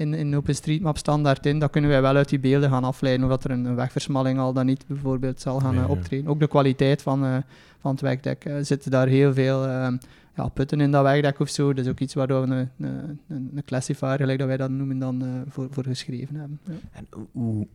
in, 0.00 0.14
in 0.14 0.36
OpenStreetMap 0.36 0.96
standaard 0.98 1.46
in, 1.46 1.58
dat 1.58 1.70
kunnen 1.70 1.90
wij 1.90 2.02
wel 2.02 2.16
uit 2.16 2.28
die 2.28 2.38
beelden 2.38 2.70
gaan 2.70 2.84
afleiden, 2.84 3.24
of 3.24 3.30
dat 3.30 3.44
er 3.44 3.50
een, 3.50 3.64
een 3.64 3.74
wegversmalling 3.74 4.38
al 4.38 4.52
dan 4.52 4.66
niet 4.66 4.84
bijvoorbeeld 4.86 5.40
zal 5.40 5.60
gaan 5.60 5.74
Ja, 5.74 5.80
eh, 5.80 5.86
ja. 5.86 5.90
optreden. 5.92 6.30
Ook 6.30 6.40
de 6.40 6.46
kwaliteit 6.48 7.02
van, 7.02 7.24
eh, 7.24 7.36
van 7.80 7.90
het 7.90 8.00
wegdek. 8.00 8.44
Er 8.44 8.64
zitten 8.64 8.90
daar 8.90 9.06
heel 9.06 9.32
veel 9.34 9.66
eh, 9.66 9.92
ja, 10.36 10.48
putten 10.48 10.80
in 10.80 10.90
dat 10.90 11.02
wegdek 11.02 11.40
of 11.40 11.48
zo. 11.48 11.74
Dat 11.74 11.84
is 11.84 11.90
ook 11.90 12.00
iets 12.00 12.14
waar 12.14 12.26
we 12.26 12.34
een, 12.34 12.68
een, 12.78 13.18
een, 13.28 13.62
classifier, 13.64 14.16
gelijk 14.16 14.38
dat 14.38 14.48
wij 14.48 14.56
dat 14.56 14.70
noemen, 14.70 14.98
dan 14.98 15.22
eh, 15.22 15.28
voor, 15.48 15.66
voor 15.70 15.84
geschreven 15.84 16.34
hebben. 16.36 16.60
Ja. 16.64 16.72
En 16.92 17.06
hoe... 17.32 17.66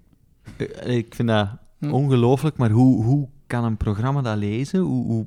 eh, 0.58 0.96
Ik 0.98 1.16
vind 1.16 1.28
dat 1.28 1.48
Hm. 1.80 1.92
ongelooflijk, 1.92 2.58
maar 2.58 2.70
hoe, 2.70 3.04
hoe 3.04 3.28
kan 3.48 3.64
een 3.64 3.78
programma 3.78 4.22
dat 4.22 4.38
lezen? 4.38 4.80
Hoe, 4.80 5.06
hoe, 5.06 5.26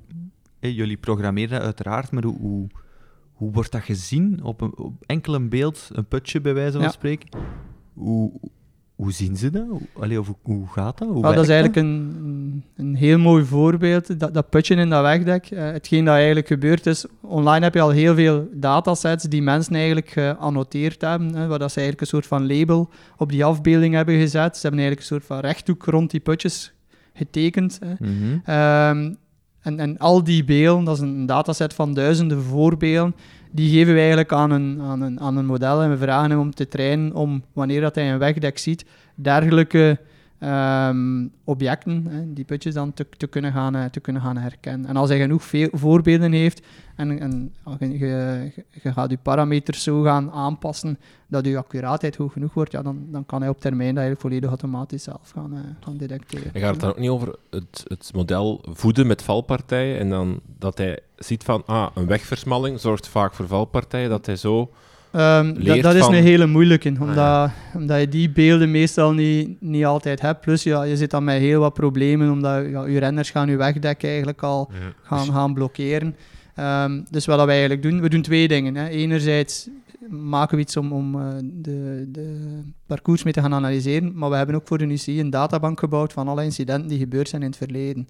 eh, 0.60 0.76
jullie 0.76 0.96
programmeren 0.96 1.50
dat 1.50 1.62
uiteraard, 1.62 2.10
maar 2.10 2.22
hoe, 2.22 2.38
hoe, 2.38 2.66
hoe 3.38 3.52
wordt 3.52 3.72
dat 3.72 3.82
gezien 3.82 4.40
op, 4.42 4.60
een, 4.60 4.76
op 4.76 4.92
enkel 5.06 5.34
een 5.34 5.48
beeld, 5.48 5.88
een 5.92 6.06
putje 6.06 6.40
bij 6.40 6.54
wijze 6.54 6.72
van 6.72 6.80
Ja. 6.82 6.90
spreken? 6.90 7.28
Hoe, 7.94 8.32
hoe 8.94 9.12
zien 9.12 9.36
ze 9.36 9.50
dat? 9.50 9.66
Hoe, 9.68 9.80
allee, 10.00 10.20
of 10.20 10.32
hoe, 10.42 10.66
gaat 10.68 10.98
dat? 10.98 11.08
Hoe 11.08 11.22
Wel, 11.22 11.34
dat 11.34 11.42
is 11.44 11.50
eigenlijk 11.50 11.76
een, 11.86 12.14
een, 12.24 12.64
een 12.76 12.94
heel 12.94 13.18
mooi 13.18 13.44
voorbeeld, 13.44 14.20
dat, 14.20 14.34
dat 14.34 14.48
putje 14.50 14.74
in 14.74 14.90
dat 14.90 15.02
wegdek. 15.02 15.46
Eh, 15.50 15.62
hetgeen 15.64 16.04
dat 16.04 16.14
eigenlijk 16.14 16.46
gebeurd 16.46 16.86
is, 16.86 17.06
online 17.20 17.64
heb 17.64 17.74
je 17.74 17.80
al 17.80 17.90
heel 17.90 18.14
veel 18.14 18.48
datasets 18.52 19.24
die 19.24 19.42
mensen 19.42 19.74
eigenlijk 19.74 20.08
geannoteerd 20.08 21.00
hebben, 21.00 21.34
hè, 21.34 21.46
waar 21.46 21.58
dat 21.58 21.72
ze 21.72 21.80
eigenlijk 21.80 22.00
een 22.00 22.18
soort 22.18 22.26
van 22.26 22.46
label 22.58 22.90
op 23.16 23.30
die 23.30 23.44
afbeelding 23.44 23.94
hebben 23.94 24.14
gezet. 24.18 24.56
Ze 24.56 24.62
hebben 24.62 24.80
eigenlijk 24.80 25.00
een 25.00 25.16
soort 25.16 25.24
van 25.26 25.38
rechthoek 25.40 25.84
rond 25.84 26.10
die 26.10 26.20
putjes 26.20 26.72
getekend. 27.14 27.78
Hè. 27.84 27.92
Mhm. 27.98 28.38
Ehm, 28.44 29.14
en, 29.68 29.80
en 29.80 29.98
al 29.98 30.24
die 30.24 30.44
beelden, 30.44 30.84
dat 30.84 30.96
is 30.96 31.02
een 31.02 31.26
dataset 31.26 31.74
van 31.74 31.94
duizenden 31.94 32.42
voorbeelden, 32.42 33.14
die 33.50 33.70
geven 33.70 33.92
we 33.92 33.98
eigenlijk 33.98 34.32
aan 34.32 34.50
een, 34.50 34.80
aan 34.80 35.00
een, 35.00 35.20
aan 35.20 35.36
een 35.36 35.46
model. 35.46 35.82
En 35.82 35.90
we 35.90 35.96
vragen 35.96 36.30
hem 36.30 36.40
om 36.40 36.54
te 36.54 36.68
trainen 36.68 37.14
om, 37.14 37.42
wanneer 37.52 37.80
dat 37.80 37.94
hij 37.94 38.12
een 38.12 38.18
wegdek 38.18 38.58
ziet, 38.58 38.84
dergelijke 39.14 39.98
ehm, 40.38 41.26
objecten, 41.44 42.34
die 42.34 42.44
putjes 42.44 42.74
dan 42.74 42.92
te, 42.92 43.26
kunnen 43.26 43.52
gaan, 43.52 43.74
eh, 43.74 43.84
te 43.84 44.00
kunnen 44.00 44.22
gaan 44.22 44.36
herkennen. 44.36 44.88
En 44.88 44.96
als 44.96 45.08
hij 45.08 45.18
genoeg 45.18 45.42
voorbeelden 45.72 46.32
heeft 46.32 46.66
en, 46.96 47.20
en 47.20 47.52
je 47.90 48.50
gaat 48.82 49.10
je 49.10 49.18
parameters 49.22 49.82
zo 49.82 50.02
gaan 50.02 50.30
aanpassen 50.30 50.98
dat 51.26 51.46
je 51.46 51.56
accuraatheid 51.56 52.16
hoog 52.16 52.32
genoeg 52.32 52.54
wordt, 52.54 52.72
ja, 52.72 52.82
dan, 52.82 53.06
dan 53.10 53.26
kan 53.26 53.40
hij 53.40 53.50
op 53.50 53.60
termijn 53.60 53.94
dat 53.94 54.04
eigenlijk 54.04 54.20
volledig 54.20 54.48
automatisch 54.48 55.02
zelf 55.02 55.30
gaan, 55.30 55.54
eh, 55.54 55.60
gaan 55.80 55.96
detecteren. 55.96 56.54
En 56.54 56.60
gaat 56.60 56.70
het 56.70 56.80
dan 56.80 56.90
ook 56.90 56.98
niet 56.98 57.10
over 57.10 57.34
het, 57.50 57.84
het 57.88 58.10
model 58.14 58.64
voeden 58.72 59.06
met 59.06 59.22
valpartijen 59.22 59.98
en 59.98 60.08
dan 60.08 60.40
dat 60.58 60.78
hij 60.78 60.98
ziet 61.16 61.44
van, 61.44 61.62
ah, 61.66 61.88
een 61.94 62.06
wegversmalling 62.06 62.80
zorgt 62.80 63.08
vaak 63.08 63.34
voor 63.34 63.46
valpartijen, 63.46 64.10
dat 64.10 64.26
hij 64.26 64.36
zo... 64.36 64.70
Ehm, 65.10 65.64
dat, 65.64 65.82
dat 65.82 65.94
is 65.94 66.06
een 66.06 66.12
hele 66.12 66.46
moeilijke, 66.46 66.94
omdat, 67.00 67.14
ja. 67.14 67.52
omdat 67.74 68.00
je 68.00 68.08
die 68.08 68.30
beelden 68.30 68.70
meestal 68.70 69.12
niet, 69.12 69.60
niet 69.60 69.84
altijd 69.84 70.20
hebt. 70.20 70.40
Plus 70.40 70.62
ja, 70.62 70.82
je 70.82 70.96
zit 70.96 71.10
dan 71.10 71.24
met 71.24 71.38
heel 71.38 71.60
wat 71.60 71.74
problemen, 71.74 72.30
omdat 72.30 72.66
ja, 72.70 72.86
je 72.86 72.98
renners 72.98 73.30
gaan 73.30 73.48
je 73.48 73.56
wegdek 73.56 74.04
eigenlijk 74.04 74.42
al 74.42 74.70
gaan, 75.02 75.32
gaan 75.32 75.54
blokkeren. 75.54 76.16
Ehm, 76.54 77.00
dus 77.10 77.26
wat 77.26 77.36
wij 77.36 77.48
eigenlijk 77.48 77.82
doen, 77.82 78.00
we 78.00 78.08
doen 78.08 78.22
twee 78.22 78.48
dingen. 78.48 78.74
Hè. 78.74 78.88
Enerzijds 78.88 79.68
maken 80.08 80.56
we 80.56 80.62
iets 80.62 80.76
om, 80.76 80.92
om 80.92 81.14
eh, 81.14 81.26
de, 81.42 82.04
de 82.08 82.58
parcours 82.86 83.22
mee 83.22 83.32
te 83.32 83.40
gaan 83.40 83.54
analyseren, 83.54 84.12
maar 84.14 84.30
we 84.30 84.36
hebben 84.36 84.54
ook 84.54 84.66
voor 84.66 84.78
de 84.78 84.84
UCI 84.84 85.20
een 85.20 85.30
databank 85.30 85.78
gebouwd 85.78 86.12
van 86.12 86.28
alle 86.28 86.44
incidenten 86.44 86.88
die 86.88 86.98
gebeurd 86.98 87.28
zijn 87.28 87.42
in 87.42 87.48
het 87.48 87.56
verleden. 87.56 88.08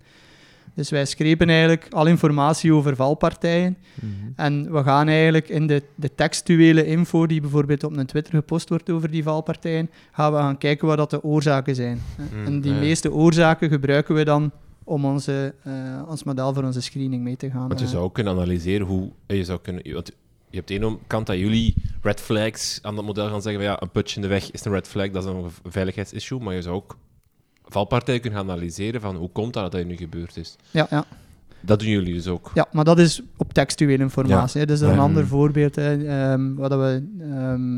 Dus 0.75 0.91
wij 0.91 1.05
screpen 1.05 1.49
eigenlijk 1.49 1.87
al 1.91 2.07
informatie 2.07 2.73
over 2.75 2.97
valpartijen 2.97 3.77
Mhm. 4.01 4.11
en 4.37 4.73
we 4.73 4.83
gaan 4.83 5.09
eigenlijk 5.09 5.49
in 5.49 5.67
de, 5.67 5.83
de 5.95 6.15
textuele 6.15 6.87
info 6.87 7.27
die 7.27 7.41
bijvoorbeeld 7.41 7.85
op 7.85 7.97
een 7.97 8.07
Twitter 8.07 8.35
gepost 8.35 8.69
wordt 8.69 8.91
over 8.91 9.11
die 9.11 9.23
valpartijen, 9.23 9.91
gaan 10.13 10.33
we 10.33 10.39
gaan 10.39 10.59
kijken 10.59 10.87
wat 10.87 10.97
dat 10.97 11.11
de 11.11 11.23
oorzaken 11.23 11.75
zijn. 11.75 12.01
Mm, 12.33 12.47
en 12.47 12.61
die 12.61 12.73
ja. 12.73 12.79
meeste 12.79 13.13
oorzaken 13.13 13.69
gebruiken 13.69 14.15
we 14.15 14.25
dan 14.25 14.51
om 14.85 15.05
onze, 15.05 15.55
eh, 15.63 15.73
ons 16.09 16.25
model 16.25 16.55
voor 16.55 16.63
onze 16.65 16.81
screening 16.81 17.23
mee 17.23 17.37
te 17.37 17.51
gaan. 17.51 17.69
Want 17.69 17.81
je 17.81 17.85
eh, 17.87 17.91
zou 17.93 18.13
kunnen 18.13 18.33
analyseren 18.33 18.87
hoe... 18.87 19.11
eh, 19.27 19.37
Je 19.37 19.45
zou 19.45 19.59
kunnen... 19.63 19.93
Want 19.93 20.13
je 20.51 20.57
hebt 20.57 20.71
één 20.71 20.99
kant 21.07 21.27
dat 21.27 21.39
jullie 21.39 21.75
red 22.03 22.21
flags 22.21 22.79
aan 22.83 22.95
dat 22.95 23.05
model 23.05 23.29
gaan 23.29 23.43
zeggen 23.43 23.63
van 23.63 23.71
ja, 23.71 23.83
een 23.83 23.91
putje 23.91 24.17
in 24.17 24.23
de 24.23 24.29
weg 24.29 24.51
is 24.51 24.65
een 24.65 24.73
red 24.73 24.89
flag, 24.89 25.11
dat 25.11 25.25
is 25.25 25.31
een 25.31 25.51
veiligheidsissue, 25.65 26.41
maar 26.41 26.55
je 26.55 26.63
zou 26.63 26.75
ook 26.77 26.97
valpartijen 27.73 28.21
kunnen 28.21 28.39
gaan 28.39 28.51
analyseren 28.51 29.01
van 29.01 29.17
hoe 29.17 29.31
komt 29.31 29.53
dat 29.53 29.63
dat 29.63 29.73
dat 29.73 29.85
nu 29.85 29.97
gebeurd 29.97 30.37
is. 30.37 30.57
ja, 30.71 30.87
ja. 30.91 31.05
Dat 31.61 31.79
doen 31.81 31.89
jullie 31.89 32.15
dus 32.15 32.27
ook. 32.27 32.51
ja, 32.55 32.67
maar 32.73 32.85
dat 32.85 32.99
is 32.99 33.23
op 33.37 33.53
textuele 33.53 34.03
informatie. 34.03 34.61
hè. 34.61 34.67
Dus 34.67 34.79
dat 34.81 34.89
is 34.89 34.95
een 34.95 35.03
ander 35.03 35.27
voorbeeld. 35.27 35.77
Hè. 35.77 36.07
ehm, 36.07 36.55
wat 36.55 36.71
dat 36.71 36.79
we 36.79 37.07
ehm, 37.21 37.75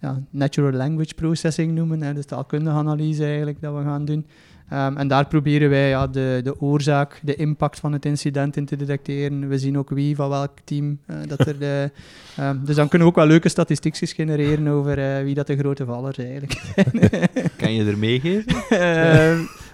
ja, 0.00 0.22
natural 0.30 0.72
language 0.72 1.14
processing 1.14 1.72
noemen. 1.74 2.02
Hè. 2.02 2.14
Dus 2.14 2.24
taalkundige 2.26 2.76
analyse 2.76 3.24
eigenlijk 3.24 3.60
dat 3.60 3.74
we 3.74 3.82
gaan 3.82 4.04
doen. 4.04 4.26
Ehm, 4.68 4.96
en 4.96 5.08
daar 5.08 5.26
proberen 5.26 5.70
wij 5.70 5.88
ja, 5.88 6.06
de, 6.06 6.40
de 6.44 6.60
oorzaak, 6.60 7.20
de 7.22 7.34
impact 7.34 7.80
van 7.80 7.92
het 7.92 8.04
incident 8.04 8.56
in 8.56 8.64
te 8.64 8.76
detecteren. 8.76 9.48
We 9.48 9.58
zien 9.58 9.78
ook 9.78 9.90
wie 9.90 10.16
van 10.16 10.28
welk 10.28 10.52
team 10.64 10.98
eh, 11.06 11.16
dat 11.26 11.46
er 11.46 11.58
de... 11.58 11.90
ehm, 12.36 12.56
dus 12.64 12.76
dan 12.76 12.88
kunnen 12.88 13.08
we 13.08 13.14
ook 13.14 13.20
wel 13.20 13.30
leuke 13.30 13.48
statistiekjes 13.48 14.12
genereren 14.12 14.68
over 14.68 14.98
eh, 14.98 15.22
wie 15.22 15.34
dat 15.34 15.46
de 15.46 15.56
grote 15.56 15.84
vallers 15.84 16.18
eigenlijk 16.18 16.60
Kan 17.56 17.72
je 17.74 17.84
er 17.84 17.98
meegeven? 17.98 18.44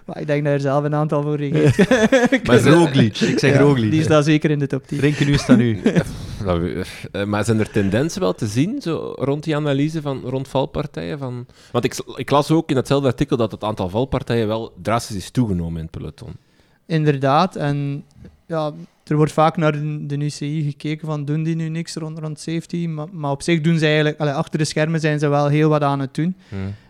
Maar 0.09 0.21
ik 0.21 0.27
denk 0.27 0.45
dat 0.45 0.53
je 0.53 0.59
er 0.59 0.61
zelf 0.61 0.85
een 0.85 0.95
aantal 0.95 1.23
voor 1.23 1.37
regeert. 1.47 2.47
Maar 2.47 2.61
Roglic, 2.61 3.17
ik 3.21 3.39
zeg 3.39 3.53
Ja, 3.53 3.61
Roglic. 3.61 3.91
Die 3.91 4.03
staat 4.03 4.25
zeker 4.25 4.51
in 4.51 4.59
de 4.59 4.67
top 4.67 4.87
10. 4.87 4.99
Renken 4.99 5.27
nu 5.27 5.35
staan 5.35 5.59
nu. 5.59 5.81
Eh, 7.13 7.25
maar 7.25 7.45
zijn 7.45 7.59
er 7.59 7.71
tendensen 7.71 8.21
wel 8.21 8.35
te 8.35 8.47
zien 8.47 8.83
zo, 8.83 9.13
rond 9.17 9.45
die 9.45 9.57
analyse 9.57 10.03
van 10.03 10.21
rond 10.25 10.49
valpartijen? 10.49 11.19
Van... 11.19 11.47
Want 11.73 11.85
ik, 11.85 12.03
ik 12.17 12.31
las 12.31 12.51
ook 12.51 12.69
in 12.69 12.75
datzelfde 12.75 13.09
artikel 13.09 13.37
dat 13.37 13.53
het 13.53 13.65
aantal 13.65 13.89
valpartijen 13.89 14.47
wel 14.47 14.73
drastisch 14.83 15.17
is 15.17 15.31
toegenomen 15.31 15.77
in 15.77 15.83
het 15.83 15.91
peloton. 15.91 16.33
Inderdaad. 16.87 17.57
En 17.57 18.05
ja, 18.47 18.73
er 19.05 19.17
wordt 19.17 19.33
vaak 19.33 19.57
naar 19.57 19.73
de, 19.73 20.07
de 20.07 20.17
UCI 20.17 20.63
gekeken 20.63 21.07
van 21.07 21.25
doen 21.25 21.43
die 21.43 21.57
nu 21.57 21.69
niks 21.69 21.95
rond, 21.95 22.19
rond 22.19 22.41
safety. 22.41 22.87
Maar, 22.87 23.07
maar 23.13 23.31
op 23.31 23.43
zich 23.43 23.61
doen 23.61 23.79
ze 23.79 23.87
eigenlijk... 23.87 24.21
allee, 24.21 24.35
achter 24.35 24.59
de 24.59 24.65
schermen 24.65 25.01
zijn 25.01 25.19
ze 25.19 25.29
wel 25.29 25.49
heel 25.49 25.69
wat 25.69 25.83
aan 25.83 26.01
het 26.01 26.15
doen. 26.15 26.37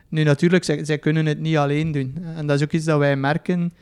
Nu 0.08 0.22
natuurlijk, 0.22 0.64
zij, 0.64 0.84
zij 0.84 0.98
kunnen 0.98 1.26
het 1.26 1.38
niet 1.40 1.56
alleen 1.56 1.92
doen. 1.92 2.16
En 2.36 2.46
dat 2.46 2.56
is 2.56 2.62
ook 2.62 2.72
iets 2.72 2.84
dat 2.84 2.98
wij 2.98 3.16
merken. 3.16 3.72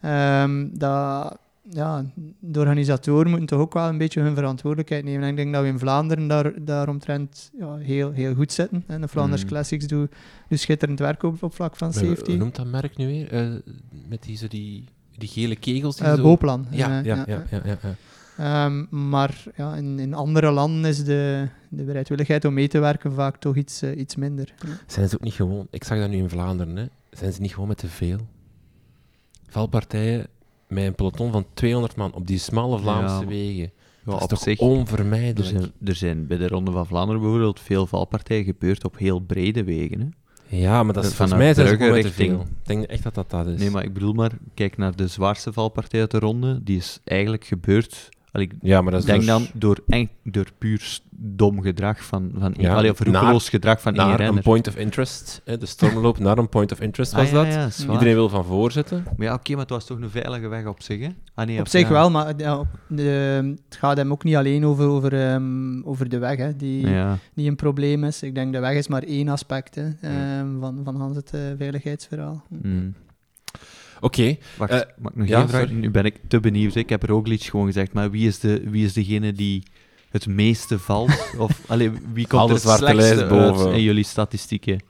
ehm, 0.00 0.66
dat 0.72 1.38
ja, 1.70 2.04
de 2.40 2.58
organisatoren 2.58 3.28
moeten 3.30 3.46
toch 3.46 3.60
ook 3.60 3.74
wel 3.74 3.88
een 3.88 3.98
beetje 3.98 4.20
hun 4.20 4.34
verantwoordelijkheid 4.34 5.04
nemen. 5.04 5.22
En 5.22 5.28
ik 5.28 5.36
denk 5.36 5.52
dat 5.52 5.62
we 5.62 5.68
in 5.68 5.78
Vlaanderen 5.78 6.26
daar, 6.28 6.52
daaromtrent 6.64 7.50
ja, 7.58 7.76
heel, 7.76 8.10
heel 8.12 8.34
goed 8.34 8.52
zitten. 8.52 8.84
En 8.86 9.00
de 9.00 9.08
Flanders 9.08 9.42
Mm. 9.42 9.48
Classics 9.48 9.86
doen, 9.86 10.10
doen 10.48 10.58
schitterend 10.58 10.98
werk 10.98 11.22
op, 11.22 11.42
op 11.42 11.54
vlak 11.54 11.76
van 11.76 11.90
Maar 11.94 11.98
Hoe 12.04 12.08
safety. 12.14 12.32
noemt 12.36 12.56
dat 12.56 12.66
merk 12.66 12.96
nu 12.96 13.06
weer? 13.06 13.32
Eh, 13.32 13.46
met 14.08 14.22
die, 14.22 14.36
zo 14.36 14.46
die, 14.48 14.84
die 15.18 15.28
gele 15.28 15.56
kegels? 15.56 15.96
Die 15.96 16.06
Eh 16.06 16.14
zo... 16.14 16.22
Boplan. 16.22 16.66
Ja, 16.70 16.98
Eh, 16.98 17.04
ja, 17.04 17.14
ja, 17.26 17.44
ja, 17.50 17.60
ja, 17.64 17.78
ja. 17.82 17.94
Ehm, 18.38 19.08
maar 19.08 19.44
ja, 19.56 19.74
in, 19.74 19.98
in 19.98 20.14
andere 20.14 20.50
landen 20.50 20.84
is 20.90 21.04
de, 21.04 21.48
de 21.68 21.82
bereidwilligheid 21.84 22.44
om 22.44 22.54
mee 22.54 22.68
te 22.68 22.78
werken 22.78 23.12
vaak 23.12 23.36
toch 23.36 23.56
iets, 23.56 23.82
eh, 23.82 23.98
iets 23.98 24.16
minder. 24.16 24.54
Zijn 24.86 25.08
ze 25.08 25.14
ook 25.14 25.22
niet 25.24 25.32
gewoon... 25.34 25.66
Ik 25.70 25.84
zag 25.84 25.98
dat 25.98 26.08
nu 26.10 26.16
in 26.16 26.28
Vlaanderen, 26.28 26.76
hè. 26.76 26.84
Zijn 27.10 27.32
ze 27.32 27.40
niet 27.40 27.52
gewoon 27.52 27.68
met 27.68 27.78
te 27.78 27.88
veel? 27.88 28.18
Valpartijen 29.48 30.26
met 30.68 30.84
een 30.84 30.94
peloton 30.94 31.32
van 31.32 31.46
200 31.54 31.96
man 31.96 32.12
op 32.12 32.26
die 32.26 32.38
smalle 32.38 32.78
Vlaamse 32.78 33.20
Ja, 33.20 33.26
wegen. 33.26 33.62
Ja, 34.04 34.12
dat 34.12 34.16
is 34.16 34.22
op 34.22 34.28
toch 34.28 34.38
zich, 34.38 34.60
er 34.60 34.66
onvermijdelijk? 34.66 35.58
zijn, 35.58 35.72
er 35.84 35.94
zijn 35.94 36.26
bij 36.26 36.36
de 36.36 36.48
Ronde 36.48 36.70
van 36.70 36.86
Vlaanderen 36.86 37.20
bijvoorbeeld 37.20 37.60
veel 37.60 37.86
valpartijen 37.86 38.44
gebeurd 38.44 38.84
op 38.84 38.98
heel 38.98 39.20
brede 39.20 39.64
wegen. 39.64 40.00
Hè? 40.00 40.06
Ja, 40.56 40.82
maar 40.82 40.94
dat 40.94 41.04
is, 41.04 41.14
Vanuit 41.14 41.30
volgens 41.32 41.38
mij 41.38 41.54
zijn 41.54 41.66
ze 41.66 41.76
Brugge 41.76 41.76
gewoon 41.76 42.02
met 42.02 42.02
te 42.14 42.18
richting- 42.22 42.42
veel. 42.48 42.56
Ik 42.60 42.66
denk 42.66 42.84
echt 42.84 43.02
dat 43.02 43.14
dat 43.14 43.30
dat 43.30 43.46
is. 43.46 43.60
Nee, 43.60 43.70
maar 43.70 43.84
ik 43.84 43.92
bedoel 43.92 44.12
maar, 44.12 44.30
kijk 44.54 44.76
naar 44.76 44.96
de 44.96 45.08
zwaarste 45.08 45.52
valpartij 45.52 46.00
uit 46.00 46.10
de 46.10 46.18
ronde. 46.18 46.62
Die 46.62 46.76
is 46.76 47.00
eigenlijk 47.04 47.44
gebeurd. 47.44 48.08
Allee, 48.36 48.48
ik 48.48 48.54
Ja, 48.62 48.80
maar 48.82 48.90
dat 48.92 49.00
is 49.00 49.06
denk 49.06 49.18
dus 49.18 49.28
dan 49.28 49.46
door, 49.54 49.78
door 50.22 50.46
puur 50.58 50.98
dom 51.18 51.62
gedrag 51.62 52.04
van, 52.04 52.32
van 52.38 52.54
Ja, 52.58 52.74
allee, 52.74 52.90
of 52.90 53.00
roekeloos 53.00 53.48
gedrag 53.48 53.80
van 53.80 53.94
naar 53.94 54.10
een 54.10 54.16
renner. 54.16 54.42
point 54.42 54.68
of 54.68 54.76
interest. 54.76 55.40
Hè, 55.44 55.58
de 55.58 55.66
stormloop 55.66 56.18
naar 56.18 56.38
een 56.38 56.48
point 56.48 56.72
of 56.72 56.80
interest 56.80 57.12
Ah, 57.14 57.18
was 57.18 57.30
ja, 57.30 57.62
dat. 57.64 57.86
Iedereen 57.90 58.14
wil 58.14 58.28
van 58.28 58.44
voorzitten. 58.44 59.04
Maar 59.16 59.26
ja, 59.26 59.34
oké, 59.34 59.50
maar 59.52 59.60
het 59.60 59.70
was 59.70 59.86
toch 59.86 60.00
een 60.00 60.10
veilige 60.10 60.48
weg 60.48 60.66
op 60.66 60.82
zich, 60.82 61.00
hè? 61.00 61.08
Ah, 61.34 61.46
nee, 61.46 61.60
Op 61.60 61.68
zich 61.68 61.82
ja. 61.86 61.88
wel, 61.92 62.10
maar 62.10 62.32
ja, 62.36 62.62
de- 62.88 63.54
het 63.68 63.76
gaat 63.78 63.96
hem 63.96 64.12
ook 64.12 64.24
niet 64.24 64.36
alleen 64.36 64.64
over, 64.66 64.86
over, 64.86 65.12
ehm, 65.30 65.82
over 65.82 66.08
de 66.08 66.18
weg, 66.18 66.36
hè, 66.36 66.56
die, 66.56 66.86
Ja. 66.88 67.18
die 67.34 67.48
een 67.48 67.56
probleem 67.56 68.04
is. 68.04 68.22
Ik 68.22 68.34
denk 68.34 68.52
de 68.52 68.60
weg 68.60 68.74
is 68.76 68.88
maar 68.88 69.02
één 69.02 69.28
aspect 69.28 69.74
hè, 69.74 69.82
Hmm. 69.82 70.10
ehm, 70.10 70.60
van, 70.60 70.80
van 70.84 70.96
Hans 70.96 71.16
het 71.16 71.30
eh, 71.34 71.40
veiligheidsverhaal. 71.58 72.42
Mm. 72.48 72.94
Oké, 74.00 74.36
Wacht, 74.56 74.70
Eh, 74.70 74.80
mag 74.98 75.10
ik 75.12 75.18
nog 75.18 75.28
ja, 75.28 75.38
één 75.38 75.48
vraag? 75.48 75.60
sorry. 75.60 75.74
Nu 75.76 75.90
ben 75.90 76.04
ik 76.04 76.14
te 76.28 76.40
benieuwd. 76.40 76.74
Ik 76.74 76.88
heb 76.88 77.02
Roglic 77.02 77.42
gewoon 77.42 77.66
gezegd, 77.66 77.92
maar 77.92 78.10
wie 78.10 78.26
is, 78.26 78.38
de, 78.38 78.62
wie 78.70 78.84
is 78.84 78.92
degene 78.92 79.32
die 79.32 79.62
het 80.10 80.26
meeste 80.26 80.78
valt? 80.78 81.10
Of 81.38 81.60
allee, 81.66 81.90
wie 82.12 82.26
komt 82.26 82.40
Alle 82.42 82.48
er 82.50 82.54
het 82.54 82.62
zwarte 82.62 82.84
slechtste 82.86 83.26
boven. 83.26 83.72
in 83.72 83.82
jullie 83.82 84.04
statistieken? 84.04 84.80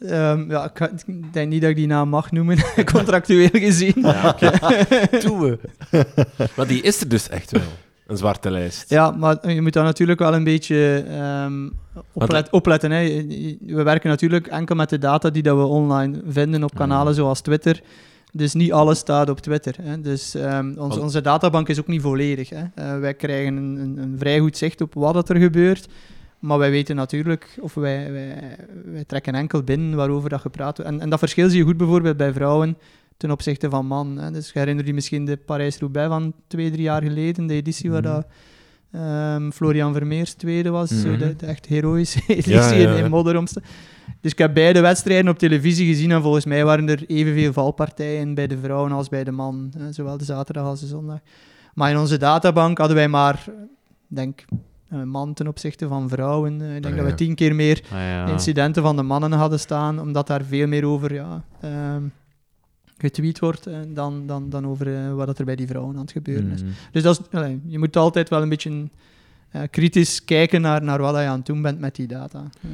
Ehm, 0.00 0.50
ja, 0.50 0.70
ik, 0.74 1.02
denk 1.32 1.48
niet 1.50 1.60
dat 1.60 1.70
ik 1.70 1.76
die 1.76 1.86
naam 1.86 2.08
mag 2.08 2.30
noemen, 2.30 2.58
contractueel 2.92 3.48
gezien. 3.52 3.94
Doen 5.24 5.40
we. 5.40 5.58
maar 6.56 6.66
die 6.66 6.82
is 6.82 7.00
er 7.00 7.08
dus 7.08 7.28
echt 7.28 7.50
wel. 7.50 7.62
Een 8.06 8.16
zwarte 8.16 8.50
lijst. 8.50 8.90
Ja, 8.90 9.10
maar 9.10 9.50
je 9.52 9.62
moet 9.62 9.72
daar 9.72 9.84
natuurlijk 9.84 10.18
wel 10.18 10.34
een 10.34 10.44
beetje 10.44 11.04
ehm, 11.08 11.68
oplet- 12.12 12.50
opletten. 12.50 12.90
Hè. 12.90 13.04
We 13.60 13.82
werken 13.82 14.10
natuurlijk 14.10 14.46
enkel 14.46 14.76
met 14.76 14.88
de 14.88 14.98
data 14.98 15.30
die 15.30 15.42
dat 15.42 15.56
we 15.56 15.62
online 15.64 16.20
vinden 16.28 16.62
op 16.64 16.74
kanalen 16.74 17.14
zoals 17.14 17.40
Twitter. 17.40 17.80
Dus 18.36 18.54
niet 18.54 18.72
alles 18.72 18.98
staat 18.98 19.28
op 19.30 19.40
Twitter. 19.40 19.74
Hè. 19.82 20.00
Dus 20.00 20.34
ehm, 20.34 20.74
onze, 20.78 21.20
databank 21.20 21.68
is 21.68 21.80
ook 21.80 21.86
niet 21.86 22.00
volledig. 22.00 22.48
Hè. 22.48 22.64
Eh, 22.74 22.98
wij 22.98 23.14
krijgen 23.14 23.56
een, 23.56 23.76
een, 23.76 23.98
een 23.98 24.18
vrij 24.18 24.38
goed 24.38 24.56
zicht 24.56 24.80
op 24.80 24.94
wat 24.94 25.14
dat 25.14 25.28
er 25.28 25.36
gebeurt. 25.36 25.88
Maar 26.38 26.58
wij 26.58 26.70
weten 26.70 26.96
natuurlijk, 26.96 27.56
of 27.60 27.74
wij, 27.74 28.12
wij, 28.12 28.56
wij 28.84 29.04
trekken 29.04 29.34
enkel 29.34 29.62
binnen 29.62 29.96
waarover 29.96 30.28
dat 30.28 30.40
gepraat 30.40 30.76
wordt. 30.76 30.92
En, 30.92 31.00
en 31.00 31.10
dat 31.10 31.18
verschil 31.18 31.48
zie 31.48 31.58
je 31.58 31.64
goed 31.64 31.76
bijvoorbeeld 31.76 32.16
bij 32.16 32.32
vrouwen 32.32 32.76
ten 33.16 33.30
opzichte 33.30 33.70
van 33.70 33.86
man. 33.86 34.18
Hè. 34.18 34.30
Dus 34.30 34.50
je 34.52 34.58
herinnert 34.58 34.86
je 34.86 34.94
misschien 34.94 35.24
de 35.24 35.36
Parijs-Roubaix 35.36 36.08
van 36.08 36.32
twee, 36.46 36.70
drie 36.70 36.82
jaar 36.82 37.02
geleden, 37.02 37.46
de 37.46 37.54
editie 37.54 37.90
waar 37.90 38.02
Mhm. 38.02 38.12
dat, 38.12 38.26
ehm, 38.92 39.50
Florian 39.50 39.92
Vermeers 39.92 40.34
tweede 40.34 40.70
was. 40.70 40.88
Zo 41.00 41.08
Mhm. 41.08 41.18
de, 41.18 41.36
de 41.36 41.46
echt 41.46 41.66
heroïsche 41.66 42.20
editie 42.28 42.52
Ja, 42.52 42.68
ja, 42.70 42.74
in, 42.74 42.96
ja. 42.96 43.04
in. 43.04 43.54
Dus 44.20 44.32
ik 44.32 44.38
heb 44.38 44.54
beide 44.54 44.80
wedstrijden 44.80 45.30
op 45.30 45.38
televisie 45.38 45.86
gezien 45.86 46.10
en 46.10 46.22
volgens 46.22 46.44
mij 46.44 46.64
waren 46.64 46.88
er 46.88 47.04
evenveel 47.06 47.52
valpartijen 47.52 48.34
bij 48.34 48.46
de 48.46 48.58
vrouwen 48.58 48.92
als 48.92 49.08
bij 49.08 49.24
de 49.24 49.30
man. 49.30 49.72
Zowel 49.90 50.16
de 50.16 50.24
zaterdag 50.24 50.64
als 50.64 50.80
de 50.80 50.86
zondag. 50.86 51.18
Maar 51.74 51.90
in 51.90 51.98
onze 51.98 52.16
databank 52.16 52.78
hadden 52.78 52.96
wij 52.96 53.08
maar, 53.08 53.44
ik 54.08 54.16
denk, 54.16 54.44
een 54.88 55.08
man 55.08 55.34
ten 55.34 55.46
opzichte 55.46 55.88
van 55.88 56.08
vrouwen. 56.08 56.60
Eh, 56.60 56.76
Ik 56.76 56.82
denk 56.82 56.94
Ah, 56.94 57.00
dat 57.00 57.10
we 57.10 57.14
tien 57.16 57.34
keer 57.34 57.54
meer 57.54 57.80
Ah, 57.84 57.98
ja. 57.98 58.26
incidenten 58.26 58.82
van 58.82 58.96
de 58.96 59.02
mannen 59.02 59.32
hadden 59.32 59.60
staan, 59.60 60.00
omdat 60.00 60.26
daar 60.26 60.44
veel 60.44 60.66
meer 60.66 60.84
over 60.86 61.14
ja, 61.14 61.44
ehm, 61.60 62.02
getweet 62.98 63.38
wordt 63.38 63.66
eh, 63.66 63.78
dan, 63.88 64.26
dan, 64.26 64.48
dan 64.50 64.66
over 64.66 64.96
eh, 64.96 65.14
wat 65.14 65.38
er 65.38 65.44
bij 65.44 65.56
die 65.56 65.66
vrouwen 65.66 65.94
aan 65.94 66.00
het 66.02 66.12
gebeuren 66.12 66.50
is. 66.50 66.62
Mhm. 66.62 66.70
Dus 66.92 67.02
dat 67.02 67.20
is, 67.20 67.38
allee, 67.38 67.60
je 67.66 67.78
moet 67.78 67.96
altijd 67.96 68.28
wel 68.28 68.42
een 68.42 68.48
beetje 68.48 68.88
eh, 69.50 69.62
kritisch 69.70 70.24
kijken 70.24 70.60
naar, 70.60 70.82
naar 70.82 71.00
wat 71.00 71.14
je 71.14 71.20
aan 71.20 71.36
het 71.36 71.46
doen 71.46 71.62
bent 71.62 71.80
met 71.80 71.94
die 71.96 72.06
data. 72.06 72.42
Eh, 72.62 72.68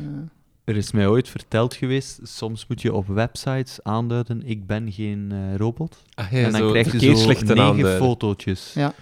Er 0.64 0.76
is 0.76 0.92
mij 0.92 1.06
ooit 1.06 1.28
verteld 1.28 1.74
geweest, 1.74 2.20
soms 2.22 2.66
moet 2.66 2.82
je 2.82 2.92
op 2.92 3.06
websites 3.06 3.82
aanduiden, 3.82 4.42
ik 4.44 4.66
ben 4.66 4.92
geen 4.92 5.28
eh, 5.32 5.56
robot. 5.56 6.02
Ah, 6.14 6.32
ja, 6.32 6.38
en 6.38 6.52
dan 6.52 6.60
zo 6.60 6.70
krijg 6.70 6.92
je 6.92 7.16
zo 7.16 7.26
negen 7.26 7.48
aanduiden. 7.48 7.96
fotootjes. 7.98 8.72
Ja. 8.74 8.94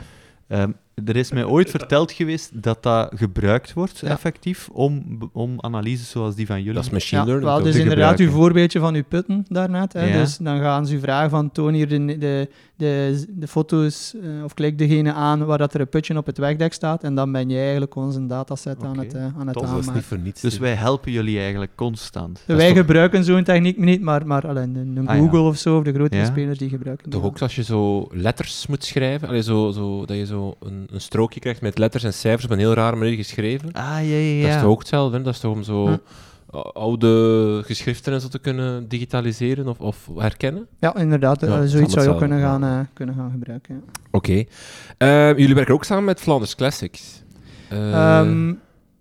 Ehm, 0.46 0.70
er 1.06 1.16
is 1.16 1.32
mij 1.32 1.44
ooit 1.44 1.70
verteld 1.70 2.12
geweest 2.12 2.62
dat 2.62 2.82
dat 2.82 3.12
gebruikt 3.16 3.72
wordt, 3.72 3.98
Ja. 3.98 4.08
effectief, 4.08 4.68
om, 4.72 5.18
om 5.32 5.54
analyses 5.60 6.10
zoals 6.10 6.34
die 6.34 6.46
van 6.46 6.58
jullie. 6.58 6.72
Dat 6.74 6.84
is 6.84 6.90
machine 6.90 7.20
ja, 7.20 7.26
learning. 7.26 7.48
wel, 7.50 7.58
toch? 7.58 7.66
dus 7.66 7.76
te 7.76 7.80
inderdaad, 7.82 8.18
uw 8.18 8.30
voorbeeldje 8.30 8.78
van 8.78 8.94
uw 8.94 9.04
putten 9.08 9.44
daarnet. 9.48 9.92
Hè, 9.92 10.04
Ja. 10.06 10.18
Dus 10.18 10.36
dan 10.36 10.58
gaan 10.60 10.86
ze 10.86 10.94
u 10.94 11.00
vragen 11.00 11.30
van 11.30 11.52
toon 11.52 11.72
hier 11.74 11.88
de, 11.88 12.04
de, 12.18 12.48
de, 12.76 13.24
de 13.28 13.46
foto's 13.48 14.14
eh, 14.22 14.44
of 14.44 14.54
klik 14.54 14.78
degene 14.78 15.12
aan 15.12 15.44
waar 15.44 15.58
dat 15.58 15.74
er 15.74 15.80
een 15.80 15.88
putje 15.88 16.16
op 16.16 16.26
het 16.26 16.38
wegdek 16.38 16.72
staat 16.72 17.02
en 17.04 17.14
dan 17.14 17.32
ben 17.32 17.48
je 17.48 17.58
eigenlijk 17.58 17.94
onze 17.94 18.26
dataset 18.26 18.82
aan 18.84 18.98
het, 18.98 19.14
eh, 19.14 19.22
aan 19.22 19.46
het 19.46 19.52
Toch, 19.52 19.62
dat 19.62 19.62
is 19.64 19.68
aanmaken. 19.70 19.94
niet 19.94 20.04
voor 20.04 20.18
niets. 20.18 20.40
Dus 20.40 20.58
wij 20.58 20.74
helpen 20.74 21.12
jullie 21.12 21.38
eigenlijk 21.38 21.72
constant. 21.74 22.42
Wij 22.46 22.68
toch- 22.68 22.76
gebruiken 22.76 23.24
zo'n 23.24 23.44
techniek 23.44 23.78
niet, 23.78 24.00
maar, 24.00 24.26
maar 24.26 24.48
alleen 24.48 24.76
een, 24.76 25.08
Ah, 25.08 25.14
ja. 25.16 25.20
Google 25.22 25.40
of 25.40 25.56
zo, 25.56 25.76
of 25.78 25.84
de 25.84 25.92
grotere 25.92 26.20
Ja. 26.20 26.26
spelers 26.26 26.58
die 26.58 26.68
gebruiken. 26.68 27.10
Toch 27.10 27.22
ook 27.24 27.40
als 27.40 27.54
je 27.54 27.62
zo 27.62 28.08
letters 28.12 28.66
moet 28.66 28.84
schrijven, 28.84 29.28
allee, 29.28 29.42
zo, 29.42 29.70
zo, 29.70 30.04
dat 30.06 30.16
je 30.16 30.26
zo 30.26 30.54
een, 30.60 30.86
een 30.92 31.00
strookje 31.00 31.40
krijgt 31.40 31.60
met 31.60 31.78
letters 31.78 32.04
en 32.04 32.14
cijfers 32.14 32.44
op 32.44 32.50
een 32.50 32.58
heel 32.58 32.74
rare 32.74 32.96
manier 32.96 33.14
geschreven. 33.16 33.72
Ah, 33.72 33.82
ja, 33.84 34.00
ja, 34.00 34.40
Dat 34.40 34.48
is 34.48 34.54
ja. 34.54 34.60
toch 34.60 34.70
ook 34.70 34.78
hetzelfde, 34.78 35.16
hè? 35.16 35.22
dat 35.22 35.34
is 35.34 35.40
toch 35.40 35.52
om 35.54 35.62
zo 35.62 35.86
Hm. 35.86 35.96
oude 36.72 37.62
geschriften 37.64 38.12
en 38.12 38.20
zo 38.20 38.28
te 38.28 38.38
kunnen 38.38 38.88
digitaliseren 38.88 39.68
of, 39.68 39.80
of 39.80 40.08
herkennen? 40.16 40.66
Ja, 40.80 40.96
inderdaad. 40.96 41.42
eh, 41.42 41.48
Ja, 41.48 41.66
zoiets 41.66 41.92
zou 41.92 42.04
je 42.06 42.10
ook 42.12 42.18
kunnen 42.18 42.40
gaan, 42.40 42.64
eh, 42.64 42.78
kunnen 42.92 43.14
gaan 43.14 43.30
gebruiken. 43.30 43.74
Ja. 43.74 43.80
Oké. 44.10 44.44
Eh, 44.98 45.28
jullie 45.38 45.54
werken 45.54 45.74
ook 45.74 45.84
samen 45.84 46.04
met 46.04 46.20
Flanders 46.20 46.54
Classics. 46.54 47.22
Eh, 47.68 48.18
Ehm, 48.18 48.54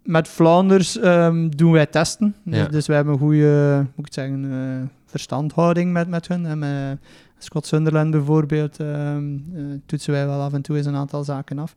met 0.04 0.28
Vlaanders 0.28 1.00
ehm, 1.00 1.50
doen 1.50 1.72
wij 1.72 1.86
testen. 1.86 2.36
Dus, 2.46 2.58
Ja. 2.58 2.66
dus 2.68 2.88
wij 2.88 2.96
hebben 2.96 3.14
een 3.14 3.20
goede 3.20 3.78
moet 3.78 3.90
ik 3.98 4.06
het 4.06 4.14
zeggen, 4.14 4.46
eh, 4.52 4.88
verstandhouding 5.06 5.92
met, 5.94 6.08
met 6.08 6.28
hun. 6.28 6.46
En 6.46 6.60
met 6.60 6.98
Scott 7.40 7.66
Sunderland 7.66 8.12
bijvoorbeeld 8.12 8.80
ehm, 8.80 9.34
eh, 9.54 9.62
toetsen 9.86 10.14
wij 10.14 10.26
wel 10.26 10.42
af 10.42 10.54
en 10.54 10.62
toe 10.62 10.78
eens 10.78 10.86
een 10.86 10.96
aantal 10.96 11.24
zaken 11.24 11.60
af. 11.60 11.74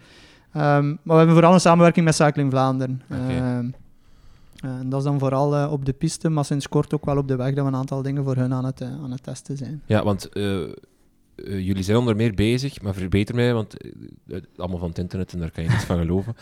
Ehm, 0.53 0.87
maar 0.87 0.99
we 1.03 1.15
hebben 1.15 1.35
vooral 1.35 1.55
een 1.55 1.61
samenwerking 1.61 2.05
met 2.05 2.15
Cycling 2.15 2.51
Vlaanderen. 2.51 3.03
Ehm, 3.09 3.67
en 4.61 4.89
dat 4.89 4.99
is 4.99 5.05
dan 5.05 5.19
vooral 5.19 5.57
eh, 5.57 5.73
op 5.73 5.85
de 5.85 5.93
piste, 5.93 6.29
maar 6.29 6.45
sinds 6.45 6.69
kort 6.69 6.95
ook 6.95 7.05
wel 7.05 7.17
op 7.17 7.29
de 7.29 7.37
weg 7.37 7.55
dat 7.55 7.65
we 7.65 7.71
een 7.71 7.77
aantal 7.77 8.03
dingen 8.03 8.25
voor 8.25 8.37
hun 8.37 8.55
aan 8.55 8.65
het, 8.65 8.81
eh, 8.81 8.89
aan 8.89 9.11
het 9.11 9.23
testen 9.23 9.57
zijn. 9.57 9.83
Ja, 9.87 10.05
want 10.05 10.29
jullie 11.45 11.83
zijn 11.83 11.99
onder 11.99 12.17
meer 12.17 12.35
bezig, 12.35 12.83
maar 12.83 12.95
verbeter 12.95 13.35
mij, 13.35 13.55
want 13.55 13.77
allemaal 14.57 14.79
van 14.79 14.89
het 14.89 14.99
internet 14.99 15.33
en 15.33 15.39
daar 15.39 15.51
kan 15.51 15.63
je 15.63 15.71
niets 15.71 15.85
van 15.85 15.99
geloven. 15.99 16.37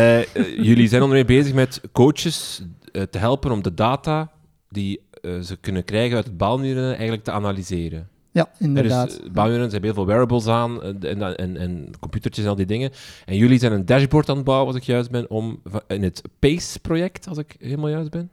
Jullie 0.68 0.88
zijn 0.88 1.02
onder 1.02 1.16
meer 1.16 1.26
bezig 1.26 1.54
met 1.54 1.80
coaches 1.92 2.62
te 3.10 3.18
helpen 3.18 3.50
om 3.50 3.62
de 3.62 3.74
data 3.74 4.30
die 4.68 5.00
ze 5.22 5.56
kunnen 5.60 5.84
krijgen 5.84 6.16
uit 6.16 6.24
het 6.24 6.36
baalmuren 6.36 6.90
eigenlijk 6.92 7.24
te 7.24 7.30
analyseren. 7.30 8.08
Ja, 8.32 8.46
Er 8.58 8.66
inderdaad. 8.66 9.10
ze 9.12 9.20
hebben 9.32 9.82
heel 9.82 9.94
veel 9.94 10.06
wearables 10.06 10.46
aan 10.46 10.82
eh, 10.82 11.10
en, 11.10 11.36
en, 11.36 11.56
en 11.56 11.90
computertjes 12.00 12.44
en 12.44 12.50
al 12.50 12.56
die 12.56 12.66
dingen. 12.66 12.90
En 13.24 13.36
jullie 13.36 13.58
zijn 13.58 13.72
een 13.72 13.86
dashboard 13.86 14.28
aan 14.28 14.36
het 14.36 14.44
bouwen, 14.44 14.66
als 14.66 14.76
ik 14.76 14.82
juist 14.82 15.10
ben, 15.10 15.30
om, 15.30 15.62
in 15.86 16.02
het 16.02 16.22
PACE-project, 16.38 17.28
als 17.28 17.38
ik 17.38 17.56
helemaal 17.58 17.88
juist 17.88 18.10
ben, 18.10 18.30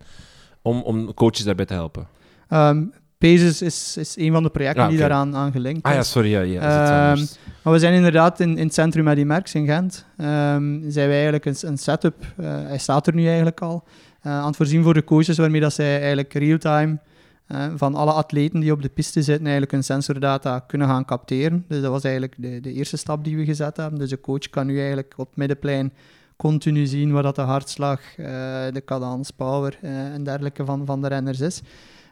om, 0.62 0.82
om 0.82 1.14
coaches 1.14 1.44
daarbij 1.44 1.66
te 1.66 1.74
helpen. 1.74 2.08
Ehm 2.50 2.84
Paces 3.20 3.62
is, 3.62 3.98
is 3.98 4.18
een 4.18 4.32
van 4.32 4.44
de 4.44 4.50
projecten 4.50 4.84
Ah, 4.84 4.90
die 4.90 4.98
daaraan 4.98 5.36
aan 5.36 5.52
gelinkt 5.52 5.84
Ah 5.84 5.94
ja, 5.94 6.04
sorry, 6.04 6.30
ja, 6.30 6.42
ja 6.42 7.12
Ehm. 7.12 7.26
Maar 7.64 7.74
we 7.74 7.80
zijn 7.80 7.94
inderdaad 7.94 8.40
in, 8.40 8.58
in 8.58 8.66
het 8.66 8.74
centrum 8.74 9.04
met 9.04 9.16
die 9.16 9.26
Merks 9.26 9.56
in 9.56 9.66
Gent. 9.66 10.06
ehm, 10.18 10.80
zijn 10.90 11.08
wij 11.08 11.16
eigenlijk 11.16 11.46
een, 11.46 11.56
een 11.62 11.78
setup, 11.78 12.16
eh, 12.38 12.46
hij 12.46 12.78
staat 12.78 13.08
er 13.08 13.14
nu 13.14 13.26
eigenlijk 13.28 13.62
al, 13.62 13.84
eh, 14.22 14.32
aan 14.32 14.48
het 14.48 14.56
voorzien 14.56 14.84
voor 14.84 14.94
de 14.94 15.04
coaches, 15.04 15.38
waarmee 15.38 15.62
dat 15.62 15.74
zij 15.74 15.98
eigenlijk 15.98 16.34
real-time 16.34 17.00
van 17.76 17.96
alle 17.96 18.12
atleten 18.12 18.60
die 18.60 18.72
op 18.72 18.82
de 18.82 18.90
piste 18.90 19.22
zitten, 19.22 19.44
eigenlijk 19.44 19.72
hun 19.72 19.84
sensordata 19.84 20.60
kunnen 20.60 20.88
gaan 20.88 21.06
capteren. 21.06 21.66
Dus 21.68 21.82
dat 21.82 21.92
was 21.92 22.04
eigenlijk 22.04 22.36
de, 22.38 22.60
de 22.60 22.74
eerste 22.74 22.98
stap 22.98 23.24
die 23.24 23.38
we 23.38 23.46
gezet 23.46 23.78
hebben. 23.78 24.00
Dus 24.00 24.10
de 24.10 24.22
coach 24.22 24.50
kan 24.50 24.66
nu 24.66 24.78
eigenlijk 24.78 25.14
op 25.18 25.36
middenplein 25.36 25.94
continu 26.36 26.86
zien 26.86 27.12
wat 27.12 27.24
dat 27.24 27.36
de 27.36 27.42
hartslag, 27.42 28.00
eh, 28.18 28.26
de 28.72 28.82
cadans, 28.86 29.32
power 29.32 29.78
eh, 29.82 30.14
en 30.14 30.24
dergelijke 30.24 30.66
van, 30.66 30.86
van 30.86 31.02
de 31.02 31.08
renners 31.08 31.40
is. 31.40 31.62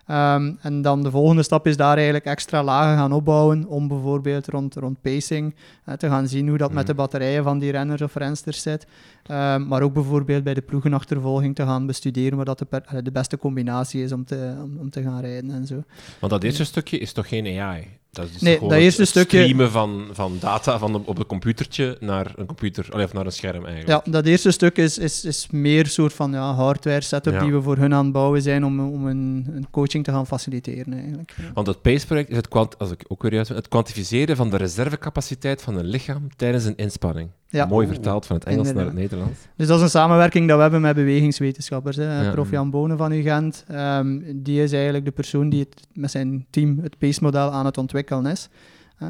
Ehm, 0.07 0.51
en 0.61 0.81
dan 0.81 1.03
de 1.03 1.11
volgende 1.11 1.43
stap 1.43 1.67
is 1.67 1.77
daar 1.77 1.95
eigenlijk 1.95 2.25
extra 2.25 2.63
lagen 2.63 2.97
gaan 2.97 3.11
opbouwen 3.11 3.65
om 3.67 3.87
bijvoorbeeld 3.87 4.47
rond, 4.47 4.75
rond 4.75 5.01
pacing 5.01 5.55
eh, 5.85 5.93
te 5.93 6.07
gaan 6.07 6.27
zien 6.27 6.47
hoe 6.47 6.57
dat 6.57 6.69
met 6.69 6.77
Mhm. 6.77 6.85
de 6.87 6.93
batterijen 6.93 7.43
van 7.43 7.59
die 7.59 7.71
renners 7.71 8.01
of 8.01 8.15
rensters 8.15 8.61
zit. 8.61 8.87
Ehm, 9.23 9.67
maar 9.67 9.81
ook 9.81 9.93
bijvoorbeeld 9.93 10.43
bij 10.43 10.53
de 10.53 10.61
ploegenachtervolging 10.61 11.55
te 11.55 11.63
gaan 11.63 11.85
bestuderen 11.85 12.37
wat 12.37 12.45
dat 12.45 12.59
de, 12.59 12.65
per- 12.65 13.03
de 13.03 13.11
beste 13.11 13.37
combinatie 13.37 14.03
is 14.03 14.11
om 14.11 14.25
te, 14.25 14.53
om, 14.63 14.77
om 14.79 14.89
te 14.89 15.01
gaan 15.01 15.21
rijden 15.21 15.51
en 15.51 15.65
zo. 15.65 15.83
Want 16.19 16.31
dat 16.31 16.43
eerste 16.43 16.65
stukje 16.65 16.97
is 16.97 17.13
toch 17.13 17.27
geen 17.27 17.59
AI? 17.59 17.87
Dat 18.21 18.29
is 18.35 18.41
Nee, 18.41 18.59
dat 18.59 18.69
het- 18.71 18.79
eerste 18.79 19.01
het 19.01 19.09
stukje- 19.09 19.41
streamen 19.43 19.71
van, 19.71 20.07
van 20.11 20.37
data 20.39 20.77
van 20.79 20.91
de- 20.91 21.01
op 21.05 21.17
een 21.19 21.25
computertje 21.25 21.97
naar 21.99 22.31
een 22.35 22.45
computer, 22.45 23.03
of 23.03 23.13
naar 23.13 23.25
een 23.25 23.31
scherm 23.31 23.65
eigenlijk. 23.65 24.05
Ja, 24.05 24.11
dat 24.11 24.25
eerste 24.25 24.51
stuk 24.51 24.77
is, 24.77 24.97
is, 24.97 25.25
is 25.25 25.47
meer 25.51 25.79
een 25.79 25.89
soort 25.89 26.13
van 26.13 26.31
ja, 26.31 26.53
hardware 26.53 27.01
setup 27.01 27.33
Ja. 27.33 27.39
die 27.39 27.51
we 27.53 27.61
voor 27.61 27.77
hun 27.77 27.93
aan 27.93 28.03
het 28.03 28.13
bouwen 28.13 28.41
zijn 28.41 28.65
om, 28.65 28.79
om 28.79 29.07
een, 29.07 29.47
een 29.53 29.67
coaching 29.71 30.03
te 30.03 30.11
gaan 30.11 30.27
faciliteren 30.27 30.93
eigenlijk. 30.93 31.35
Want 31.53 31.67
het 31.67 31.81
PACE-project 31.81 32.29
is 32.29 32.35
het, 32.35 32.47
kwant- 32.47 32.77
als 32.77 32.91
ik 32.91 33.05
ook 33.07 33.21
weer 33.21 33.33
juist 33.33 33.49
het 33.49 33.67
kwantificeren 33.67 34.35
van 34.35 34.49
de 34.49 34.57
reservecapaciteit 34.57 35.61
van 35.61 35.77
een 35.77 35.85
lichaam 35.85 36.27
tijdens 36.35 36.65
een 36.65 36.75
inspanning. 36.75 37.29
Ja. 37.49 37.65
Mooi 37.65 37.87
vertaald 37.87 38.25
van 38.25 38.35
het 38.35 38.45
Engels 38.45 38.73
naar 38.73 38.85
het. 38.85 38.93
Nederlands. 38.93 39.39
Dus 39.55 39.67
dat 39.67 39.77
is 39.77 39.83
een 39.83 39.89
samenwerking 39.89 40.47
dat 40.47 40.55
we 40.55 40.61
hebben 40.61 40.81
met 40.81 40.95
bewegingswetenschappers. 40.95 41.95
Hè. 41.95 42.21
Ja. 42.23 42.31
Prof. 42.31 42.51
Jan 42.51 42.69
Bonen 42.69 42.97
van 42.97 43.11
UGent, 43.11 43.63
ehm, 43.67 44.19
die 44.35 44.63
is 44.63 44.71
eigenlijk 44.71 45.05
de 45.05 45.11
persoon 45.11 45.49
die 45.49 45.59
het, 45.59 45.87
met 45.93 46.11
zijn 46.11 46.45
team 46.49 46.79
het 46.81 46.97
PACE-model 46.97 47.51
aan 47.51 47.65
het 47.65 47.77
ontwikkelen 47.77 48.06
is. 48.11 48.49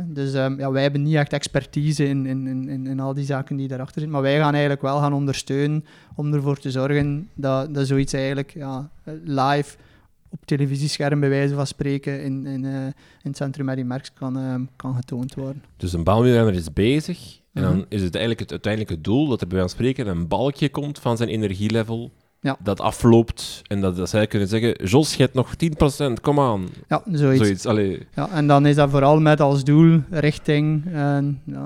Dus 0.05 0.33
ehm, 0.33 0.59
ja, 0.59 0.71
wij 0.71 0.81
hebben 0.81 1.01
niet 1.03 1.15
echt 1.15 1.33
expertise 1.33 2.07
in, 2.07 2.25
in, 2.25 2.47
in, 2.47 2.87
in- 2.87 2.99
al 2.99 3.13
die 3.13 3.25
zaken 3.25 3.55
die 3.55 3.67
daarachter 3.67 3.93
zitten, 4.01 4.11
maar 4.11 4.21
wij 4.21 4.37
gaan 4.39 4.51
eigenlijk 4.51 4.81
wel 4.81 4.99
gaan 4.99 5.13
ondersteunen 5.13 5.85
om 6.15 6.33
ervoor 6.33 6.57
te 6.59 6.71
zorgen 6.71 7.29
dat, 7.33 7.73
dat 7.73 7.87
zoiets 7.87 8.13
eigenlijk 8.13 8.53
ja, 8.53 8.89
live 9.23 9.75
op 10.29 10.45
televisiescherm 10.45 11.19
bij 11.19 11.29
wijze 11.29 11.53
van 11.55 11.67
spreken 11.67 12.23
in, 12.23 12.45
in, 12.45 12.65
eh, 12.65 12.71
in 12.85 12.93
het 13.21 13.37
centrum 13.37 13.75
die 13.75 13.85
merks 13.85 14.13
kan, 14.13 14.37
ehm, 14.37 14.61
kan 14.75 14.95
getoond 14.95 15.35
worden. 15.35 15.63
Dus 15.77 15.93
een 15.93 16.03
baalmuurrenner 16.03 16.53
is 16.53 16.73
bezig 16.73 17.39
en 17.53 17.63
Mhm. 17.63 17.71
dan 17.71 17.85
is 17.89 18.01
het 18.01 18.11
eigenlijk 18.15 18.39
het 18.39 18.51
uiteindelijke 18.51 19.01
doel 19.01 19.27
dat 19.27 19.41
er 19.41 19.47
bij 19.47 19.57
wijze 19.57 19.75
van 19.75 19.85
spreken 19.85 20.07
een 20.07 20.27
balkje 20.27 20.69
komt 20.69 20.99
van 20.99 21.17
zijn 21.17 21.29
energielevel 21.29 22.11
Ja. 22.41 22.57
dat 22.63 22.79
afloopt 22.81 23.61
en 23.67 23.81
dat, 23.81 23.95
dat 23.95 24.09
zij 24.09 24.27
kunnen 24.27 24.47
zeggen, 24.47 24.85
Jos, 24.85 25.13
je 25.15 25.23
hebt 25.23 25.33
nog 25.33 25.53
10%, 26.09 26.13
kom 26.21 26.39
aan. 26.39 26.67
Ja, 26.87 27.01
zoiets. 27.11 27.41
Zoiets, 27.43 27.65
allee. 27.65 28.07
Ja, 28.15 28.29
en 28.29 28.47
dan 28.47 28.65
is 28.65 28.75
dat 28.75 28.89
vooral 28.89 29.19
met 29.19 29.41
als 29.41 29.63
doel 29.63 30.01
richting 30.09 30.83
eh, 30.93 31.17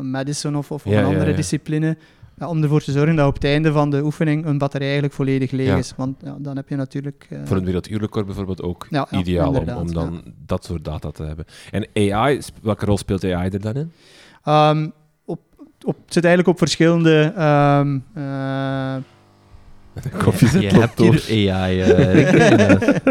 medicine 0.01 0.57
of, 0.57 0.71
of 0.71 0.85
Ja, 0.85 0.99
een 0.99 1.05
andere 1.05 1.29
ja. 1.29 1.35
discipline. 1.35 1.97
Om 2.39 2.63
ervoor 2.63 2.81
te 2.81 2.91
zorgen 2.91 3.15
dat 3.15 3.27
op 3.27 3.33
het 3.33 3.43
einde 3.43 3.71
van 3.71 3.89
de 3.89 4.03
oefening 4.03 4.45
een 4.45 4.57
batterij 4.57 4.85
eigenlijk 4.85 5.15
volledig 5.15 5.51
leeg 5.51 5.77
is. 5.77 5.93
Want 5.97 6.21
ja, 6.23 6.35
dan 6.39 6.55
heb 6.55 6.69
je 6.69 6.75
natuurlijk... 6.75 7.27
eh, 7.29 7.39
Voor 7.45 7.57
een 7.57 7.65
werelduurrecord 7.65 8.25
bijvoorbeeld 8.25 8.61
ook 8.61 8.87
ideaal 9.11 9.53
om, 9.53 9.69
om 9.69 9.93
dan 9.93 10.21
dat 10.45 10.65
soort 10.65 10.85
data 10.85 11.11
te 11.11 11.23
hebben. 11.23 11.45
En 11.71 11.87
AI, 12.13 12.39
welke 12.61 12.85
rol 12.85 12.97
speelt 12.97 13.23
AI 13.23 13.49
er 13.49 13.61
dan 13.61 13.73
in? 13.75 13.91
ehm, 14.43 14.89
op, 15.25 15.39
op, 15.85 15.95
het 16.05 16.13
zit 16.13 16.23
eigenlijk 16.25 16.53
op 16.53 16.57
verschillende... 16.57 17.33
ehm, 17.35 17.99
eh, 18.13 18.95
Koffie 20.23 20.59
Je 20.61 20.67
hebt 20.67 20.97
door. 20.97 21.13
hier 21.15 21.51
AI. 21.53 21.81
eh. 21.81 22.95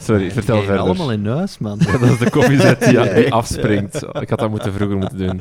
Sorry, 0.00 0.30
vertel 0.30 0.62
verder. 0.62 0.78
allemaal 0.78 1.10
in 1.12 1.26
huis, 1.26 1.58
man. 1.58 1.78
Ja, 1.86 1.92
dat 1.98 2.10
is 2.10 2.18
de 2.18 2.30
koffiezet 2.30 2.84
die, 2.84 3.12
die 3.14 3.32
afspringt. 3.32 4.02
Ik 4.20 4.28
had 4.30 4.38
dat 4.38 4.50
moeten 4.50 4.72
vroeger 4.72 4.96
moeten 4.96 5.18
doen. 5.18 5.40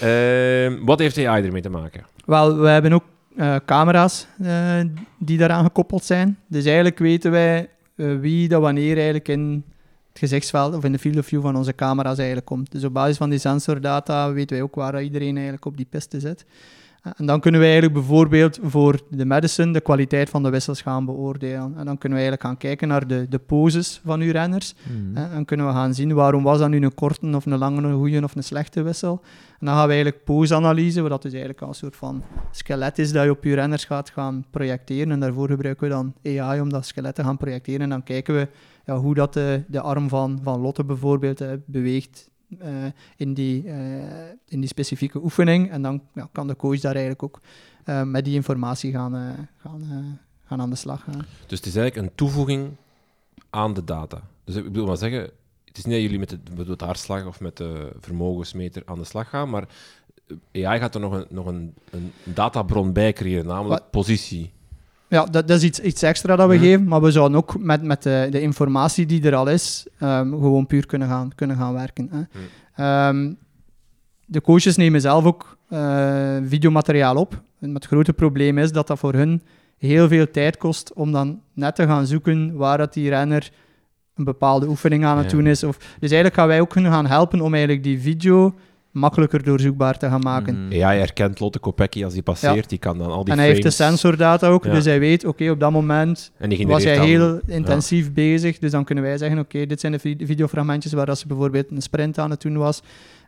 Ehm, 0.00 0.84
wat 0.84 0.98
heeft 0.98 1.18
AI 1.26 1.44
ermee 1.44 1.62
te 1.62 1.68
maken? 1.70 2.04
Wel, 2.24 2.58
we 2.58 2.68
hebben 2.68 2.92
ook 2.92 3.04
eh, 3.36 3.56
camera's 3.66 4.26
eh, 4.42 4.80
die 5.18 5.38
daaraan 5.38 5.64
gekoppeld 5.64 6.04
zijn. 6.04 6.38
Dus 6.46 6.64
eigenlijk 6.64 6.98
weten 6.98 7.30
wij 7.30 7.68
eh, 7.96 8.06
wie 8.20 8.48
dat 8.48 8.60
wanneer 8.62 8.94
eigenlijk 8.94 9.28
in 9.28 9.64
het 10.08 10.18
gezichtsveld 10.18 10.74
of 10.74 10.84
in 10.84 10.92
de 10.92 10.98
field 10.98 11.18
of 11.18 11.26
view 11.26 11.42
van 11.42 11.56
onze 11.56 11.74
camera's 11.74 12.16
eigenlijk 12.16 12.46
komt. 12.46 12.72
Dus 12.72 12.84
op 12.84 12.92
basis 12.92 13.16
van 13.16 13.30
die 13.30 13.38
sensordata 13.38 14.32
weten 14.32 14.56
wij 14.56 14.64
ook 14.64 14.74
waar 14.74 15.02
iedereen 15.02 15.34
eigenlijk 15.34 15.64
op 15.64 15.76
die 15.76 15.86
piste 15.90 16.20
zit. 16.20 16.44
Eh, 17.02 17.12
En 17.16 17.26
dan 17.26 17.40
kunnen 17.40 17.60
wij 17.60 17.70
eigenlijk 17.70 18.00
bijvoorbeeld 18.00 18.58
voor 18.62 19.00
de 19.10 19.24
medicine 19.24 19.72
de 19.72 19.80
kwaliteit 19.80 20.30
van 20.30 20.42
de 20.42 20.50
wissels 20.50 20.82
gaan 20.82 21.04
beoordelen. 21.04 21.74
En 21.76 21.84
dan 21.84 21.98
kunnen 21.98 22.18
we 22.18 22.24
eigenlijk 22.24 22.42
gaan 22.42 22.56
kijken 22.56 22.88
naar 22.88 23.06
de, 23.06 23.26
de 23.28 23.38
poses 23.38 24.00
van 24.04 24.20
uw 24.20 24.32
renners. 24.32 24.74
Hmm. 24.86 25.16
Hè, 25.16 25.30
dan 25.30 25.44
kunnen 25.44 25.66
we 25.66 25.72
gaan 25.72 25.94
zien 25.94 26.14
waarom 26.14 26.42
was 26.42 26.58
dat 26.58 26.68
nu 26.68 26.82
een 26.82 26.94
korte 26.94 27.36
of 27.36 27.46
een 27.46 27.58
lange, 27.58 27.82
een 27.82 27.94
goede 27.94 28.22
of 28.22 28.36
een 28.36 28.44
slechte 28.44 28.82
wissel. 28.82 29.20
En 29.60 29.66
dan 29.66 29.74
gaan 29.74 29.86
we 29.86 29.92
eigenlijk 29.92 30.24
pose-analyse, 30.24 31.02
wat 31.02 31.22
dus 31.22 31.32
eigenlijk 31.32 31.60
een 31.60 31.74
soort 31.74 31.96
van 31.96 32.22
skelet 32.50 32.98
is 32.98 33.12
dat 33.12 33.24
je 33.24 33.30
op 33.30 33.44
je 33.44 33.54
renners 33.54 33.84
gaat 33.84 34.10
gaan 34.10 34.44
projecteren. 34.50 35.12
En 35.12 35.20
daarvoor 35.20 35.48
gebruiken 35.48 35.88
we 35.88 35.94
dan 35.94 36.14
AI 36.38 36.60
om 36.60 36.68
dat 36.68 36.86
skelet 36.86 37.14
te 37.14 37.24
gaan 37.24 37.36
projecteren. 37.36 37.80
En 37.80 37.88
dan 37.88 38.02
kijken 38.02 38.34
we 38.34 38.48
ja, 38.84 38.96
hoe 38.96 39.14
dat 39.14 39.32
de, 39.32 39.62
de 39.68 39.80
arm 39.80 40.08
van, 40.08 40.40
van 40.42 40.60
Lotte 40.60 40.84
bijvoorbeeld 40.84 41.40
eh, 41.40 41.48
beweegt 41.66 42.29
eh, 42.58 42.72
in, 43.16 43.34
die, 43.34 43.68
eh, 43.68 44.28
in 44.48 44.60
die 44.60 44.68
specifieke 44.68 45.22
oefening. 45.22 45.70
En 45.70 45.82
dan 45.82 46.02
ja, 46.14 46.28
kan 46.32 46.46
de 46.46 46.56
coach 46.56 46.80
daar 46.80 46.92
eigenlijk 46.94 47.22
ook 47.22 47.40
eh, 47.84 48.02
met 48.02 48.24
die 48.24 48.34
informatie 48.34 48.92
gaan, 48.92 49.48
gaan, 49.56 50.18
gaan 50.44 50.60
aan 50.60 50.70
de 50.70 50.76
slag 50.76 51.04
gaan. 51.04 51.26
Dus 51.46 51.58
het 51.58 51.66
is 51.66 51.76
eigenlijk 51.76 51.96
een 51.96 52.14
toevoeging 52.14 52.70
aan 53.50 53.74
de 53.74 53.84
data. 53.84 54.22
Dus 54.44 54.54
ik 54.54 54.64
bedoel 54.64 54.86
maar 54.86 54.96
zeggen, 54.96 55.20
het 55.64 55.78
is 55.78 55.84
niet 55.84 55.94
dat 55.94 56.02
jullie 56.02 56.18
met, 56.18 56.30
het, 56.30 56.56
met 56.56 56.68
het 56.68 56.80
hartslag 56.80 57.26
of 57.26 57.40
met 57.40 57.56
de 57.56 57.92
vermogensmeter 58.00 58.82
aan 58.84 58.98
de 58.98 59.04
slag 59.04 59.28
gaan, 59.28 59.50
maar 59.50 59.68
AI 60.52 60.78
gaat 60.78 60.94
er 60.94 61.00
nog 61.00 61.12
een, 61.12 61.26
nog 61.28 61.46
een, 61.46 61.74
een 61.90 62.12
databron 62.24 62.92
bij 62.92 63.12
creëren, 63.12 63.46
namelijk 63.46 63.80
Wat? 63.80 63.90
positie. 63.90 64.52
Ja, 65.10 65.24
dat, 65.24 65.48
dat 65.48 65.56
is 65.56 65.62
iets, 65.62 65.80
iets 65.80 66.02
extra 66.02 66.36
dat 66.36 66.48
we 66.48 66.54
Mhm. 66.54 66.62
geven, 66.64 66.84
maar 66.84 67.00
we 67.00 67.10
zouden 67.10 67.38
ook 67.38 67.58
met, 67.58 67.82
met 67.82 68.02
de, 68.02 68.26
de 68.30 68.40
informatie 68.40 69.06
die 69.06 69.22
er 69.22 69.34
al 69.34 69.48
is, 69.48 69.86
ehm, 69.98 70.28
gewoon 70.30 70.66
puur 70.66 70.86
kunnen 70.86 71.08
gaan, 71.08 71.34
kunnen 71.34 71.56
gaan 71.56 71.72
werken. 71.72 72.08
Hè. 72.10 72.18
Mhm. 72.18 72.38
Ehm, 72.74 73.32
de 74.26 74.40
coaches 74.40 74.76
nemen 74.76 75.00
zelf 75.00 75.24
ook 75.24 75.58
eh, 75.68 76.36
videomateriaal 76.44 77.16
op. 77.16 77.42
En 77.60 77.74
het 77.74 77.86
grote 77.86 78.12
probleem 78.12 78.58
is 78.58 78.72
dat 78.72 78.86
dat 78.86 78.98
voor 78.98 79.12
hun 79.14 79.42
heel 79.78 80.08
veel 80.08 80.30
tijd 80.30 80.56
kost 80.56 80.92
om 80.92 81.12
dan 81.12 81.40
net 81.54 81.74
te 81.74 81.86
gaan 81.86 82.06
zoeken 82.06 82.54
waar 82.56 82.78
dat 82.78 82.92
die 82.92 83.08
renner 83.08 83.50
een 84.14 84.24
bepaalde 84.24 84.66
oefening 84.68 85.04
aan 85.04 85.18
het 85.18 85.30
Ja. 85.30 85.36
doen 85.36 85.46
is. 85.46 85.64
Of, 85.64 85.76
dus 85.76 85.86
eigenlijk 86.10 86.34
gaan 86.34 86.46
wij 86.48 86.60
ook 86.60 86.70
kunnen 86.70 86.92
gaan 86.92 87.06
helpen 87.06 87.40
om 87.40 87.52
eigenlijk 87.54 87.82
die 87.82 88.00
video 88.00 88.54
makkelijker 88.90 89.42
doorzoekbaar 89.42 89.98
te 89.98 90.08
gaan 90.08 90.20
maken. 90.20 90.64
Mhm. 90.66 90.82
AI 90.82 90.98
herkent 90.98 91.40
Lotte 91.40 91.58
Kopecky 91.58 92.04
als 92.04 92.12
die 92.12 92.22
passeert, 92.22 92.68
die 92.68 92.78
kan 92.78 92.98
dan 92.98 93.10
al 93.10 93.24
die 93.24 93.32
En 93.32 93.38
hij 93.38 93.48
heeft 93.48 93.62
de 93.62 93.70
sensordata 93.70 94.48
ook, 94.48 94.64
Ja. 94.64 94.72
dus 94.72 94.84
hij 94.84 95.00
weet, 95.00 95.24
oké, 95.24 95.50
op 95.50 95.60
dat 95.60 95.72
moment 95.72 96.32
was 96.66 96.84
hij 96.84 96.96
dan- 96.96 97.06
heel 97.06 97.40
intensief 97.46 98.12
bezig. 98.12 98.58
Dus 98.58 98.70
dan 98.70 98.84
kunnen 98.84 99.04
wij 99.04 99.18
zeggen, 99.18 99.38
oké, 99.38 99.66
dit 99.66 99.80
zijn 99.80 99.92
de 99.92 99.98
vi- 99.98 100.16
videofragmentjes 100.22 100.92
waar 100.92 101.06
dat 101.06 101.18
ze 101.18 101.26
bijvoorbeeld 101.26 101.70
een 101.70 101.82
sprint 101.82 102.18
aan 102.18 102.30
het 102.30 102.40
doen 102.40 102.56
was. 102.56 102.82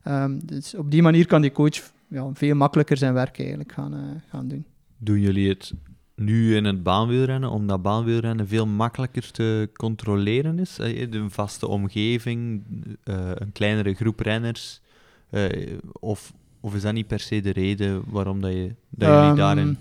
Ehm, 0.05 0.39
dus 0.45 0.75
op 0.75 0.91
die 0.91 1.03
manier 1.03 1.27
kan 1.27 1.41
die 1.43 1.53
coach 1.53 1.81
ja, 2.09 2.31
veel 2.35 2.55
makkelijker 2.55 2.97
zijn 2.97 3.15
werk 3.15 3.39
eigenlijk 3.39 3.73
gaan, 3.73 3.93
eh, 3.95 3.99
gaan 4.31 4.49
doen. 4.49 4.65
Doen 4.99 5.21
jullie 5.21 5.49
het 5.49 5.73
nu 6.17 6.57
in 6.57 6.65
het 6.65 6.83
baanwielrennen, 6.83 7.51
omdat 7.51 7.83
baanwielrennen 7.83 8.49
veel 8.49 8.67
makkelijker 8.67 9.31
te 9.31 9.69
controleren 9.73 10.59
is? 10.59 10.79
Eh, 10.79 11.01
Een 11.11 11.31
vaste 11.31 11.69
omgeving, 11.69 12.63
eh, 13.05 13.15
een 13.35 13.53
kleinere 13.53 13.95
groep 13.95 14.21
renners? 14.21 14.81
Eh, 15.33 15.73
of, 16.01 16.33
of 16.61 16.75
is 16.75 16.83
dat 16.83 16.93
niet 16.93 17.07
per 17.07 17.21
se 17.21 17.41
de 17.41 17.53
reden 17.53 18.03
waarom 18.07 18.41
dat 18.41 18.53
je, 18.53 18.75
dat 18.91 19.09
jullie 19.09 19.25
Ehm, 19.25 19.37
daarin... 19.37 19.79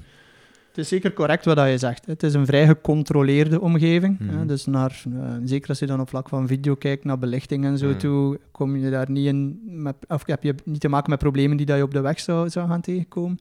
Het 0.67 0.79
is 0.79 0.87
zeker 0.87 1.13
correct 1.13 1.45
wat 1.45 1.55
dat 1.55 1.69
je 1.69 1.77
zegt. 1.77 2.05
Het 2.05 2.23
is 2.23 2.33
een 2.33 2.45
vrij 2.45 2.65
gecontroleerde 2.67 3.61
omgeving. 3.61 4.19
Mhm. 4.19 4.37
hè. 4.37 4.45
Dus 4.45 4.65
naar, 4.65 5.03
eh, 5.13 5.33
zeker 5.43 5.69
als 5.69 5.79
je 5.79 5.85
dan 5.85 5.99
op 5.99 6.09
vlak 6.09 6.29
van 6.29 6.47
video 6.47 6.75
kijkt, 6.75 7.03
naar 7.03 7.17
belichting 7.17 7.65
en 7.65 7.77
zo 7.77 7.87
Mhm. 7.87 7.97
toe, 7.97 8.39
kom 8.51 8.75
je 8.77 8.89
daar 8.89 9.09
niet 9.11 9.25
in, 9.25 9.59
met, 9.65 9.95
of 10.07 10.25
heb 10.25 10.43
je 10.43 10.55
niet 10.65 10.79
te 10.81 10.87
maken 10.89 11.09
met 11.09 11.19
problemen 11.19 11.57
die 11.57 11.65
dat 11.65 11.77
je 11.77 11.83
op 11.83 11.93
de 11.93 12.01
weg 12.01 12.19
zou, 12.19 12.49
zou 12.49 12.67
gaan 12.67 12.81
tegenkomen. 12.81 13.39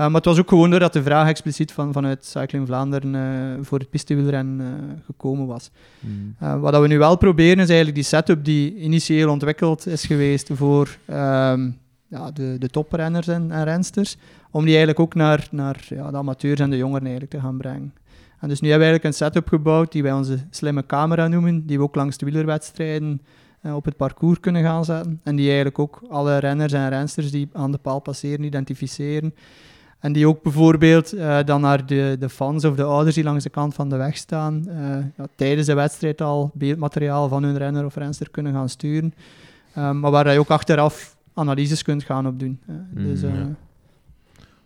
Eh, 0.00 0.06
maar 0.06 0.14
het 0.14 0.24
was 0.24 0.38
ook 0.38 0.48
gewoon 0.48 0.70
doordat 0.70 0.92
de 0.92 1.02
vraag 1.02 1.28
expliciet 1.28 1.72
van, 1.72 1.92
vanuit 1.92 2.24
Cycling 2.24 2.66
Vlaanderen 2.66 3.14
eh, 3.14 3.64
voor 3.64 3.78
het 3.78 3.90
pistewielrennen 3.90 4.66
eh, 4.66 5.04
gekomen 5.04 5.46
was. 5.46 5.70
Hmm. 6.00 6.60
Wat 6.60 6.72
dat 6.72 6.82
we 6.82 6.88
nu 6.88 6.98
wel 6.98 7.16
proberen 7.16 7.58
is 7.58 7.68
eigenlijk 7.68 7.94
die 7.94 8.04
setup 8.04 8.44
die 8.44 8.76
initieel 8.76 9.30
ontwikkeld 9.30 9.86
is 9.86 10.04
geweest 10.04 10.50
voor 10.52 10.96
ehm, 11.04 11.70
ja, 12.08 12.30
de, 12.30 12.56
de 12.58 12.68
toprenners 12.68 13.28
en, 13.28 13.50
en 13.50 13.64
rensters, 13.64 14.16
om 14.50 14.60
die 14.60 14.76
eigenlijk 14.76 15.00
ook 15.00 15.14
naar, 15.14 15.48
naar 15.50 15.86
ja, 15.88 16.10
de 16.10 16.16
amateurs 16.16 16.60
en 16.60 16.70
de 16.70 16.76
jongeren 16.76 17.06
eigenlijk 17.06 17.32
te 17.32 17.40
gaan 17.40 17.58
brengen. 17.58 17.94
En 18.38 18.48
dus 18.48 18.60
nu 18.60 18.68
hebben 18.68 18.86
we 18.88 18.92
eigenlijk 18.92 19.04
een 19.04 19.26
setup 19.26 19.48
gebouwd 19.48 19.92
die 19.92 20.02
wij 20.02 20.12
onze 20.12 20.38
slimme 20.50 20.86
camera 20.86 21.28
noemen, 21.28 21.66
die 21.66 21.76
we 21.76 21.82
ook 21.82 21.94
langs 21.94 22.16
de 22.16 22.24
wielerwedstrijden 22.24 23.20
op 23.62 23.84
het 23.84 23.96
parcours 23.96 24.40
kunnen 24.40 24.62
gaan 24.62 24.84
zetten. 24.84 25.20
En 25.22 25.36
die 25.36 25.46
eigenlijk 25.46 25.78
ook 25.78 26.02
alle 26.08 26.38
renners 26.38 26.72
en 26.72 26.88
rensters 26.88 27.30
die 27.30 27.48
aan 27.52 27.72
de 27.72 27.78
paal 27.78 28.00
passeren 28.00 28.44
identificeren. 28.44 29.34
En 30.00 30.12
die 30.12 30.26
ook 30.28 30.42
bijvoorbeeld 30.42 31.12
eh, 31.12 31.38
dan 31.44 31.60
naar 31.60 31.86
de, 31.86 32.16
de 32.18 32.28
fans 32.28 32.64
of 32.64 32.76
de 32.76 32.82
ouders 32.82 33.14
die 33.14 33.24
langs 33.24 33.44
de 33.44 33.50
kant 33.50 33.74
van 33.74 33.88
de 33.88 33.96
weg 33.96 34.16
staan, 34.16 34.68
eh, 34.68 34.76
ja, 35.16 35.26
tijdens 35.36 35.66
de 35.66 35.74
wedstrijd 35.74 36.20
al 36.20 36.50
beeldmateriaal 36.54 37.28
van 37.28 37.42
hun 37.42 37.56
renner 37.58 37.84
of 37.84 37.94
renster 37.94 38.30
kunnen 38.30 38.52
gaan 38.52 38.68
sturen. 38.68 39.14
Eh, 39.72 39.90
maar 39.90 40.10
waar 40.10 40.32
je 40.32 40.38
ook 40.38 40.50
achteraf 40.50 41.16
analyses 41.34 41.82
kunt 41.82 42.02
gaan 42.04 42.26
op 42.26 42.38
doen. 42.38 42.60
dus, 42.90 43.22
Mm, 43.22 43.34
ja. 43.34 43.48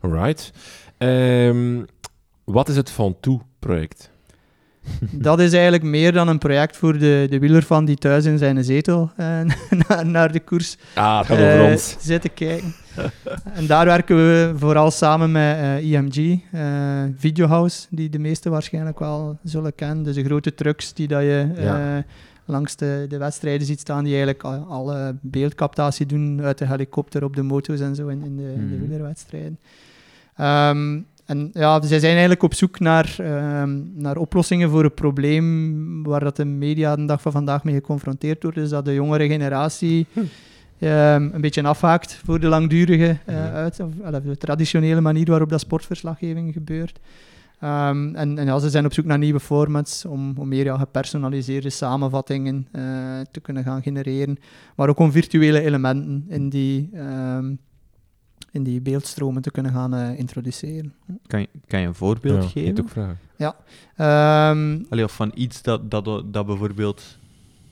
Alright. 0.01 0.53
Ehm, 0.99 1.83
wat 2.45 2.69
is 2.69 2.77
het 2.77 2.91
Van 2.91 3.17
Toe-project? 3.21 4.11
Dat 5.13 5.41
is 5.41 5.53
eigenlijk 5.53 5.83
meer 5.83 6.13
dan 6.13 6.29
een 6.29 6.39
project 6.39 6.77
voor 6.77 6.99
de, 6.99 7.27
de 7.31 7.39
wieler 7.39 7.63
van 7.63 7.85
die 7.85 7.97
thuis 7.97 8.25
in 8.25 8.39
zijn 8.39 8.65
zetel 8.65 9.11
naar, 9.89 10.07
naar 10.07 10.33
de 10.33 10.41
koers 10.41 10.77
Ah, 10.95 11.19
het 11.19 11.27
gaat 11.27 11.39
over 11.39 11.71
ons. 11.73 11.97
zitten 12.01 12.35
kijken. 12.35 12.75
en 13.59 13.67
daar 13.67 13.85
werken 13.87 14.17
we 14.17 14.53
vooral 14.57 14.91
samen 14.91 15.33
met 15.33 15.57
eh, 15.57 15.83
IMG, 15.93 16.39
eh 16.53 16.63
Videohouse, 17.17 17.87
die 17.91 18.09
de 18.09 18.19
meesten 18.19 18.51
waarschijnlijk 18.51 18.99
wel 18.99 19.39
zullen 19.45 19.75
kennen. 19.75 20.05
Dus 20.05 20.15
de 20.15 20.25
grote 20.25 20.55
trucks 20.55 20.93
die 20.95 21.09
dat 21.09 21.23
je 21.23 21.53
eh, 21.57 21.65
Ja. 21.65 22.05
langs 22.45 22.77
de, 22.77 23.07
de 23.09 23.19
wedstrijden 23.19 23.67
ziet 23.67 23.81
staan, 23.81 24.05
die 24.05 24.13
eigenlijk 24.15 24.43
al- 24.45 24.67
alle 24.69 25.15
beeldcaptatie 25.21 26.07
doen 26.07 26.41
uit 26.43 26.59
de 26.59 26.67
helikopter 26.67 27.25
op 27.25 27.37
de 27.37 27.43
moto's 27.43 27.81
en 27.81 27.95
zo 27.95 28.07
in, 28.09 28.23
in, 28.25 28.37
de, 28.37 28.43
in 28.57 28.69
de 28.69 28.75
Mhm. 28.77 28.81
wielerwedstrijden. 28.81 29.59
Ehm, 30.37 30.99
en 31.27 31.51
ja, 31.53 31.83
zij 31.83 31.99
zijn 31.99 32.11
eigenlijk 32.13 32.43
op 32.43 32.55
zoek 32.55 32.79
naar, 32.81 33.15
ehm, 33.19 33.81
naar 33.95 34.17
oplossingen 34.17 34.71
voor 34.71 34.85
een 34.85 34.95
probleem 34.95 36.03
waar 36.03 36.21
dat 36.21 36.37
de 36.37 36.45
media 36.45 36.97
de 36.97 37.05
dag 37.05 37.23
van 37.23 37.33
vandaag 37.33 37.65
mee 37.65 37.75
geconfronteerd 37.75 38.43
wordt. 38.43 38.59
Dus 38.59 38.71
dat 38.71 38.85
de 38.85 38.95
jongere 38.95 39.27
generatie 39.29 40.07
ehm, 40.91 41.29
een 41.33 41.41
beetje 41.41 41.63
afhaakt 41.63 42.21
voor 42.25 42.41
de 42.41 42.47
langdurige 42.47 43.17
eh, 43.25 43.35
Ja. 43.35 43.51
uit, 43.53 43.81
of, 43.81 43.89
of 44.15 44.23
de 44.23 44.37
traditionele 44.37 45.01
manier 45.01 45.27
waarop 45.27 45.49
dat 45.49 45.61
sportverslaggeving 45.61 46.53
gebeurt. 46.53 46.99
Ehm, 47.61 48.15
en, 48.15 48.39
en 48.39 48.47
ja, 48.47 48.59
ze 48.59 48.71
zijn 48.71 48.85
op 48.85 48.93
zoek 48.93 49.05
naar 49.05 49.19
nieuwe 49.19 49.41
formats 49.41 50.05
om, 50.05 50.35
om 50.39 50.49
meer 50.49 50.65
ja, 50.65 50.77
gepersonaliseerde 50.79 51.71
samenvattingen 51.71 52.67
eh, 52.73 52.83
te 53.31 53.41
kunnen 53.41 53.65
gaan 53.65 53.83
genereren, 53.83 54.37
maar 54.77 54.89
ook 54.89 54.99
om 54.99 55.13
virtuele 55.13 55.61
elementen 55.61 56.25
in 56.29 56.49
die, 56.49 56.91
ehm, 56.95 57.55
in 58.51 58.63
die 58.63 58.81
beeldstromen 58.81 59.43
te 59.43 59.51
kunnen 59.51 59.73
gaan 59.73 59.95
eh, 59.95 60.19
introduceren. 60.19 60.95
Kan, 61.27 61.41
je, 61.41 61.49
kan 61.67 61.81
je 61.81 61.87
een 61.87 61.95
voorbeeld 61.95 62.43
Ja, 62.43 62.49
geven? 62.49 62.71
ik 62.71 62.79
ook 62.81 62.89
vragen. 62.89 63.19
Ehm, 63.97 64.83
Allee, 64.89 65.05
of 65.05 65.15
van 65.15 65.31
iets 65.35 65.63
dat, 65.63 65.91
dat, 65.91 66.05
dat 66.33 66.47
bijvoorbeeld 66.47 67.19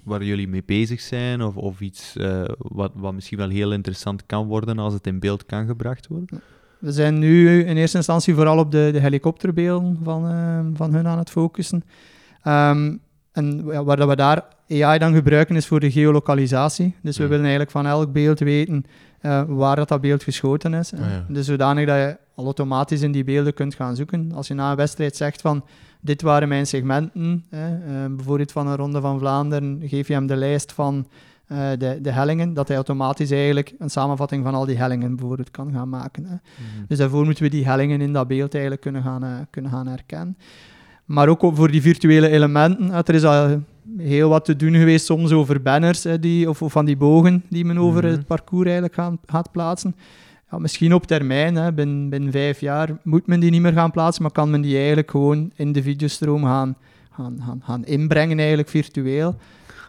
waar 0.02 0.24
jullie 0.24 0.48
mee 0.48 0.62
bezig 0.66 1.00
zijn, 1.00 1.42
of, 1.42 1.56
of 1.56 1.80
iets 1.80 2.16
eh, 2.16 2.42
wat, 2.58 2.92
wat 2.94 3.12
misschien 3.14 3.38
wel 3.38 3.48
heel 3.48 3.72
interessant 3.72 4.26
kan 4.26 4.46
worden 4.46 4.78
als 4.78 4.94
het 4.94 5.06
in 5.06 5.18
beeld 5.18 5.46
kan 5.46 5.66
gebracht 5.66 6.06
worden? 6.06 6.42
we 6.82 6.92
zijn 6.92 7.18
nu 7.18 7.64
in 7.64 7.76
eerste 7.76 7.96
instantie 7.96 8.34
vooral 8.34 8.58
op 8.58 8.70
de, 8.70 8.88
de 8.92 8.98
helikopterbeelden 8.98 9.98
van, 10.02 10.30
uh, 10.30 10.58
van 10.74 10.94
hun 10.94 11.06
aan 11.06 11.18
het 11.18 11.30
focussen. 11.30 11.84
Um, 12.44 13.00
en 13.32 13.64
waar 13.84 13.96
dat 13.96 14.08
we 14.08 14.16
daar 14.16 14.44
AI 14.68 14.98
dan 14.98 15.14
gebruiken 15.14 15.56
is 15.56 15.66
voor 15.66 15.80
de 15.80 15.90
geolocalisatie. 15.90 16.94
Dus 17.02 17.18
we 17.18 17.26
willen 17.26 17.42
eigenlijk 17.42 17.70
van 17.70 17.86
elk 17.86 18.12
beeld 18.12 18.38
weten 18.38 18.84
uh, 19.22 19.42
waar 19.46 19.76
dat, 19.76 19.88
dat 19.88 20.00
beeld 20.00 20.22
geschoten 20.22 20.74
is. 20.74 20.92
Oh, 20.92 20.98
ja. 20.98 21.24
Dus 21.28 21.46
zodanig 21.46 21.86
dat 21.86 21.96
je 21.96 22.16
al 22.34 22.44
automatisch 22.44 23.02
in 23.02 23.12
die 23.12 23.24
beelden 23.24 23.54
kunt 23.54 23.74
gaan 23.74 23.96
zoeken. 23.96 24.32
Als 24.32 24.48
je 24.48 24.54
na 24.54 24.70
een 24.70 24.76
wedstrijd 24.76 25.16
zegt 25.16 25.40
van 25.40 25.64
dit 26.04 26.22
waren 26.22 26.48
mijn 26.48 26.66
segmenten, 26.66 27.44
uh, 27.50 27.60
bijvoorbeeld 28.16 28.52
van 28.52 28.66
een 28.66 28.76
Ronde 28.76 29.00
van 29.00 29.18
Vlaanderen, 29.18 29.80
geef 29.84 30.08
je 30.08 30.12
hem 30.12 30.26
de 30.26 30.36
lijst 30.36 30.72
van 30.72 31.06
uh, 31.48 31.58
de, 31.78 31.98
de 32.02 32.10
hellingen, 32.10 32.54
dat 32.54 32.66
hij 32.66 32.76
automatisch 32.76 33.30
eigenlijk 33.30 33.74
een 33.78 33.90
samenvatting 33.90 34.44
van 34.44 34.54
al 34.54 34.66
die 34.66 34.76
hellingen 34.76 35.16
bijvoorbeeld 35.16 35.50
kan 35.50 35.72
gaan 35.72 35.88
maken. 35.88 36.24
Hè. 36.24 36.34
Mhm. 36.34 36.86
Dus 36.88 36.98
daarvoor 36.98 37.24
moeten 37.24 37.44
we 37.44 37.50
die 37.50 37.66
hellingen 37.66 38.00
in 38.00 38.12
dat 38.12 38.28
beeld 38.28 38.52
eigenlijk 38.52 38.82
kunnen 38.82 39.02
gaan, 39.02 39.46
kunnen 39.50 39.70
gaan 39.70 39.86
herkennen. 39.86 40.36
Maar 41.04 41.28
ook 41.28 41.50
voor 41.54 41.70
die 41.70 41.82
virtuele 41.82 42.28
elementen. 42.28 42.92
Er 42.92 43.14
is 43.14 43.24
al 43.24 43.62
heel 43.96 44.28
wat 44.28 44.44
te 44.44 44.56
doen 44.56 44.74
geweest 44.74 45.06
soms 45.06 45.32
over 45.32 45.62
banners 45.62 46.04
hè, 46.04 46.18
die, 46.18 46.48
of, 46.48 46.62
of, 46.62 46.72
van 46.72 46.84
die 46.84 46.96
bogen 46.96 47.42
die 47.48 47.64
men 47.64 47.78
over 47.78 48.02
mhm. 48.02 48.12
het 48.12 48.26
parcours 48.26 48.64
eigenlijk 48.64 48.94
gaan, 48.94 49.18
gaat 49.26 49.50
plaatsen. 49.52 49.94
Ja, 50.52 50.58
misschien 50.58 50.94
op 50.94 51.06
termijn, 51.06 51.54
hè, 51.54 51.72
binnen, 51.72 52.08
binnen 52.08 52.32
vijf 52.32 52.60
jaar, 52.60 52.98
moet 53.02 53.26
men 53.26 53.40
die 53.40 53.50
niet 53.50 53.60
meer 53.60 53.72
gaan 53.72 53.90
plaatsen, 53.90 54.22
maar 54.22 54.32
kan 54.32 54.50
men 54.50 54.60
die 54.60 54.76
eigenlijk 54.76 55.10
gewoon 55.10 55.50
in 55.54 55.72
de 55.72 55.82
videostroom 55.82 56.44
gaan, 56.44 56.76
gaan, 57.10 57.38
gaan, 57.42 57.60
gaan 57.64 57.84
inbrengen, 57.84 58.38
eigenlijk 58.38 58.68
virtueel. 58.68 59.34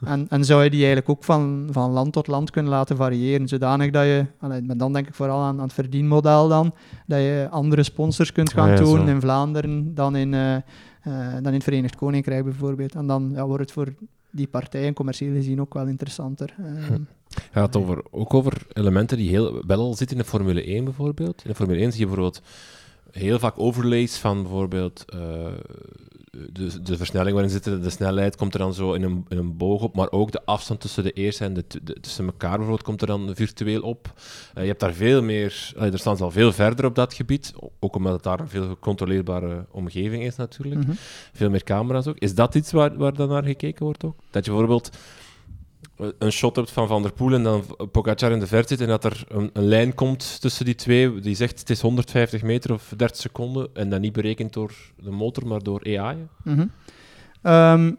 En, 0.05 0.25
en 0.29 0.45
zou 0.45 0.63
je 0.63 0.69
die 0.69 0.79
eigenlijk 0.79 1.09
ook 1.09 1.23
van, 1.23 1.67
van 1.71 1.91
land 1.91 2.13
tot 2.13 2.27
land 2.27 2.51
kunnen 2.51 2.71
laten 2.71 2.97
variëren, 2.97 3.47
zodanig 3.47 3.91
dat 3.91 4.03
je, 4.03 4.25
maar 4.39 4.77
dan 4.77 4.93
denk 4.93 5.07
ik 5.07 5.13
vooral 5.13 5.41
aan, 5.41 5.57
aan, 5.57 5.63
het 5.63 5.73
verdienmodel 5.73 6.47
dan, 6.47 6.73
dat 7.05 7.19
je 7.19 7.47
andere 7.51 7.83
sponsors 7.83 8.31
kunt 8.31 8.53
gaan 8.53 8.69
ah, 8.69 8.75
tonen 8.75 9.07
in 9.07 9.21
Vlaanderen 9.21 9.95
dan 9.95 10.15
in, 10.15 10.33
uh, 10.33 10.55
uh, 10.55 10.61
dan 11.33 11.47
in 11.47 11.53
het 11.53 11.63
Verenigd 11.63 11.95
Koninkrijk 11.95 12.43
bijvoorbeeld. 12.43 12.95
En 12.95 13.07
dan 13.07 13.31
ja, 13.35 13.45
wordt 13.45 13.61
het 13.61 13.71
voor 13.71 13.93
die 14.33 14.47
partijen 14.47 14.93
commercieel 14.93 15.33
gezien 15.33 15.61
ook 15.61 15.73
wel 15.73 15.87
interessanter. 15.87 16.55
Uh, 16.59 16.95
Gaat 17.51 17.65
het 17.65 17.75
over, 17.75 18.03
ook 18.11 18.33
over 18.33 18.65
elementen 18.73 19.17
die 19.17 19.29
heel, 19.29 19.63
wel 19.65 19.79
al 19.79 19.93
zitten 19.95 20.17
in 20.17 20.23
de 20.23 20.29
Formule 20.29 20.63
1 20.63 20.83
bijvoorbeeld? 20.83 21.41
In 21.43 21.49
de 21.49 21.55
Formule 21.55 21.79
1 21.79 21.91
zie 21.91 21.99
je 21.99 22.05
bijvoorbeeld 22.05 22.41
heel 23.11 23.39
vaak 23.39 23.59
overlays 23.59 24.17
van 24.17 24.41
bijvoorbeeld 24.41 25.05
uh, 25.15 25.47
de, 26.51 26.81
de 26.81 26.97
versnelling 26.97 27.33
waarin 27.33 27.51
zitten, 27.51 27.81
de 27.81 27.89
snelheid 27.89 28.35
komt 28.35 28.53
er 28.53 28.59
dan 28.59 28.73
zo 28.73 28.93
in 28.93 29.03
een, 29.03 29.25
in 29.27 29.37
een 29.37 29.57
boog 29.57 29.81
op, 29.81 29.95
maar 29.95 30.11
ook 30.11 30.31
de 30.31 30.45
afstand 30.45 30.81
tussen 30.81 31.03
de 31.03 31.11
eerste 31.11 31.43
en 31.43 31.53
de, 31.53 31.65
tussen 32.01 32.25
elkaar 32.25 32.51
bijvoorbeeld 32.51 32.83
komt 32.83 33.01
er 33.01 33.07
dan 33.07 33.31
virtueel 33.35 33.81
op. 33.81 34.13
Uh, 34.17 34.61
je 34.61 34.67
hebt 34.67 34.79
daar 34.79 34.93
veel 34.93 35.21
meer, 35.21 35.73
uh, 35.77 35.93
er 35.93 35.99
staan 35.99 36.17
ze 36.17 36.23
al 36.23 36.31
veel 36.31 36.51
verder 36.51 36.85
op 36.85 36.95
dat 36.95 37.13
gebied, 37.13 37.53
ook 37.79 37.95
omdat 37.95 38.13
het 38.13 38.23
daar 38.23 38.39
een 38.39 38.47
veel 38.47 38.67
gecontroleerbare 38.67 39.65
omgeving 39.71 40.23
is 40.23 40.35
natuurlijk. 40.35 40.81
Mhm. 40.81 40.91
Veel 41.33 41.49
meer 41.49 41.63
camera's 41.63 42.07
ook. 42.07 42.17
Is 42.17 42.35
dat 42.35 42.55
iets 42.55 42.71
waar, 42.71 42.97
waar 42.97 43.13
dan 43.13 43.29
naar 43.29 43.43
gekeken 43.43 43.85
wordt 43.85 44.03
ook? 44.03 44.15
Dat 44.31 44.45
je 44.45 44.51
bijvoorbeeld 44.51 44.89
een 45.97 46.31
shot 46.31 46.55
hebt 46.55 46.71
van 46.71 46.87
Van 46.87 47.01
der 47.01 47.13
Poel 47.13 47.33
en 47.33 47.43
dan 47.43 47.63
Pogacar 47.91 48.31
in 48.31 48.39
de 48.39 48.47
verte 48.47 48.67
zit 48.67 48.81
en 48.81 48.87
dat 48.87 49.03
er 49.03 49.25
een, 49.27 49.49
een, 49.53 49.63
lijn 49.63 49.93
komt 49.93 50.41
tussen 50.41 50.65
die 50.65 50.75
twee 50.75 51.19
die 51.19 51.35
zegt 51.35 51.59
het 51.59 51.69
is 51.69 51.81
150 51.81 52.41
meter 52.41 52.73
of 52.73 52.93
30 52.97 53.17
seconden 53.17 53.69
en 53.73 53.89
dat 53.89 53.99
niet 53.99 54.13
berekend 54.13 54.53
door 54.53 54.71
de 54.95 55.11
motor, 55.11 55.47
maar 55.47 55.59
door 55.59 55.97
AI? 55.97 56.17
Mhm. 56.43 56.65
Ehm, 57.41 57.91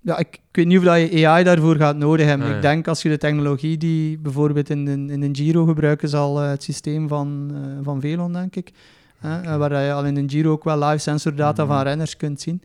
ja, 0.00 0.18
ik, 0.18 0.34
ik, 0.34 0.40
weet 0.52 0.66
niet 0.66 0.78
of 0.78 0.84
dat 0.84 1.12
je 1.12 1.28
AI 1.28 1.44
daarvoor 1.44 1.76
gaat 1.76 1.96
nodig 1.96 2.26
hebben. 2.26 2.48
Ah, 2.48 2.54
ik 2.54 2.62
denk 2.62 2.88
als 2.88 3.02
je 3.02 3.08
de 3.08 3.18
technologie 3.18 3.76
die 3.76 4.18
bijvoorbeeld 4.18 4.70
in 4.70 4.84
de, 4.84 5.12
in 5.12 5.20
de 5.20 5.28
Giro 5.32 5.64
gebruiken 5.64 6.08
zal 6.08 6.42
uh, 6.42 6.48
het 6.48 6.62
systeem 6.62 7.08
van, 7.08 7.50
uh, 7.52 7.78
van 7.82 8.00
Velon, 8.00 8.32
denk 8.32 8.56
ik. 8.56 8.72
Uh, 9.24 9.56
waar 9.56 9.82
je 9.82 9.92
al 9.92 10.04
in 10.04 10.14
de 10.14 10.24
Giro 10.26 10.50
ook 10.50 10.64
wel 10.64 10.78
live 10.78 10.98
sensordata 10.98 11.62
mm 11.62 11.68
van 11.68 11.82
renners 11.82 12.16
kunt 12.16 12.40
zien 12.40 12.62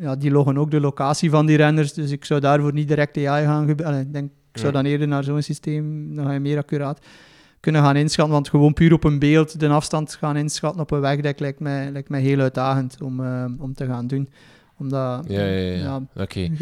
ja, 0.00 0.16
die 0.16 0.30
loggen 0.30 0.58
ook 0.58 0.70
de 0.70 0.80
locatie 0.80 1.30
van 1.30 1.46
die 1.46 1.56
renners, 1.56 1.92
dus 1.92 2.10
ik 2.10 2.24
zou 2.24 2.40
daarvoor 2.40 2.72
niet 2.72 2.88
direct 2.88 3.16
AI 3.16 3.44
gaan 3.44 3.66
gebruiken. 3.66 4.06
Ik 4.06 4.12
denk, 4.12 4.30
ik 4.52 4.58
zou 4.58 4.72
dan 4.72 4.84
eerder 4.84 5.08
naar 5.08 5.24
zo'n 5.24 5.42
systeem, 5.42 6.14
dan 6.14 6.24
ga 6.24 6.32
je 6.32 6.40
meer 6.40 6.58
accuraat 6.58 7.00
kunnen 7.62 7.82
gaan 7.82 7.96
inschatten, 7.96 8.34
want 8.34 8.48
gewoon 8.48 8.72
puur 8.72 8.92
op 8.92 9.04
een 9.04 9.18
beeld 9.18 9.60
de 9.60 9.68
afstand 9.68 10.14
gaan 10.14 10.36
inschatten 10.36 10.80
op 10.80 10.90
een 10.90 11.00
wegdek 11.00 11.38
lijkt 11.38 11.60
mij, 11.60 11.90
lijkt 11.90 12.08
mij 12.08 12.20
heel 12.20 12.40
uitdagend 12.40 13.02
om, 13.02 13.20
uh, 13.20 13.44
om 13.58 13.74
te 13.74 13.86
gaan 13.86 14.06
doen. 14.06 14.28
Omdat, 14.78 15.24
ja, 15.28 15.44
ja, 15.44 15.58
ja. 15.58 15.74
ja 15.74 15.96
Oké. 15.96 16.22
Okay. 16.22 16.52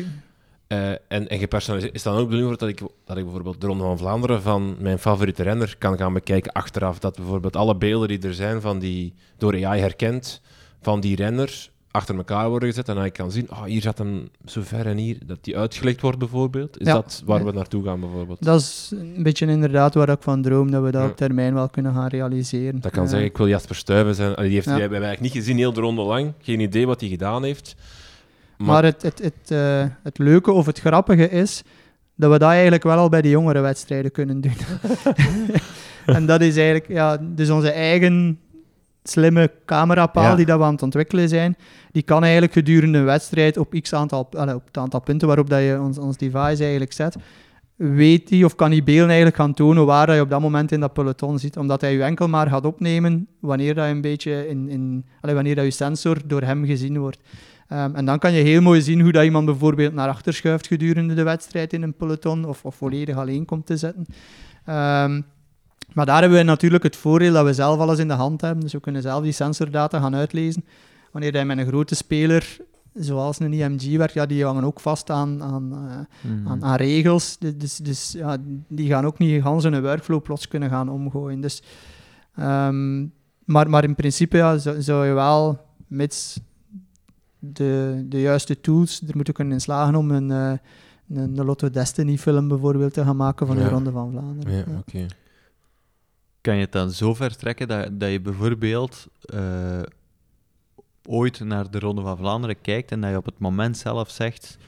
Uh, 0.68 0.90
en, 1.09 1.28
en 1.28 1.38
gepersonaliseerd, 1.38 1.94
is 1.94 2.03
dan 2.03 2.14
ook 2.14 2.30
de 2.30 2.36
bedoeling 2.36 2.59
dat 2.59 2.68
ik, 2.68 2.80
dat 3.05 3.16
ik 3.16 3.24
bijvoorbeeld 3.24 3.61
de 3.61 3.66
Ronde 3.66 3.84
van 3.84 3.98
Vlaanderen 3.98 4.42
van 4.42 4.76
mijn 4.78 4.98
favoriete 4.98 5.42
renner 5.42 5.74
kan 5.78 5.96
gaan 5.96 6.12
bekijken 6.12 6.53
achteraf? 6.53 6.98
Dat 6.98 7.16
bijvoorbeeld 7.16 7.57
alle 7.57 7.76
beelden 7.76 8.09
die 8.09 8.22
er 8.22 8.34
zijn 8.34 8.61
van 8.61 8.78
die 8.78 9.14
door 9.36 9.66
AI 9.66 9.80
herkend 9.80 10.40
van 10.80 11.01
die 11.01 11.16
renners 11.16 11.70
achter 11.91 12.16
elkaar 12.16 12.49
worden 12.49 12.68
gezet 12.68 12.88
en 12.88 12.95
dan 12.95 13.05
je 13.05 13.11
kan 13.11 13.30
zien, 13.30 13.51
oh, 13.51 13.62
hier 13.62 13.80
zat 13.80 13.99
een 13.99 14.30
zo 14.45 14.61
ver 14.64 14.86
en 14.86 14.97
hier, 14.97 15.18
dat 15.26 15.38
die 15.41 15.59
uitgelegd 15.59 16.01
wordt 16.01 16.18
bijvoorbeeld. 16.18 16.80
Is 16.80 16.86
dat 16.86 17.22
waar 17.24 17.45
we 17.45 17.53
naartoe 17.53 17.84
gaan 17.84 18.01
bijvoorbeeld? 18.01 18.45
Dat 18.45 18.61
is 18.61 18.93
een 18.95 19.22
beetje 19.22 19.47
inderdaad 19.47 19.95
waar 19.95 20.09
ik 20.09 20.22
van 20.22 20.43
droom, 20.43 20.70
dat 20.70 20.82
we 20.82 20.91
dat 20.91 21.11
op 21.11 21.16
termijn 21.16 21.55
wel 21.55 21.68
kunnen 21.68 21.95
gaan 21.95 22.09
realiseren. 22.09 22.80
Dat 22.80 22.93
kan 22.93 23.09
zeggen, 23.09 23.28
ik 23.28 23.36
wil 23.36 23.49
Jasper 23.49 23.76
Stuyven 23.76 24.14
zijn. 24.14 24.34
Die 24.34 24.51
heeft 24.51 24.66
die 24.66 24.80
hebben 24.80 25.03
eigenlijk 25.03 25.20
niet 25.20 25.43
gezien 25.43 25.57
heel 25.57 25.72
de 25.72 25.80
ronde 25.80 26.03
lang, 26.03 26.32
geen 26.41 26.61
idee 26.61 26.86
wat 26.86 27.01
hij 27.01 27.09
gedaan 27.09 27.45
heeft. 27.45 27.74
Maar, 28.57 28.66
maar 28.66 28.84
het, 28.84 29.03
het, 29.03 29.18
het, 29.18 29.51
uh, 29.53 29.84
het 30.03 30.18
leuke 30.18 30.53
of 30.53 30.66
het 30.66 30.80
grappige 30.80 31.28
is 31.28 31.62
dat 32.14 32.30
we 32.30 32.38
dat 32.38 32.51
eigenlijk 32.51 32.82
wel 32.82 32.97
al 32.97 33.09
bij 33.09 33.22
de 33.22 33.28
jongere 33.28 33.61
wedstrijden 33.61 34.11
kunnen 34.11 34.41
doen. 34.41 34.57
en 36.16 36.26
dat 36.26 36.41
is 36.41 36.57
eigenlijk, 36.57 36.88
ja, 36.88 37.18
dus 37.20 37.51
onze 37.51 37.70
eigen 37.70 38.38
slimme 39.03 39.51
camerapaal 39.64 40.36
die 40.36 40.46
dat 40.46 40.59
we 40.59 40.64
aan 40.64 40.72
het 40.72 40.82
ontwikkelen 40.82 41.28
zijn, 41.28 41.57
die 41.92 42.03
kan 42.03 42.22
eigenlijk 42.22 42.53
gedurende 42.53 42.98
een 42.98 43.05
wedstrijd 43.05 43.57
op 43.57 43.74
x 43.80 43.92
aantal, 43.92 44.28
allez, 44.32 44.55
op 44.55 44.66
het 44.66 44.76
aantal 44.76 45.01
punten 45.01 45.26
waarop 45.26 45.51
dat 45.51 45.61
je 45.61 45.78
ons, 45.80 45.98
ons 45.98 46.16
device 46.16 46.62
eigenlijk 46.62 46.92
zet, 46.92 47.16
weet 47.76 48.30
hij 48.30 48.44
of 48.44 48.55
kan 48.55 48.70
die 48.70 48.82
beelden 48.82 49.07
eigenlijk 49.07 49.36
gaan 49.36 49.55
tonen 49.55 49.86
waar 49.86 50.07
hij 50.07 50.20
op 50.20 50.30
dat 50.30 50.40
moment 50.40 50.72
in 50.72 50.80
dat 50.80 50.92
peloton 50.92 51.38
zit. 51.38 51.57
Omdat 51.57 51.80
hij 51.80 51.92
je 51.92 52.03
enkel 52.03 52.28
maar 52.28 52.48
gaat 52.48 52.64
opnemen 52.64 53.26
wanneer 53.40 53.74
dat 53.74 53.86
je 53.86 53.90
een 53.90 54.01
beetje 54.01 54.48
in, 54.48 54.68
in 54.68 55.05
wanneer 55.20 55.55
dat 55.55 55.64
je 55.64 55.70
sensor 55.70 56.16
door 56.26 56.42
hem 56.42 56.64
gezien 56.64 56.98
wordt. 56.98 57.18
Um, 57.72 57.94
en 57.94 58.05
dan 58.05 58.18
kan 58.18 58.32
je 58.32 58.42
heel 58.42 58.62
mooi 58.62 58.80
zien 58.80 59.01
hoe 59.01 59.12
dat 59.12 59.24
iemand 59.24 59.44
bijvoorbeeld 59.44 59.94
naar 59.94 60.09
achter 60.09 60.34
schuift 60.34 60.66
gedurende 60.66 61.14
de 61.14 61.22
wedstrijd 61.22 61.72
in 61.72 61.82
een 61.82 61.94
peloton 61.94 62.44
of, 62.44 62.64
of 62.64 62.74
volledig 62.74 63.16
alleen 63.16 63.44
komt 63.44 63.66
te 63.66 63.76
zitten. 63.76 64.07
Um, 64.68 65.24
maar 65.93 66.07
daar 66.07 66.20
hebben 66.20 66.38
we 66.38 66.45
natuurlijk 66.45 66.82
het 66.82 66.97
voordeel 66.97 67.32
dat 67.32 67.45
we 67.45 67.55
zelf 67.55 67.78
alles 67.78 67.99
in 67.99 68.09
de 68.09 68.14
hand 68.14 68.41
hebben. 68.41 68.62
Dus 68.62 68.72
we 68.72 68.80
kunnen 68.80 69.03
zelf 69.03 69.22
die 69.22 69.32
sensordata 69.32 70.01
gaan 70.01 70.14
uitlezen. 70.14 70.64
Wanneer 71.12 71.36
je 71.36 71.45
met 71.45 71.59
een 71.59 71.66
grote 71.66 71.95
speler, 71.95 72.57
zoals 72.95 73.41
een 73.41 73.53
IMG 73.53 73.97
werkt, 73.97 74.14
ja, 74.14 74.26
die 74.26 74.45
hangen 74.45 74.64
ook 74.64 74.80
vast 74.80 75.11
aan, 75.11 75.43
aan, 75.43 75.72
uh, 75.72 76.51
aan, 76.51 76.64
aan, 76.64 76.76
regels. 76.76 77.38
Dus, 77.38 77.76
dus, 77.76 78.12
ja, 78.12 78.36
die 78.68 78.88
gaan 78.88 79.07
ook 79.07 79.18
niet 79.18 79.43
gans 79.43 79.64
hun 79.64 79.82
workflow 79.82 80.22
plots 80.22 80.49
kunnen 80.49 80.68
gaan 80.68 80.88
omgooien. 80.88 81.41
Dus, 81.41 81.62
um, 82.38 83.12
maar, 83.45 83.70
maar 83.70 83.84
in 83.84 83.95
principe 83.95 84.36
ja, 84.36 84.59
zou, 84.59 84.82
zou 84.82 85.07
je 85.07 85.12
wel, 85.12 85.59
mits 85.86 86.41
de, 87.38 88.05
de 88.09 88.20
juiste 88.20 88.61
tools 88.61 89.03
er 89.09 89.16
moeten 89.16 89.34
kunnen 89.34 89.53
in 89.53 89.61
slagen 89.61 89.95
om 89.95 90.11
een, 90.11 90.30
uh, 90.30 90.53
een, 91.09 91.45
Lotto 91.45 91.70
Destiny 91.70 92.18
film 92.18 92.49
bijvoorbeeld 92.49 92.93
te 92.93 93.05
gaan 93.05 93.16
maken 93.16 93.47
van 93.47 93.57
de 93.57 93.68
Ronde 93.68 93.91
van 93.91 94.11
Vlaanderen. 94.11 94.55
Ja, 94.55 94.64
oké 94.78 95.07
kan 96.41 96.55
je 96.55 96.61
het 96.61 96.72
dan 96.72 96.91
zo 96.91 97.14
ver 97.14 97.36
trekken 97.36 97.68
dat, 97.68 98.01
dat 98.01 98.11
je 98.11 98.20
bijvoorbeeld 98.20 99.07
uh, 99.34 99.82
ooit 101.05 101.41
naar 101.41 101.70
de 101.70 101.78
Ronde 101.78 102.03
van 102.03 102.16
Vlaanderen 102.16 102.61
kijkt 102.61 102.91
en 102.91 103.01
dat 103.01 103.11
je 103.11 103.16
op 103.16 103.24
het 103.24 103.38
moment 103.38 103.76
zelf 103.76 104.11
zegt: 104.11 104.59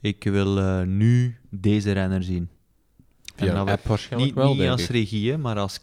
Ik 0.00 0.24
wil 0.24 0.58
uh, 0.58 0.82
nu 0.82 1.36
deze 1.50 1.92
renner 1.92 2.22
zien. 2.22 2.48
Via 3.36 3.54
en 3.54 3.68
app 3.68 3.84
waarschijnlijk 3.84 4.34
niet, 4.34 4.44
wel, 4.44 4.54
Niet 4.54 4.68
als 4.68 4.88
regie, 4.88 5.36
maar 5.36 5.58
als. 5.58 5.80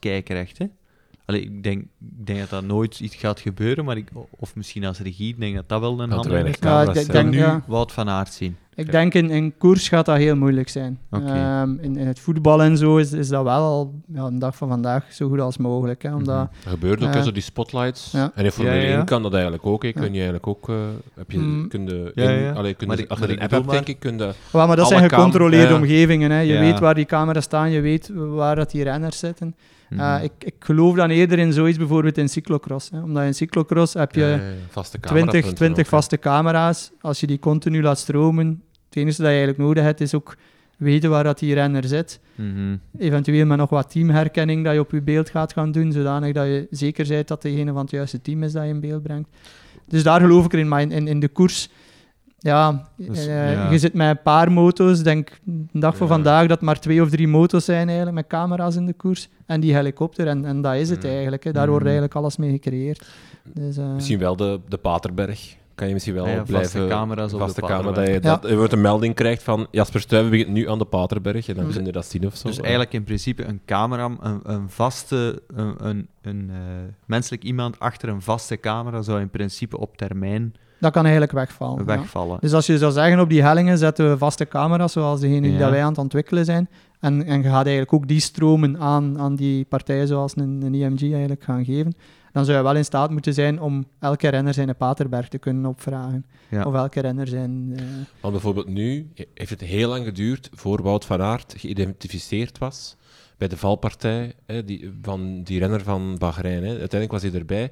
Hè? 0.58 0.66
Allee, 1.26 1.42
ik, 1.42 1.64
denk, 1.64 1.82
ik 1.82 2.26
denk 2.26 2.40
dat 2.40 2.50
dat 2.50 2.64
nooit 2.64 3.00
iets 3.00 3.16
gaat 3.16 3.40
gebeuren, 3.40 3.86
maar 3.86 3.98
ik, 3.98 4.10
of 4.30 4.56
misschien 4.56 4.86
als 4.86 5.00
regie, 5.00 5.30
ik 5.30 5.40
denk 5.40 5.56
dat 5.56 5.70
dat 5.70 5.80
wel 5.80 6.00
een 6.00 6.12
handige 6.12 6.50
is. 6.50 6.56
Ja, 6.60 6.94
ik 6.94 7.12
denk, 7.12 7.30
nu 7.30 7.38
ja. 7.38 7.64
Wout 7.68 7.92
van 7.92 8.10
Aert 8.10 8.34
zien. 8.34 8.58
Ik 8.76 8.92
denk 8.92 9.14
in, 9.14 9.30
in 9.30 9.58
koers 9.58 9.90
gaat 9.90 10.06
dat 10.06 10.18
heel 10.18 10.36
moeilijk 10.36 10.70
zijn. 10.70 11.00
Um, 11.12 11.80
in, 11.82 11.98
in 11.98 12.08
het 12.08 12.20
voetbal 12.20 12.62
en 12.62 12.78
zo 12.78 12.98
is, 12.98 13.12
is 13.12 13.28
dat 13.28 13.44
wel 13.44 13.62
al 13.62 13.94
ja, 14.14 14.24
een 14.24 14.40
dag 14.40 14.56
van 14.56 14.68
vandaag 14.68 15.14
zo 15.14 15.30
goed 15.30 15.40
als 15.40 15.58
mogelijk. 15.58 16.04
Hè, 16.04 16.16
omdat, 16.16 16.36
mm 16.36 16.50
-hmm. 16.64 16.72
gebeurt 16.72 17.04
ook, 17.04 17.16
uh, 17.16 17.22
zo 17.22 17.32
die 17.32 17.42
spotlights. 17.42 18.12
Ja. 18.12 18.32
En 18.36 18.46
in 18.46 18.52
Formule 18.52 18.76
1 18.76 19.06
kan 19.06 19.22
dat 19.22 19.34
eigenlijk 19.34 19.66
ook. 19.66 19.84
Hè. 19.84 19.92
Kun 19.92 20.04
je 20.04 20.10
eigenlijk 20.10 20.48
ook... 20.48 20.70
Uh, 20.70 20.76
heb 21.14 21.32
je, 21.32 21.38
mm. 21.38 21.68
kun 21.68 21.88
je, 21.88 22.12
in, 22.14 22.24
ja, 22.24 22.52
allee, 22.52 22.74
kun 22.74 22.98
je, 22.98 23.08
achter 23.08 23.30
een 23.30 23.50
app, 23.50 23.70
denk 23.70 23.88
ik, 23.88 24.00
kun 24.00 24.18
je... 24.18 24.34
Ja, 24.54 24.66
maar 24.66 24.76
dat 24.76 24.88
zijn 24.88 25.10
gecontroleerde 25.10 25.76
omgevingen. 25.76 26.32
Hè. 26.32 26.40
Je 26.40 26.60
weet 26.60 26.80
waar 26.80 26.96
die 26.96 27.06
camera's 27.06 27.44
staan, 27.44 27.72
je 27.72 27.82
weet 27.82 28.12
waar 28.14 28.56
dat 28.56 28.72
die 28.72 28.84
renners 28.84 29.20
zitten. 29.20 29.56
Uh, 29.98 30.24
ik, 30.24 30.32
ik 30.40 30.56
geloof 30.60 30.96
dan 30.96 31.10
eerder 31.10 31.40
in 31.40 31.54
zoiets 31.54 31.78
bijvoorbeeld 31.78 32.18
in 32.18 32.30
cyclocross. 32.30 32.90
Hè. 32.90 33.02
Omdat 33.02 33.24
in 33.24 33.34
cyclocross 33.34 33.94
heb 33.94 34.16
je 34.16 34.54
ja, 34.72 35.00
20, 35.02 35.54
20 35.54 35.88
vaste 35.88 36.20
camera's. 36.20 36.92
Als 37.02 37.20
je 37.20 37.28
die 37.28 37.40
continu 37.40 37.82
laat 37.82 38.00
stromen, 38.00 38.64
het 38.86 38.96
enige 38.96 39.18
dat 39.18 39.26
je 39.26 39.38
eigenlijk 39.38 39.58
nodig 39.58 39.84
hebt 39.84 40.02
is 40.02 40.14
ook 40.14 40.36
weten 40.78 41.10
waar 41.10 41.24
dat 41.24 41.40
die 41.40 41.54
renner 41.54 41.84
zit. 41.84 42.20
Mhm. 42.36 42.76
Eventueel 42.98 43.46
met 43.46 43.58
nog 43.58 43.70
wat 43.70 43.90
teamherkenning 43.90 44.64
dat 44.64 44.74
je 44.74 44.80
op 44.80 44.92
je 44.92 45.02
beeld 45.02 45.30
gaat 45.30 45.54
gaan 45.54 45.72
doen, 45.72 45.92
zodanig 45.92 46.34
dat 46.34 46.46
je 46.46 46.68
zeker 46.70 47.08
bent 47.08 47.28
dat 47.28 47.42
degene 47.42 47.72
van 47.72 47.82
het 47.82 47.92
juiste 47.92 48.22
team 48.22 48.44
is 48.44 48.52
dat 48.52 48.64
je 48.64 48.70
in 48.70 48.80
beeld 48.80 49.04
brengt. 49.04 49.30
Dus 49.88 50.04
daar 50.04 50.22
geloof 50.22 50.46
ik 50.46 50.54
erin, 50.54 50.68
maar 50.68 50.82
in, 50.82 50.92
in, 50.92 51.08
in 51.08 51.20
de 51.20 51.28
koers, 51.28 51.70
ja, 52.44 52.90
Dus, 52.98 53.28
eh, 53.28 53.54
ja. 53.54 53.72
je 53.72 53.78
zit 53.78 53.94
met 53.94 54.10
een 54.10 54.22
paar 54.22 54.52
moto's, 54.52 55.04
denk 55.04 55.40
een 55.46 55.70
dag 55.74 55.98
voor 55.98 56.08
Ja. 56.08 56.14
vandaag 56.14 56.48
dat 56.48 56.62
maar 56.62 56.80
twee 56.80 57.02
of 57.02 57.10
drie 57.10 57.28
moto's 57.28 57.66
zijn 57.66 57.88
eigenlijk 57.88 58.16
met 58.16 58.28
camera's 58.28 58.76
in 58.76 58.86
de 58.86 58.94
koers 58.94 59.30
en 59.46 59.60
die 59.60 59.74
helikopter 59.74 60.28
en, 60.28 60.46
en 60.46 60.62
dat 60.62 60.76
is 60.76 60.90
het 60.90 61.04
Mm. 61.04 61.10
eigenlijk. 61.10 61.44
Hè. 61.44 61.52
Daar 61.52 61.68
wordt 61.68 61.82
Mm. 61.84 61.90
eigenlijk 61.90 62.16
alles 62.18 62.38
mee 62.38 62.52
gecreëerd. 62.52 63.06
Dus, 63.54 63.78
eh, 63.78 63.94
Misschien 63.94 64.20
wel 64.20 64.36
de, 64.36 64.60
de 64.68 64.78
Paterberg. 64.78 65.56
Kan 65.76 65.88
je 65.88 65.94
misschien 65.94 66.14
wel 66.16 66.24
Ah 66.26 66.30
ja, 66.30 66.36
vaste 66.38 66.52
blijven... 66.52 66.88
camera's 66.90 67.34
op 67.34 67.40
de 67.40 67.46
vaste 67.46 67.62
camera, 67.62 67.78
dat 67.82 67.94
Paterberg. 67.94 68.22
je, 68.24 68.30
Ja. 68.30 68.38
dat, 68.38 68.50
je 68.50 68.58
wordt 68.58 68.74
een 68.74 68.82
melding 68.82 69.16
krijgt 69.16 69.44
van 69.44 69.68
Jasper 69.72 70.00
Stuyven 70.02 70.30
begint 70.30 70.50
nu 70.50 70.70
aan 70.70 70.78
de 70.78 70.86
Paterberg 70.86 71.48
en 71.48 71.54
dan 71.56 71.64
Mm. 71.64 71.70
kunnen 71.70 71.88
je 71.88 71.92
dat 71.94 72.06
zien 72.06 72.26
of 72.26 72.36
zo. 72.36 72.48
Dus 72.48 72.60
eigenlijk 72.60 72.94
in 72.94 73.04
principe 73.04 73.46
een 73.46 73.62
camera, 73.66 74.12
een, 74.22 74.40
een 74.44 74.70
vaste, 74.70 75.42
een, 75.56 75.76
een, 75.88 76.08
een 76.22 76.50
eh, 76.50 76.58
menselijk 77.06 77.44
iemand 77.44 77.80
achter 77.80 78.10
een 78.10 78.22
vaste 78.22 78.60
camera 78.60 79.02
zou 79.02 79.20
in 79.20 79.30
principe 79.30 79.78
op 79.80 79.98
termijn 79.98 80.54
dat 80.84 80.92
kan 80.94 81.02
eigenlijk 81.04 81.32
wegvallen. 81.34 81.78
ja. 81.80 81.86
wegvallen. 81.86 82.38
Dus 82.42 82.54
als 82.54 82.66
je 82.66 82.78
zou 82.78 82.92
zeggen, 82.92 83.20
op 83.20 83.30
die 83.30 83.42
hellingen 83.44 83.78
zetten 83.78 84.10
we 84.10 84.18
vaste 84.18 84.48
camera's, 84.48 84.92
zoals 84.92 85.20
degene 85.20 85.42
die 85.42 85.52
Ja. 85.58 85.70
wij 85.70 85.82
aan 85.84 85.90
het 85.90 85.98
ontwikkelen 85.98 86.46
zijn. 86.46 86.70
En, 87.00 87.26
en 87.26 87.38
je 87.38 87.44
gaat 87.50 87.64
eigenlijk 87.66 87.94
ook 87.94 88.08
die 88.08 88.20
stromen 88.20 88.80
aan, 88.80 89.20
aan 89.20 89.36
die 89.36 89.66
partijen 89.66 90.08
zoals 90.08 90.36
een, 90.38 90.62
een 90.64 90.74
IMG 90.74 91.02
eigenlijk 91.02 91.44
gaan 91.44 91.66
geven. 91.66 91.94
Dan 92.32 92.46
zou 92.46 92.58
je 92.58 92.64
wel 92.64 92.76
in 92.76 92.86
staat 92.86 93.10
moeten 93.12 93.34
zijn 93.34 93.62
om 93.62 93.86
elke 94.00 94.28
renner 94.28 94.54
zijn 94.54 94.76
Paterberg 94.76 95.28
te 95.28 95.38
kunnen 95.38 95.66
opvragen. 95.66 96.26
Ja. 96.50 96.64
Of 96.64 96.74
elke 96.74 97.00
renner 97.00 97.28
zijn... 97.28 97.74
eh, 97.76 97.84
Want 98.22 98.34
bijvoorbeeld 98.34 98.68
nu 98.68 99.12
heeft 99.34 99.50
het 99.50 99.62
heel 99.62 99.90
lang 99.90 100.06
geduurd 100.06 100.50
voor 100.54 100.82
Wout 100.84 101.06
van 101.06 101.22
Aert 101.22 101.54
geïdentificeerd 101.58 102.58
was 102.58 102.96
bij 103.38 103.48
de 103.48 103.58
valpartij 103.58 104.34
hè, 104.46 104.64
die, 104.66 104.94
van 105.02 105.44
die 105.44 105.60
renner 105.60 105.82
van 105.84 106.16
Bahrein. 106.18 106.64
Hè. 106.64 106.70
Uiteindelijk 106.70 107.12
was 107.12 107.22
hij 107.22 107.34
erbij. 107.34 107.72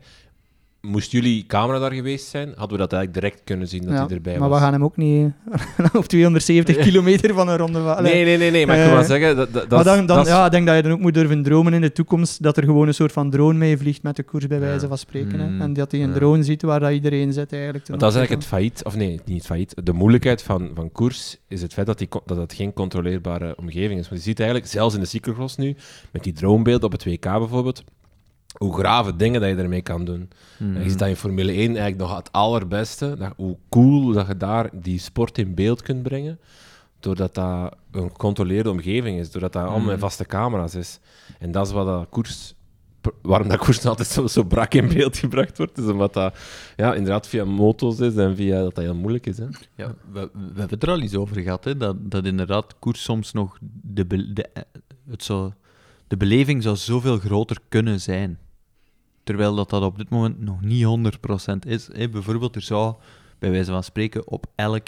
Moest 0.82 1.12
jullie 1.12 1.46
camera 1.46 1.80
daar 1.80 1.92
geweest 1.94 2.28
zijn, 2.28 2.48
hadden 2.48 2.70
we 2.70 2.78
dat 2.78 2.94
eigenlijk 2.94 3.14
direct 3.14 3.42
kunnen 3.44 3.68
zien 3.68 3.82
dat 3.82 3.92
ja, 3.92 4.06
hij 4.06 4.16
erbij 4.16 4.38
maar 4.40 4.50
was. 4.50 4.58
we 4.58 4.64
gaan 4.64 4.74
hem 4.74 4.84
ook 4.84 4.98
niet 4.98 5.32
op 5.94 6.06
270 6.06 6.78
kilometer 6.86 7.34
van 7.34 7.48
een 7.48 7.58
ronde... 7.58 7.80
Nee, 8.02 8.24
nee, 8.24 8.38
nee, 8.38 8.52
nee, 8.52 8.66
maar 8.66 8.76
ik 8.76 8.82
Eh, 8.82 8.88
wil 8.88 8.96
maar 8.98 9.06
zeggen... 9.06 9.36
Dat, 9.36 9.54
dat, 9.54 9.70
maar 9.70 9.84
dan, 9.84 10.06
dan, 10.06 10.26
ja, 10.26 10.46
ik 10.46 10.52
denk 10.52 10.68
dat 10.68 10.76
je 10.76 10.82
dan 10.82 10.92
ook 10.92 11.00
moet 11.00 11.14
durven 11.14 11.44
dromen 11.44 11.74
in 11.74 11.82
de 11.82 11.92
toekomst 11.92 12.44
dat 12.44 12.58
er 12.58 12.64
gewoon 12.64 12.88
een 12.88 12.94
soort 12.94 13.12
van 13.12 13.30
drone 13.30 13.58
mee 13.58 13.78
vliegt 13.78 14.04
met 14.04 14.16
de 14.16 14.24
koers, 14.24 14.48
bij 14.48 14.60
wijze 14.60 14.88
van 14.88 14.98
spreken. 14.98 15.40
hè. 15.40 15.48
Mm. 15.50 15.62
En 15.62 15.74
dat 15.74 15.92
hij 15.92 16.04
een 16.04 16.14
drone 16.14 16.44
ziet 16.44 16.62
waar 16.62 16.80
dat 16.80 16.92
iedereen 16.92 17.34
zit 17.34 17.54
eigenlijk. 17.54 17.86
dat 17.86 17.96
is 17.98 18.02
eigenlijk 18.16 18.30
het 18.42 18.46
failliet, 18.46 18.84
of 18.84 18.96
nee, 18.96 19.20
niet 19.26 19.46
failliet. 19.46 19.76
De 19.84 19.94
moeilijkheid 19.94 20.42
van, 20.44 20.72
van 20.76 20.92
koers 20.92 21.38
is 21.48 21.62
het 21.62 21.74
feit 21.74 21.88
dat, 21.88 21.98
die, 21.98 22.08
dat 22.26 22.38
het 22.38 22.54
geen 22.54 22.74
controleerbare 22.74 23.56
omgeving 23.58 24.00
is. 24.00 24.10
Want 24.10 24.22
je 24.22 24.28
ziet 24.28 24.40
eigenlijk, 24.40 24.70
zelfs 24.70 24.96
in 24.96 25.02
de 25.02 25.06
cyclocross 25.08 25.58
nu, 25.58 25.76
met 26.12 26.24
die 26.24 26.34
dronebeelden 26.34 26.86
op 26.86 26.92
het 26.92 27.04
WK 27.06 27.22
bijvoorbeeld, 27.24 27.84
hoe 28.62 28.74
grave 28.74 29.16
dingen 29.16 29.42
dat 29.42 29.50
je 29.50 29.56
ermee 29.56 29.82
kan 29.82 30.06
doen. 30.06 30.30
Mhm. 30.60 30.76
En 30.76 30.84
je 30.84 30.90
ziet 30.90 31.00
dat 31.00 31.08
in 31.08 31.16
Formule 31.16 31.52
1 31.52 31.58
eigenlijk 31.68 31.98
nog 31.98 32.16
het 32.16 32.32
allerbeste, 32.32 33.16
dat, 33.18 33.34
hoe 33.38 33.58
cool 33.70 34.12
dat 34.12 34.28
je 34.28 34.38
daar 34.38 34.70
die 34.74 35.00
sport 35.00 35.38
in 35.38 35.54
beeld 35.56 35.82
kunt 35.82 36.04
brengen, 36.04 36.40
doordat 37.00 37.36
dat 37.36 37.76
een 37.92 38.10
gecontroleerde 38.10 38.70
omgeving 38.70 39.20
is, 39.20 39.32
doordat 39.32 39.54
dat 39.54 39.62
allemaal 39.64 39.80
met 39.80 39.90
Mhm. 39.92 40.00
vaste 40.00 40.26
camera's 40.26 40.76
is. 40.76 41.00
En 41.40 41.52
dat 41.52 41.68
is 41.68 41.74
wat 41.74 41.86
dat 41.86 42.10
koers... 42.10 42.54
Waarom 43.22 43.48
dat 43.48 43.58
koers 43.60 43.86
altijd 43.86 44.08
zo, 44.08 44.28
zo 44.28 44.44
brak 44.44 44.74
in 44.74 44.88
beeld 44.88 45.18
gebracht 45.18 45.58
wordt, 45.58 45.78
is 45.78 45.86
omdat 45.86 46.14
dat 46.14 46.38
ja, 46.76 46.94
inderdaad 46.94 47.28
via 47.28 47.46
moto's 47.46 48.00
is 48.00 48.16
en 48.16 48.36
via 48.36 48.62
dat 48.62 48.76
dat 48.76 48.84
heel 48.84 48.96
moeilijk 48.96 49.26
is. 49.28 49.38
Hè? 49.38 49.46
Ja, 49.76 49.94
we, 50.12 50.20
we 50.34 50.40
hebben 50.46 50.70
het 50.70 50.84
er 50.84 50.90
al 50.90 51.00
eens 51.02 51.16
over 51.16 51.42
gehad, 51.42 51.64
hè, 51.64 51.78
dat, 51.78 52.12
dat 52.12 52.26
inderdaad 52.26 52.76
koers 52.80 53.04
soms 53.04 53.32
nog 53.34 53.58
de, 53.82 54.06
be- 54.06 54.34
de, 54.34 54.50
eh, 54.54 54.64
het 55.10 55.24
zou, 55.24 55.52
de 56.08 56.18
beleving 56.18 56.64
zou 56.64 56.76
zoveel 56.76 57.18
groter 57.18 57.58
kunnen 57.70 58.02
zijn. 58.02 58.40
Terwijl 59.24 59.56
dat, 59.56 59.70
dat 59.70 59.84
op 59.84 59.98
dit 59.98 60.10
moment 60.10 60.40
nog 60.40 60.62
niet 60.62 60.86
100% 60.86 61.68
is. 61.68 61.90
Hè. 61.94 62.10
Bijvoorbeeld, 62.10 62.56
er 62.56 62.62
zou 62.62 62.96
bij 63.40 63.52
wijze 63.52 63.72
van 63.72 63.84
spreken 63.84 64.28
op 64.28 64.46
elk 64.56 64.88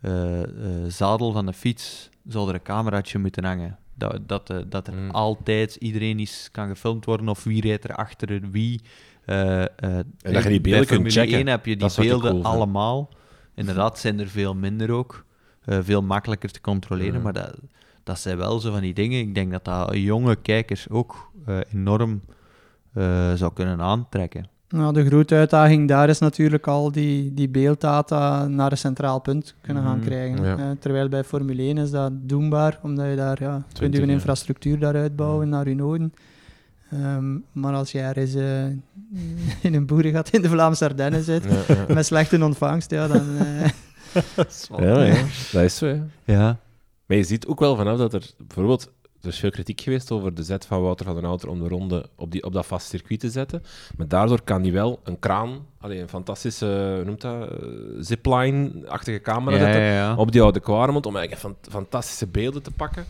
eh, 0.00 0.42
eh, 0.42 0.48
zadel 0.88 1.32
van 1.32 1.46
de 1.46 1.52
fiets 1.52 2.08
zou 2.28 2.48
er 2.48 2.54
een 2.54 2.62
cameraatje 2.62 3.18
moeten 3.18 3.44
hangen. 3.44 3.78
Dat, 3.94 4.18
dat, 4.26 4.50
eh, 4.50 4.56
dat 4.68 4.86
er 4.86 4.94
Mm. 4.94 5.10
altijd 5.10 5.74
iedereen 5.74 6.18
is 6.18 6.48
kan 6.52 6.68
gefilmd 6.68 7.04
worden 7.04 7.28
of 7.28 7.44
wie 7.44 7.60
rijdt 7.60 7.84
er 7.84 7.94
achter 7.94 8.50
wie. 8.50 8.80
Eh, 9.24 9.62
eh, 9.62 9.68
dat 10.16 10.42
je 10.42 10.48
die 10.48 10.60
beelden 10.60 10.86
kunt 10.86 11.12
checken. 11.12 11.38
1 11.38 11.46
heb 11.46 11.66
je 11.66 11.76
die 11.76 11.88
beelden 11.96 12.30
cool 12.30 12.44
allemaal. 12.44 13.08
Inderdaad, 13.54 13.98
zijn 13.98 14.20
er 14.20 14.28
veel 14.28 14.54
minder 14.54 14.90
ook. 14.90 15.24
Eh, 15.64 15.78
veel 15.82 16.02
makkelijker 16.02 16.50
te 16.50 16.60
controleren. 16.60 17.14
Ja. 17.14 17.20
Maar 17.20 17.32
dat, 17.32 17.56
dat 18.02 18.18
zijn 18.18 18.36
wel 18.36 18.60
zo 18.60 18.72
van 18.72 18.80
die 18.80 18.94
dingen. 18.94 19.20
Ik 19.20 19.34
denk 19.34 19.50
dat 19.50 19.64
dat 19.64 19.96
jonge 19.96 20.36
kijkers 20.36 20.88
ook 20.88 21.30
enorm 21.72 22.20
eh, 22.92 23.32
zou 23.34 23.52
kunnen 23.52 23.80
aantrekken. 23.80 24.44
Nou, 24.68 24.92
de 24.92 25.06
grote 25.06 25.34
uitdaging 25.34 25.88
daar 25.88 26.08
is 26.08 26.18
natuurlijk 26.18 26.66
al 26.66 26.92
die, 26.92 27.34
die 27.34 27.48
beelddata 27.48 28.46
naar 28.48 28.70
een 28.70 28.78
centraal 28.78 29.20
punt 29.20 29.54
kunnen 29.60 29.82
gaan 29.82 29.96
Mhm, 29.98 30.06
krijgen. 30.06 30.44
ja. 30.44 30.56
Eh, 30.58 30.64
terwijl 30.78 31.08
bij 31.08 31.24
Formule 31.24 31.62
1 31.62 31.78
is 31.78 31.90
dat 31.90 32.12
doenbaar, 32.14 32.78
omdat 32.82 33.06
je 33.10 33.16
daar 33.16 33.42
ja, 33.42 33.50
kunt 33.52 33.64
je 33.68 33.74
20 33.74 34.00
een 34.02 34.10
infrastructuur 34.10 34.78
daaruit 34.78 35.16
bouwen 35.16 35.48
naar 35.48 35.68
je 35.68 35.74
noden. 35.74 36.12
Ehm, 36.90 37.36
maar 37.52 37.74
als 37.74 37.92
je 37.92 38.00
ergens 38.00 38.34
eh, 38.34 38.64
in 39.68 39.74
een 39.74 39.86
boerengat 39.86 40.28
in 40.30 40.42
de 40.42 40.48
Vlaamse 40.48 40.84
Ardennen 40.84 41.22
zit, 41.22 41.44
Ja, 41.44 41.74
ja. 41.74 41.94
met 41.94 42.06
slechte 42.06 42.44
ontvangst, 42.44 42.90
ja, 42.90 43.06
dan... 43.08 43.22
ja, 44.78 45.02
ja, 45.04 45.14
dat 45.52 45.64
is 45.64 45.76
zo. 45.76 45.86
Ja. 45.86 46.02
Ja. 46.24 46.56
Maar 47.06 47.16
je 47.16 47.22
ziet 47.24 47.46
ook 47.46 47.60
wel 47.60 47.76
vanaf 47.76 47.98
dat 47.98 48.14
er 48.14 48.30
bijvoorbeeld. 48.38 48.92
Er 49.22 49.28
is 49.28 49.38
veel 49.38 49.50
kritiek 49.50 49.80
geweest 49.80 50.10
over 50.10 50.34
de 50.34 50.42
zet 50.42 50.66
van 50.66 50.82
Wouter 50.82 51.06
van 51.06 51.14
den 51.14 51.24
Outer 51.24 51.48
om 51.48 51.60
de 51.62 51.68
ronde 51.68 52.08
op, 52.16 52.30
die, 52.30 52.44
op 52.44 52.52
dat 52.52 52.66
vast 52.66 52.88
circuit 52.88 53.20
te 53.20 53.30
zetten. 53.30 53.62
Maar 53.96 54.08
daardoor 54.08 54.42
kan 54.42 54.62
hij 54.62 54.72
wel 54.72 55.00
een 55.04 55.18
kraan, 55.18 55.66
allee, 55.78 56.00
een 56.00 56.08
fantastische, 56.08 57.02
noemt 57.06 57.20
dat, 57.20 57.50
eh, 57.50 57.56
zipline-achtige 57.98 59.20
camera 59.20 59.56
Ja, 59.56 59.62
zetten 59.62 59.82
ja, 59.82 59.92
ja. 59.92 60.16
op 60.16 60.32
die 60.32 60.42
oude 60.42 60.60
Kwaremond 60.60 61.06
om 61.06 61.16
eigenlijk 61.16 61.46
fan- 61.46 61.72
fantastische 61.72 62.26
beelden 62.26 62.62
te 62.62 62.70
pakken. 62.70 63.04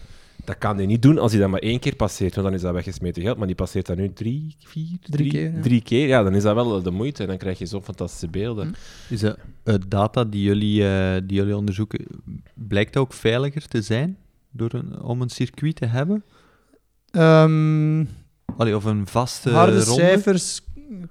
Dat 0.45 0.59
kan 0.59 0.77
hij 0.77 0.87
niet 0.87 1.03
doen 1.03 1.19
als 1.19 1.33
hij 1.33 1.41
dat 1.41 1.51
maar 1.51 1.61
één 1.61 1.79
keer 1.79 1.97
passeert, 1.97 2.35
want 2.35 2.47
dan 2.47 2.57
is 2.57 2.63
dat 2.63 2.73
weggesmeten 2.73 3.23
geld. 3.23 3.37
Maar 3.39 3.47
die 3.47 3.57
passeert 3.57 3.87
dat 3.87 3.97
nu 3.97 4.13
drie, 4.13 4.57
vier, 4.65 4.87
Drie 5.03 5.31
keer, 5.31 5.53
ja. 5.55 5.61
drie 5.61 5.83
keer. 5.83 6.07
Ja, 6.07 6.23
dan 6.23 6.35
is 6.35 6.43
dat 6.43 6.55
wel 6.55 6.83
de 6.83 6.91
moeite 6.91 7.23
en 7.23 7.29
dan 7.29 7.39
krijg 7.39 7.59
je 7.59 7.67
zo'n 7.67 7.83
fantastische 7.83 8.29
beelden. 8.29 8.67
Hm. 9.09 9.15
Is 9.15 9.21
de 9.21 9.37
eh, 9.63 9.75
data 9.89 10.25
die 10.25 10.43
jullie, 10.43 10.89
eh, 10.89 11.21
die 11.25 11.37
jullie 11.37 11.57
onderzoeken, 11.57 12.07
blijkt 12.55 12.93
dat 12.93 13.03
ook 13.03 13.13
veiliger 13.13 13.69
te 13.69 13.83
zijn 13.83 14.17
door 14.51 14.73
een, 14.75 15.03
om 15.03 15.23
een 15.23 15.31
circuit 15.31 15.77
te 15.77 15.87
hebben? 15.87 16.25
ehm, 17.11 18.05
Allee, 18.57 18.77
of 18.77 18.85
een 18.85 19.07
vaste 19.07 19.51
harde 19.51 19.73
ronde? 19.85 19.91
cijfers 20.03 20.61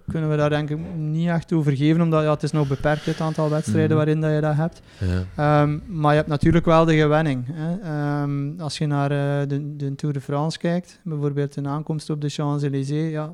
kunnen 0.08 0.30
we 0.30 0.36
daar 0.36 0.50
denk 0.50 0.70
ik 0.70 0.78
niet 0.96 1.28
echt 1.28 1.54
over 1.54 1.76
geven, 1.76 2.02
omdat 2.02 2.24
ja, 2.24 2.32
het 2.32 2.44
is 2.44 2.52
nog 2.52 2.68
beperkt 2.68 3.06
het 3.06 3.22
aantal 3.22 3.50
wedstrijden 3.50 3.88
Mhm. 3.88 3.98
waarin 3.98 4.22
dat 4.22 4.34
je 4.34 4.42
dat 4.42 4.56
hebt. 4.56 4.82
Ja. 5.00 5.62
Ehm, 5.62 5.80
maar 5.88 6.12
je 6.12 6.18
hebt 6.18 6.30
natuurlijk 6.30 6.66
wel 6.66 6.86
de 6.86 6.96
gewenning. 6.98 7.44
Hè. 7.52 7.78
Ehm, 7.80 8.60
als 8.60 8.78
je 8.78 8.88
naar 8.88 9.12
eh, 9.12 9.48
de, 9.48 9.76
de 9.76 9.96
Tour 9.96 10.14
de 10.14 10.22
France 10.22 10.58
kijkt, 10.58 11.00
bijvoorbeeld 11.04 11.56
een 11.56 11.68
aankomst 11.68 12.10
op 12.10 12.22
de 12.22 12.30
Champs-Élysées, 12.30 13.12
ja, 13.12 13.34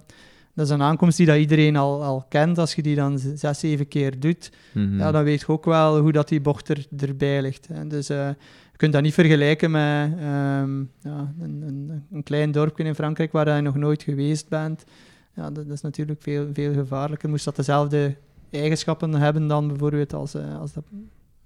dat 0.54 0.66
is 0.66 0.72
een 0.72 0.82
aankomst 0.82 1.18
die 1.18 1.26
dat 1.26 1.38
iedereen 1.38 1.76
al, 1.76 2.04
al 2.04 2.26
kent. 2.30 2.58
Als 2.58 2.76
je 2.76 2.82
die 2.82 2.96
dan 2.96 3.20
zes, 3.20 3.60
zeven 3.60 3.88
keer 3.88 4.20
doet, 4.20 4.52
Mhm. 4.74 4.98
ja, 4.98 5.12
dan 5.12 5.24
weet 5.24 5.40
je 5.40 5.48
ook 5.48 5.66
wel 5.66 6.00
hoe 6.00 6.12
dat 6.12 6.28
die 6.28 6.42
bocht 6.42 6.70
er, 6.70 6.86
erbij 6.98 7.42
ligt. 7.42 7.68
Hè. 7.74 7.88
Dus 7.88 8.10
eh, 8.10 8.30
je 8.76 8.82
kunt 8.82 8.94
dat 8.94 9.02
niet 9.02 9.14
vergelijken 9.14 9.72
met 9.72 10.12
ehm, 10.18 10.80
ja, 11.02 11.34
een, 11.40 11.62
een, 11.62 12.04
een 12.12 12.24
klein 12.24 12.52
dorpje 12.52 12.84
in 12.84 12.96
Frankrijk 12.96 13.32
waar 13.32 13.56
je 13.56 13.62
nog 13.62 13.76
nooit 13.76 14.04
geweest 14.04 14.50
bent. 14.50 14.84
Ja, 15.36 15.44
dat, 15.52 15.66
dat 15.68 15.76
is 15.76 15.82
natuurlijk 15.82 16.22
veel, 16.22 16.50
veel 16.54 16.74
gevaarlijker. 16.74 17.30
Moest 17.30 17.46
dat 17.46 17.56
dezelfde 17.56 18.16
eigenschappen 18.52 19.14
hebben 19.14 19.48
dan 19.48 19.68
bijvoorbeeld 19.68 20.14
als, 20.14 20.34
eh, 20.34 20.60
als 20.60 20.74
dat 20.74 20.84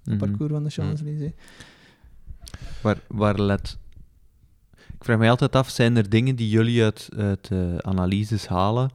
Mhm. 0.04 0.18
parcours 0.18 0.52
van 0.52 0.64
de 0.64 0.70
Champs-Élysées. 0.70 1.32
Waar, 2.82 3.00
waar 3.08 3.40
let... 3.40 3.78
Ik 4.76 5.04
vraag 5.04 5.18
mij 5.18 5.30
altijd 5.30 5.56
af, 5.56 5.68
zijn 5.68 5.96
er 5.96 6.08
dingen 6.08 6.36
die 6.36 6.48
jullie 6.48 6.82
uit, 6.82 7.08
uit 7.16 7.50
analyses 7.80 8.46
halen, 8.46 8.90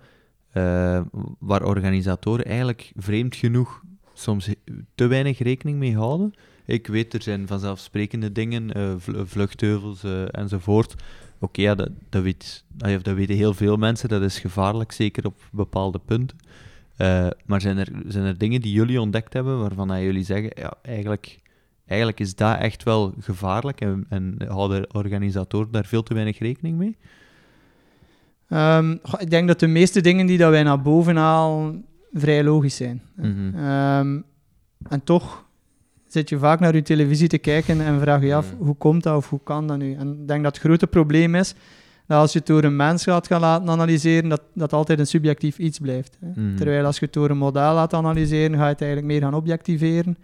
eh, 0.51 1.01
waar 1.39 1.63
organisatoren 1.63 2.45
eigenlijk 2.45 2.91
vreemd 2.95 3.35
genoeg 3.35 3.83
soms 4.13 4.49
te 4.95 5.07
weinig 5.07 5.39
rekening 5.39 5.77
mee 5.77 5.95
houden? 5.95 6.33
Ik 6.65 6.87
weet, 6.87 7.13
er 7.13 7.21
zijn 7.21 7.47
vanzelfsprekende 7.47 8.31
dingen, 8.31 8.99
vluchtheuvels 9.25 10.03
eh, 10.03 10.23
enzovoort. 10.31 10.95
Oké, 11.39 11.61
ja, 11.61 11.75
dat, 11.75 11.89
dat, 12.09 12.23
weet, 12.23 12.63
dat 12.77 13.15
weten 13.15 13.35
heel 13.35 13.53
veel 13.53 13.77
mensen, 13.77 14.09
dat 14.09 14.21
is 14.21 14.39
gevaarlijk, 14.39 14.91
zeker 14.91 15.25
op 15.25 15.35
bepaalde 15.51 15.99
punten. 16.05 16.37
Maar 17.45 17.61
zijn 17.61 17.77
er, 17.77 17.87
zijn 18.07 18.25
er 18.25 18.37
dingen 18.37 18.61
die 18.61 18.71
jullie 18.71 19.01
ontdekt 19.01 19.33
hebben, 19.33 19.59
waarvan 19.59 20.03
jullie 20.03 20.23
zeggen, 20.23 20.51
ja, 20.55 20.73
eigenlijk 20.81 21.43
eigenlijk 21.85 22.19
is 22.19 22.35
dat 22.35 22.59
echt 22.59 22.83
wel 22.83 23.13
gevaarlijk 23.19 23.81
en, 23.81 24.05
en 24.09 24.35
houden 24.47 24.95
organisatoren 24.95 25.71
daar 25.71 25.85
veel 25.85 26.03
te 26.03 26.13
weinig 26.13 26.39
rekening 26.39 26.77
mee? 26.77 26.97
Ehm, 28.49 28.97
goh, 29.03 29.21
ik 29.21 29.29
denk 29.29 29.47
dat 29.47 29.59
de 29.59 29.67
meeste 29.67 30.01
dingen 30.01 30.25
die 30.25 30.37
dat 30.37 30.49
wij 30.49 30.63
naar 30.63 30.81
boven 30.81 31.15
halen 31.15 31.85
vrij 32.13 32.43
logisch 32.43 32.75
zijn. 32.75 33.01
Mhm. 33.15 33.55
Ehm, 33.55 34.21
en 34.89 35.03
toch 35.03 35.44
zit 36.15 36.29
je 36.29 36.37
vaak 36.37 36.59
naar 36.59 36.75
je 36.75 36.81
televisie 36.81 37.27
te 37.27 37.37
kijken 37.37 37.81
en 37.81 37.99
vraag 37.99 38.21
je 38.21 38.35
af, 38.35 38.53
Mm. 38.59 38.65
hoe 38.65 38.75
komt 38.75 39.03
dat 39.03 39.15
of 39.17 39.29
hoe 39.29 39.39
kan 39.43 39.67
dat 39.67 39.77
nu? 39.77 39.93
En 39.93 40.17
ik 40.21 40.27
denk 40.27 40.43
dat 40.43 40.55
het 40.55 40.63
grote 40.65 40.87
probleem 40.87 41.35
is, 41.35 41.55
dat 42.07 42.17
als 42.19 42.31
je 42.33 42.37
het 42.39 42.47
door 42.47 42.63
een 42.63 42.75
mens 42.75 43.03
gaat 43.03 43.27
gaan 43.27 43.41
laten 43.41 43.69
analyseren, 43.69 44.29
dat 44.29 44.41
dat 44.53 44.73
altijd 44.73 44.99
een 44.99 45.07
subjectief 45.07 45.57
iets 45.57 45.79
blijft. 45.79 46.17
Hè. 46.19 46.41
Mhm. 46.41 46.55
Terwijl 46.55 46.85
als 46.85 46.99
je 46.99 47.05
het 47.05 47.13
door 47.13 47.29
een 47.29 47.37
model 47.37 47.73
laat 47.73 47.93
analyseren, 47.93 48.57
ga 48.57 48.63
je 48.63 48.71
het 48.71 48.81
eigenlijk 48.81 49.11
meer 49.11 49.21
gaan 49.21 49.33
objectiveren. 49.33 50.17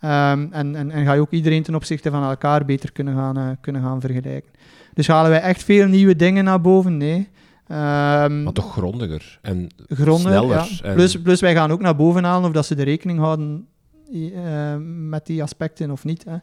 Ehm, 0.00 0.46
en, 0.50 0.74
en, 0.76 0.90
en 0.90 1.04
ga 1.04 1.12
je 1.12 1.20
ook 1.20 1.30
iedereen 1.30 1.62
ten 1.62 1.74
opzichte 1.74 2.10
van 2.10 2.22
elkaar 2.24 2.64
beter 2.64 2.92
kunnen 2.92 3.14
gaan, 3.14 3.36
eh, 3.36 3.48
kunnen 3.60 3.82
gaan 3.82 4.00
vergelijken. 4.00 4.50
Dus 4.94 5.06
halen 5.08 5.30
wij 5.30 5.40
echt 5.40 5.62
veel 5.64 5.86
nieuwe 5.86 6.16
dingen 6.16 6.44
naar 6.44 6.60
boven? 6.60 6.96
Nee. 6.96 7.28
Ehm, 7.66 8.42
Maar 8.42 8.52
toch 8.52 8.72
grondiger 8.72 9.38
en 9.42 9.68
sneller. 9.88 10.48
ja. 10.48 10.66
en- 10.82 10.94
Plus, 10.94 11.20
plus 11.22 11.40
wij 11.40 11.54
gaan 11.54 11.70
ook 11.70 11.80
naar 11.80 11.96
boven 11.96 12.24
halen 12.24 12.46
of 12.48 12.54
dat 12.54 12.66
ze 12.66 12.74
de 12.74 12.82
rekening 12.82 13.18
houden 13.18 13.66
eh, 14.14 14.74
met 15.08 15.26
die 15.26 15.42
aspecten 15.42 15.90
of 15.90 16.04
niet. 16.04 16.24
Hè. 16.24 16.36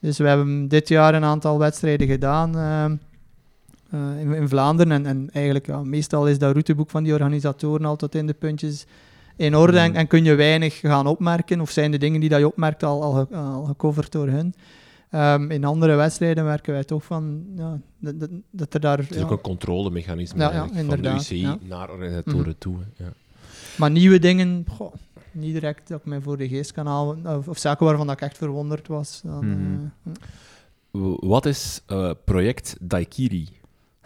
Dus 0.00 0.18
we 0.18 0.28
hebben 0.28 0.68
dit 0.68 0.88
jaar 0.88 1.14
een 1.14 1.24
aantal 1.24 1.58
wedstrijden 1.58 2.06
gedaan 2.08 2.56
ehm, 2.58 2.96
eh, 3.90 4.20
in, 4.20 4.32
in 4.34 4.48
Vlaanderen. 4.48 4.92
En, 4.92 5.06
en 5.06 5.28
eigenlijk, 5.32 5.66
ja, 5.66 5.82
meestal 5.82 6.28
is 6.28 6.38
dat 6.38 6.50
routeboek 6.52 6.90
van 6.90 7.02
die 7.02 7.12
organisatoren 7.12 7.86
altijd 7.86 8.14
in 8.14 8.26
de 8.26 8.34
puntjes 8.34 8.86
in 9.36 9.56
orde. 9.56 9.78
En, 9.78 9.88
Mhm. 9.90 9.98
en 9.98 10.06
kun 10.06 10.24
je 10.24 10.34
weinig 10.34 10.78
gaan 10.80 11.06
opmerken, 11.06 11.60
of 11.60 11.70
zijn 11.70 11.90
de 11.90 11.98
dingen 11.98 12.20
die 12.20 12.28
dat 12.28 12.38
je 12.38 12.46
opmerkt 12.46 12.82
al, 12.82 13.02
al, 13.02 13.12
ge- 13.12 13.36
al 13.36 13.64
gecoverd 13.64 14.12
door 14.12 14.28
hun. 14.28 14.54
Ehm, 15.10 15.50
in 15.50 15.64
andere 15.64 15.94
wedstrijden 15.94 16.44
merken 16.44 16.72
wij 16.72 16.84
toch 16.84 17.04
van 17.04 17.44
ja, 17.56 17.78
dat, 17.98 18.20
dat, 18.20 18.30
dat 18.50 18.74
er 18.74 18.80
daar. 18.80 18.98
Het 18.98 19.10
is 19.10 19.16
ja, 19.16 19.22
ook 19.22 19.30
een 19.30 19.40
controlemechanisme 19.40 20.38
Ja, 20.42 20.68
van 20.86 21.00
de 21.02 21.08
UCI 21.14 21.48
naar 21.68 21.90
organisatoren 21.90 22.38
Mhm. 22.40 22.58
toe. 22.58 22.76
Maar 23.76 23.90
nieuwe 23.90 24.18
dingen, 24.18 24.64
goh, 24.68 24.94
niet 25.38 25.52
direct 25.52 25.88
dat 25.88 25.98
ik 25.98 26.04
mij 26.04 26.20
voor 26.20 26.36
de 26.36 26.48
geest 26.48 26.72
kan 26.72 26.86
halen. 26.86 27.26
Of, 27.26 27.48
of 27.48 27.58
zaken 27.58 27.86
waarvan 27.86 28.06
dat 28.06 28.16
ik 28.16 28.22
echt 28.22 28.36
verwonderd 28.38 28.88
was. 28.88 29.20
Dan, 29.24 29.46
Mhm. 29.46 29.78
eh, 30.04 31.14
Wat 31.28 31.46
is 31.46 31.80
eh, 31.86 32.10
project 32.24 32.76
Daikiri? 32.80 33.48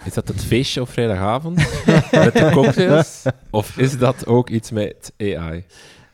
Is 0.05 0.13
dat 0.15 0.29
het 0.29 0.45
feestje 0.53 0.81
op 0.81 0.89
vrijdagavond 0.89 1.57
met 1.87 2.33
de 2.33 2.51
cocktails? 2.53 3.23
Of 3.51 3.79
is 3.79 3.99
dat 3.99 4.27
ook 4.27 4.49
iets 4.51 4.71
met 4.71 5.13
AI? 5.19 5.65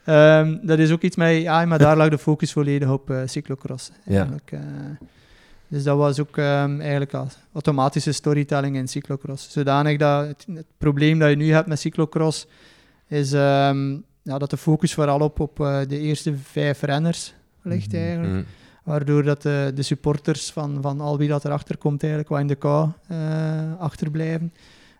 Ehm, 0.04 0.56
dat 0.62 0.78
is 0.78 0.90
ook 0.90 1.02
iets 1.02 1.16
met 1.16 1.46
AI, 1.46 1.66
maar 1.66 1.78
daar 1.78 1.96
lag 1.96 2.08
de 2.08 2.18
focus 2.18 2.52
volledig 2.52 2.88
op 2.90 3.10
eh, 3.10 3.20
cyclocross. 3.24 3.90
Ja. 4.04 4.14
Eigenlijk, 4.14 4.52
eh. 4.52 4.60
dus 5.68 5.82
dat 5.82 5.96
was 5.96 6.20
ook 6.20 6.36
ehm, 6.36 6.80
eigenlijk 6.80 7.12
automatische 7.52 8.12
storytelling 8.12 8.76
in 8.76 8.88
cyclocross. 8.88 9.50
Zodanig 9.50 9.98
dat 9.98 10.26
het, 10.26 10.46
het 10.54 10.66
probleem 10.78 11.18
dat 11.18 11.30
je 11.30 11.36
nu 11.36 11.52
hebt 11.52 11.68
met 11.68 11.80
cyclocross 11.80 12.46
is 13.06 13.32
ehm, 13.32 13.96
ja, 14.28 14.38
dat 14.38 14.50
de 14.50 14.56
focus 14.56 14.94
vooral 14.94 15.20
op, 15.20 15.40
op 15.40 15.60
eh, 15.60 15.80
de 15.88 15.98
eerste 15.98 16.34
vijf 16.36 16.82
renners 16.82 17.34
ligt 17.62 17.92
Mhm. 17.92 18.02
eigenlijk. 18.02 18.32
Mm. 18.32 18.44
Waardoor 18.84 19.22
dat 19.22 19.42
de, 19.42 19.72
de 19.74 19.82
supporters 19.82 20.50
van, 20.50 20.78
van 20.82 21.00
al 21.00 21.18
wie 21.18 21.28
dat 21.28 21.44
erachter 21.44 21.76
komt 21.76 22.02
eigenlijk 22.02 22.32
wat 22.32 22.40
in 22.40 22.46
de 22.46 22.54
kou 22.54 22.88
eh, 23.06 23.78
achterblijven. 23.78 24.52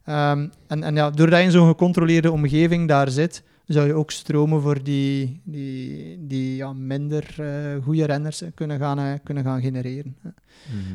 Ehm, 0.05 0.49
en, 0.67 0.83
en 0.83 0.95
ja, 0.95 1.11
doordat 1.11 1.39
je 1.39 1.45
in 1.45 1.51
zo'n 1.51 1.69
gecontroleerde 1.69 2.33
omgeving 2.33 2.89
daar 2.89 3.11
zit, 3.11 3.43
zou 3.67 3.87
je 3.87 3.95
ook 3.95 4.11
stromen 4.11 4.61
voor 4.63 4.83
die, 4.83 5.41
die, 5.45 6.17
die 6.27 6.57
ja, 6.57 6.73
minder 6.73 7.35
eh 7.39 7.85
goede 7.85 8.05
renners 8.05 8.43
kunnen 8.55 8.79
gaan, 8.79 8.99
eh, 8.99 9.13
kunnen 9.23 9.45
gaan 9.45 9.61
genereren. 9.61 10.17
Mhm. 10.23 10.35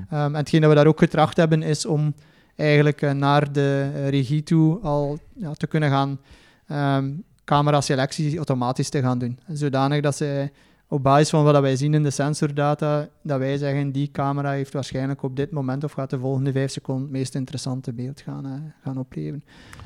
Ehm, 0.09 0.25
en 0.25 0.36
hetgeen 0.36 0.61
dat 0.61 0.69
we 0.69 0.75
daar 0.75 0.88
ook 0.88 0.99
getracht 0.99 1.38
hebben, 1.38 1.61
is 1.61 1.86
om 1.86 2.13
eigenlijk 2.55 3.13
naar 3.13 3.51
de 3.51 3.91
regie 4.09 4.43
toe 4.43 4.79
al 4.79 5.19
ja, 5.34 5.53
te 5.53 5.67
kunnen 5.67 5.89
gaan 5.89 6.19
ehm 6.67 7.05
camera-selectie 7.44 8.36
automatisch 8.36 8.89
te 8.89 9.02
gaan 9.02 9.18
doen. 9.20 9.39
Zodanig 9.48 10.02
dat 10.02 10.16
zij 10.16 10.52
op 10.88 11.04
basis 11.04 11.30
van 11.30 11.44
wat 11.44 11.60
wij 11.62 11.76
zien 11.76 11.94
in 11.94 12.04
de 12.04 12.10
sensordata, 12.10 13.08
dat 13.22 13.39
wij 13.39 13.58
zeggen 13.58 13.91
die 13.91 14.12
camera 14.12 14.52
heeft 14.52 14.74
waarschijnlijk 14.74 15.24
op 15.24 15.36
dit 15.36 15.52
moment 15.52 15.84
of 15.84 15.91
gaat 15.91 16.10
de 16.10 16.20
volgende 16.20 16.52
vijf 16.52 16.72
seconden 16.72 17.04
het 17.04 17.12
meest 17.12 17.36
interessante 17.36 17.94
beeld 17.94 18.22
gaan, 18.22 18.46
eh, 18.46 18.52
gaan 18.84 18.98
opleveren. 18.98 19.44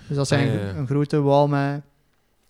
Dus 0.07 0.17
dat 0.17 0.27
zijn 0.27 0.59
Ah, 0.59 0.77
een 0.77 0.87
grote 0.87 1.21
wal 1.21 1.47
met 1.47 1.81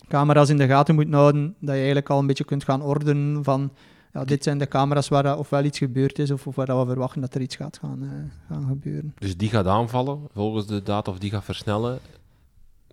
camera's 0.08 0.48
in 0.48 0.56
de 0.56 0.66
gaten 0.66 0.94
moet 0.94 1.12
houden, 1.12 1.54
dat 1.58 1.68
je 1.68 1.74
eigenlijk 1.74 2.10
al 2.10 2.18
een 2.18 2.26
beetje 2.26 2.44
kunt 2.44 2.64
gaan 2.64 2.82
ordenen 2.82 3.44
van 3.44 3.70
ja, 4.12 4.24
dit 4.24 4.42
zijn 4.42 4.58
de 4.58 4.68
camera's 4.68 5.08
waar 5.08 5.22
dat 5.22 5.38
ofwel 5.38 5.64
iets 5.64 5.78
gebeurd 5.78 6.18
is 6.18 6.30
of, 6.30 6.46
of 6.46 6.54
waar 6.54 6.66
dat 6.66 6.80
we 6.80 6.86
verwachten 6.86 7.20
dat 7.20 7.34
er 7.34 7.40
iets 7.40 7.56
gaat 7.56 7.78
gaan, 7.80 8.02
eh, 8.02 8.08
gaan 8.48 8.66
gebeuren. 8.68 9.14
Dus 9.18 9.36
die 9.36 9.48
gaat 9.48 9.66
aanvallen 9.66 10.20
volgens 10.32 10.66
de 10.66 10.82
data 10.82 11.10
of 11.10 11.18
die 11.18 11.30
gaat 11.30 11.44
versnellen. 11.44 11.98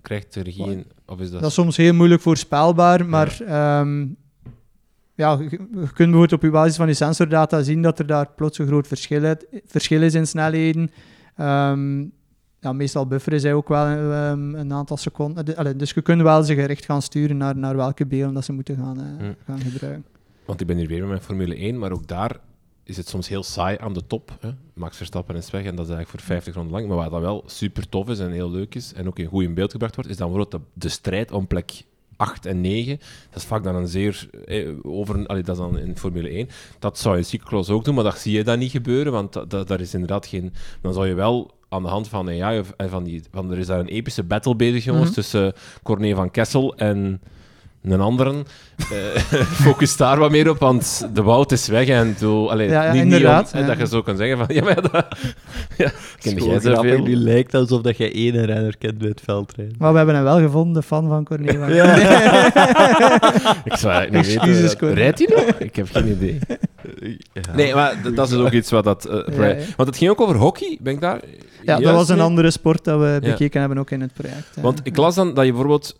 Krijgt 0.06 0.34
de 0.34 0.42
regie 0.42 0.64
een- 0.72 0.86
Of 1.06 1.20
is 1.20 1.32
dat... 1.32 1.40
Dat 1.42 1.50
is 1.50 1.56
soms 1.56 1.78
heel 1.78 1.94
moeilijk 1.94 2.22
voorspelbaar, 2.22 3.06
maar 3.06 3.42
ehm, 3.42 4.06
ja, 5.14 5.38
je, 5.40 5.50
je 5.50 5.58
kunt 5.70 5.96
bijvoorbeeld 5.96 6.34
op 6.34 6.42
je 6.42 6.50
basis 6.50 6.76
van 6.76 6.88
je 6.88 6.94
sensordata 6.94 7.62
zien 7.62 7.82
dat 7.82 8.00
er 8.00 8.06
daar 8.08 8.30
plots 8.36 8.58
een 8.58 8.68
groot 8.68 8.88
verschil, 8.88 9.24
uit- 9.24 9.48
verschil 9.66 10.02
is 10.02 10.14
in 10.14 10.28
snelheden. 10.28 10.92
Ehm, 11.36 12.00
ja, 12.60 12.74
meestal 12.74 13.08
bufferen 13.08 13.40
zij 13.40 13.54
ook 13.54 13.68
wel 13.68 13.86
ehm, 13.86 14.56
een 14.56 14.74
aantal 14.74 14.98
seconden. 14.98 15.46
De- 15.46 15.58
allee, 15.58 15.76
dus 15.76 15.92
je 15.92 16.02
kunt 16.02 16.22
wel 16.22 16.44
ze 16.44 16.54
gericht 16.56 16.86
gaan 16.86 17.02
sturen 17.02 17.38
naar, 17.38 17.58
naar 17.58 17.76
welke 17.76 18.06
beelden 18.06 18.34
dat 18.34 18.46
ze 18.46 18.54
moeten 18.54 18.76
gaan, 18.76 19.00
eh, 19.00 19.06
Hmm. 19.18 19.36
gaan 19.46 19.60
gebruiken. 19.60 20.06
Want 20.46 20.62
ik 20.62 20.68
ben 20.68 20.78
hier 20.78 20.88
weer 20.88 21.00
met 21.00 21.08
mijn 21.10 21.22
Formule 21.22 21.56
1, 21.62 21.78
maar 21.80 21.92
ook 21.92 22.08
daar 22.08 22.40
is 22.86 22.98
het 22.98 23.08
soms 23.08 23.28
heel 23.28 23.44
saai 23.44 23.78
aan 23.80 23.94
de 23.94 24.08
top. 24.08 24.38
Hè? 24.40 24.50
Max 24.74 24.98
Verstappen 24.98 25.36
is 25.36 25.52
weg 25.52 25.64
en 25.64 25.76
dat 25.76 25.86
is 25.88 25.92
eigenlijk 25.94 26.10
voor 26.10 26.34
50 26.36 26.54
ronden 26.54 26.72
lang. 26.74 26.88
Maar 26.88 26.98
wat 26.98 27.12
dan 27.12 27.22
wel 27.22 27.44
super 27.46 27.90
tof 27.90 28.10
is 28.10 28.20
en 28.20 28.32
heel 28.32 28.52
leuk 28.52 28.76
is 28.76 28.94
en 28.94 29.08
ook 29.08 29.20
in 29.20 29.26
goed 29.26 29.44
in 29.44 29.54
beeld 29.54 29.72
gebracht 29.72 29.96
wordt, 29.96 30.10
is 30.10 30.18
dan 30.18 30.32
bijvoorbeeld 30.32 30.64
de, 30.64 30.70
de 30.80 30.90
strijd 30.90 31.32
om 31.32 31.48
plek 31.48 31.84
8 32.18 32.46
en 32.46 32.62
9. 32.62 32.98
Dat 33.30 33.42
is 33.42 33.44
vaak 33.44 33.64
dan 33.64 33.76
een 33.76 33.88
zeer 33.88 34.30
eh, 34.46 34.70
over, 34.82 35.28
allee, 35.28 35.44
dat 35.44 35.56
is 35.56 35.62
dan 35.62 35.78
in 35.78 35.98
Formule 35.98 36.30
1. 36.30 36.50
Dat 36.80 36.98
zou 37.00 37.14
je 37.16 37.22
in 37.22 37.28
cyclocross 37.28 37.70
ook 37.70 37.86
doen, 37.86 37.96
maar 37.96 38.04
dat 38.04 38.18
zie 38.18 38.34
je 38.34 38.44
dan 38.44 38.60
niet 38.60 38.72
gebeuren, 38.72 39.12
want 39.12 39.34
dat, 39.34 39.50
dat, 39.50 39.68
daar 39.68 39.80
is 39.82 39.94
inderdaad 39.94 40.26
geen. 40.26 40.54
Dan 40.82 40.94
zou 40.94 41.08
je 41.08 41.14
wel 41.14 41.52
aan 41.70 41.84
de 41.84 41.90
hand 41.90 42.08
van 42.08 42.30
AI 42.30 42.60
of 42.60 42.74
en 42.78 42.90
van 42.90 43.04
die, 43.04 43.24
van 43.32 43.52
er 43.52 43.58
is 43.58 43.68
daar 43.68 43.80
een 43.80 43.88
epische 43.88 44.24
battle 44.24 44.56
bezig, 44.56 44.84
jongens, 44.84 45.06
Mhm. 45.06 45.14
tussen 45.14 45.54
Corné 45.84 46.16
van 46.16 46.32
Kessel 46.32 46.76
en 46.76 47.22
een 47.92 48.02
andere. 48.02 48.34
Eh, 48.78 49.42
focus 49.66 49.98
daar 49.98 50.18
wat 50.20 50.32
meer 50.32 50.50
op, 50.50 50.60
want 50.60 51.08
de 51.14 51.22
woud 51.24 51.52
is 51.52 51.68
weg 51.68 51.88
en 51.88 52.16
doe, 52.20 52.50
allee, 52.50 52.70
Ja, 52.70 52.84
ja, 52.84 52.92
niet, 52.94 53.02
inderdaad, 53.02 53.44
niet 53.44 53.54
om, 53.54 53.60
ja. 53.60 53.66
dat 53.68 53.78
je 53.78 53.88
zo 53.88 54.02
kan 54.02 54.18
zeggen 54.18 54.38
van 54.38 54.48
ja, 54.56 54.64
maar 54.64 54.82
dat, 54.92 55.06
ja, 55.78 55.92
ken 56.20 56.44
jij 56.44 56.60
zoveel? 56.60 57.00
Nu 57.04 57.16
lijkt 57.16 57.52
het 57.52 57.62
alsof 57.62 57.82
dat 57.82 57.98
je 57.98 58.12
één 58.12 58.46
renner 58.46 58.78
kent 58.78 58.98
bij 58.98 59.08
het 59.08 59.22
veldrijden. 59.24 59.76
Maar 59.78 59.92
we 59.92 59.98
hebben 59.98 60.16
hem 60.16 60.24
wel 60.24 60.40
gevonden, 60.40 60.74
de 60.82 60.88
fan 60.88 61.08
van 61.08 61.24
Corné. 61.24 61.52
van 61.60 61.70
Ik 63.64 63.76
zou 63.76 63.94
eigenlijk 63.94 64.12
niet 64.12 64.36
Excuses, 64.36 64.62
weten. 64.62 64.78
Corné. 64.78 64.94
Rijdt 64.94 65.18
hij 65.20 65.28
nog? 65.46 65.46
Ik 65.60 65.76
heb 65.76 65.88
geen 65.92 66.08
idee. 66.08 66.40
Nee, 67.56 67.74
maar 67.74 67.98
dat 68.16 68.28
is 68.32 68.36
ook 68.38 68.52
iets 68.52 68.72
wat 68.72 68.84
dat... 68.84 69.06
eh, 69.06 69.38
Ja, 69.38 69.46
ja. 69.46 69.56
Want 69.76 69.90
het 69.90 69.98
ging 69.98 70.12
ook 70.12 70.22
over 70.22 70.36
hockey, 70.36 70.78
ben 70.82 70.94
ik 70.94 71.02
daar 71.02 71.20
Ja, 71.64 71.80
dat 71.80 71.94
was 71.94 72.10
een 72.10 72.16
mee? 72.16 72.26
andere 72.26 72.52
sport 72.52 72.84
dat 72.84 73.00
we 73.00 73.06
Ja. 73.06 73.20
bekeken 73.20 73.60
hebben 73.60 73.78
ook 73.78 73.92
in 73.92 74.02
het 74.02 74.14
project. 74.14 74.48
Want 74.62 74.80
ik 74.84 74.98
las 74.98 75.16
dan 75.16 75.34
dat 75.34 75.46
je 75.46 75.52
bijvoorbeeld... 75.52 76.00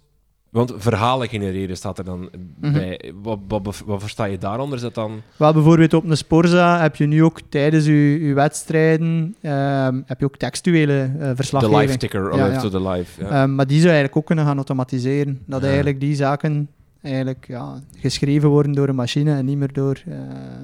Want 0.56 0.74
verhalen 0.78 1.28
genereren 1.30 1.78
staat 1.78 1.98
er 1.98 2.04
dan 2.04 2.30
Mhm. 2.62 2.74
bij. 2.74 3.14
Wat, 3.22 3.40
wat, 3.48 3.82
wat 3.86 4.02
versta 4.02 4.24
je 4.26 4.38
daaronder? 4.38 4.76
Is 4.76 4.82
dat 4.84 4.94
dan... 4.94 5.22
Wel, 5.38 5.54
bijvoorbeeld 5.54 5.94
op 5.94 6.10
een 6.10 6.18
Sporza 6.18 6.82
heb 6.82 6.96
je 6.96 7.06
nu 7.06 7.24
ook 7.24 7.40
tijdens 7.50 7.86
je, 7.86 8.20
je 8.28 8.34
wedstrijden 8.34 9.36
ehm, 9.42 10.02
heb 10.06 10.20
je 10.20 10.26
ook 10.26 10.38
textuele 10.38 11.02
eh, 11.20 11.28
De 11.28 11.36
verslaggeving. 11.36 11.82
live 11.82 11.98
ticker, 11.98 12.32
of 12.32 12.38
Ja, 12.38 12.46
ja. 12.46 12.60
zo 12.60 12.70
de 12.70 12.82
live. 12.90 13.24
Ja. 13.24 13.30
Ehm, 13.30 13.56
maar 13.56 13.68
die 13.68 13.80
zou 13.80 13.88
je 13.88 13.94
eigenlijk 13.96 14.18
ook 14.18 14.26
kunnen 14.26 14.46
gaan 14.46 14.56
automatiseren. 14.56 15.42
Dat 15.46 15.62
Ja. 15.62 15.68
eigenlijk 15.68 16.00
die 16.00 16.16
zaken 16.16 16.70
eigenlijk, 17.02 17.46
ja, 17.48 17.80
geschreven 17.98 18.50
worden 18.50 18.72
door 18.72 18.88
een 18.88 18.96
machine 18.96 19.36
en 19.36 19.46
niet 19.46 19.58
meer 19.58 19.74
door 19.74 20.02
eh, 20.08 20.14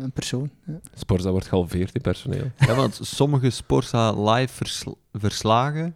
een 0.04 0.12
persoon. 0.12 0.50
Ja. 0.66 0.74
Sporza 0.94 1.30
wordt 1.32 1.48
gehalveerd 1.48 1.96
in 1.96 2.02
personeel. 2.02 2.52
Ja, 2.58 2.76
want 2.76 3.00
sommige 3.02 3.50
Sporza 3.50 4.12
live 4.32 4.54
versl- 4.54 4.94
verslagen 5.14 5.96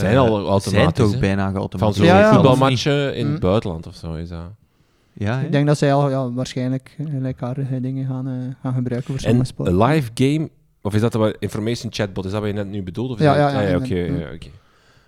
Zijn 0.00 0.12
eh, 0.14 0.18
al 0.20 0.26
automatisch, 0.28 0.70
zijn 0.70 0.92
toch 0.92 1.12
hè? 1.12 1.18
bijna 1.18 1.44
Van 1.44 1.52
geautomatisch. 1.52 1.96
zo'n 1.96 2.06
Ja, 2.06 2.18
ja. 2.20 2.32
voetbalmatchen 2.34 3.14
in 3.16 3.24
het 3.24 3.34
Mm. 3.34 3.40
buitenland 3.40 3.86
of 3.86 3.94
zo 3.94 4.14
is 4.14 4.28
dat. 4.28 4.50
Ja? 5.12 5.40
Ik 5.40 5.52
denk 5.52 5.66
dat 5.66 5.78
zij 5.78 5.92
al 5.92 6.10
ja, 6.10 6.30
waarschijnlijk 6.32 6.96
gelijkaardige 7.10 7.80
dingen 7.80 8.06
gaan, 8.06 8.26
eh, 8.28 8.32
gaan 8.62 8.74
gebruiken 8.74 9.06
voor 9.14 9.22
En 9.22 9.28
sommige 9.28 9.46
sporten. 9.46 9.74
een 9.80 9.86
live 9.88 10.10
game, 10.14 10.48
of 10.82 10.94
is 10.94 11.00
dat 11.00 11.12
de 11.12 11.36
information 11.38 11.92
chatbot? 11.92 12.24
Is 12.24 12.30
dat 12.30 12.40
wat 12.40 12.50
je 12.50 12.54
net 12.56 12.68
nu 12.68 12.82
bedoelde? 12.82 13.14
Of 13.14 13.20
Ja, 13.20 13.26
dat- 13.26 13.52
ja, 13.52 13.60
ja, 13.60 13.74
ah, 13.74 13.82
oké. 13.82 13.94
ja. 13.94 14.32
oké. 14.34 14.46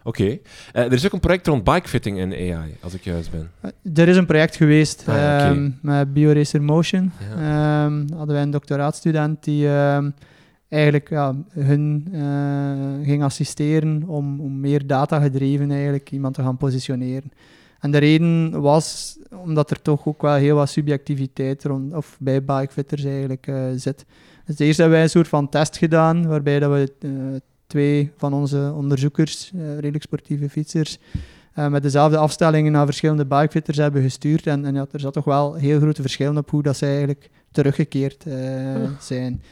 Oké. 0.03 0.24
Eh, 0.72 0.84
er 0.84 0.93
is 0.93 1.07
ook 1.07 1.12
een 1.12 1.20
project 1.20 1.47
rond 1.47 1.64
bikefitting 1.64 2.18
in 2.18 2.32
AI, 2.32 2.76
als 2.82 2.95
ik 2.95 3.05
juist 3.05 3.30
ben. 3.30 3.51
Eh, 3.61 3.70
Er 4.03 4.09
is 4.09 4.16
een 4.16 4.26
project 4.26 4.57
geweest 4.57 5.05
Ah, 5.09 5.14
oké. 5.14 5.22
ehm, 5.24 5.70
met 5.82 6.12
BioRacer 6.12 6.62
Motion. 6.62 7.12
Ja. 7.36 7.84
Ehm, 7.84 8.07
hadden 8.16 8.34
wij 8.34 8.43
een 8.43 8.51
doctoraatstudent 8.51 9.45
die 9.45 9.68
ehm, 9.68 10.11
eigenlijk 10.71 11.11
ja, 11.11 11.35
hun 11.51 12.09
eh, 12.12 13.07
ging 13.07 13.23
assisteren 13.23 14.05
om, 14.07 14.41
om 14.41 14.61
meer 14.61 14.87
data 14.87 15.21
gedreven 15.21 15.71
eigenlijk 15.71 16.11
iemand 16.11 16.35
te 16.35 16.43
gaan 16.43 16.57
positioneren. 16.57 17.33
En 17.81 17.91
de 17.91 17.99
reden 17.99 18.61
was 18.61 19.18
omdat 19.31 19.71
er 19.71 19.83
toch 19.83 20.07
ook 20.07 20.23
wel 20.23 20.35
heel 20.35 20.57
wat 20.57 20.68
subjectiviteit 20.68 21.64
rond, 21.64 21.95
of 21.95 22.16
bij 22.21 22.45
bikefitters 22.45 23.05
eigenlijk 23.05 23.47
eh, 23.47 23.64
zit. 23.75 24.05
Dus 24.45 24.59
eerst 24.59 24.79
hebben 24.79 24.95
wij 24.95 25.05
een 25.05 25.11
soort 25.11 25.29
van 25.29 25.49
test 25.49 25.77
gedaan, 25.77 26.27
waarbij 26.27 26.59
dat 26.59 26.71
we 26.71 26.93
eh, 27.01 27.11
twee 27.66 28.12
van 28.16 28.33
onze 28.33 28.73
onderzoekers, 28.77 29.53
redelijk 29.75 30.03
sportieve 30.03 30.49
fietsers, 30.49 30.99
met 31.71 31.83
dezelfde 31.83 32.16
afstellingen 32.16 32.73
naar 32.73 32.85
verschillende 32.85 33.27
bikefitters 33.27 33.77
hebben 33.77 34.03
gestuurd. 34.03 34.47
En, 34.47 34.64
en 34.64 34.75
ja, 34.75 34.87
er 34.93 35.01
zat 35.01 35.12
toch 35.12 35.25
wel 35.25 35.55
heel 35.55 35.81
grote 35.81 36.03
verschillen 36.03 36.37
op 36.37 36.51
hoe 36.51 36.62
dat 36.62 36.77
zij 36.77 36.89
eigenlijk 36.89 37.31
teruggekeerd 37.51 38.25
zijn. 38.99 39.43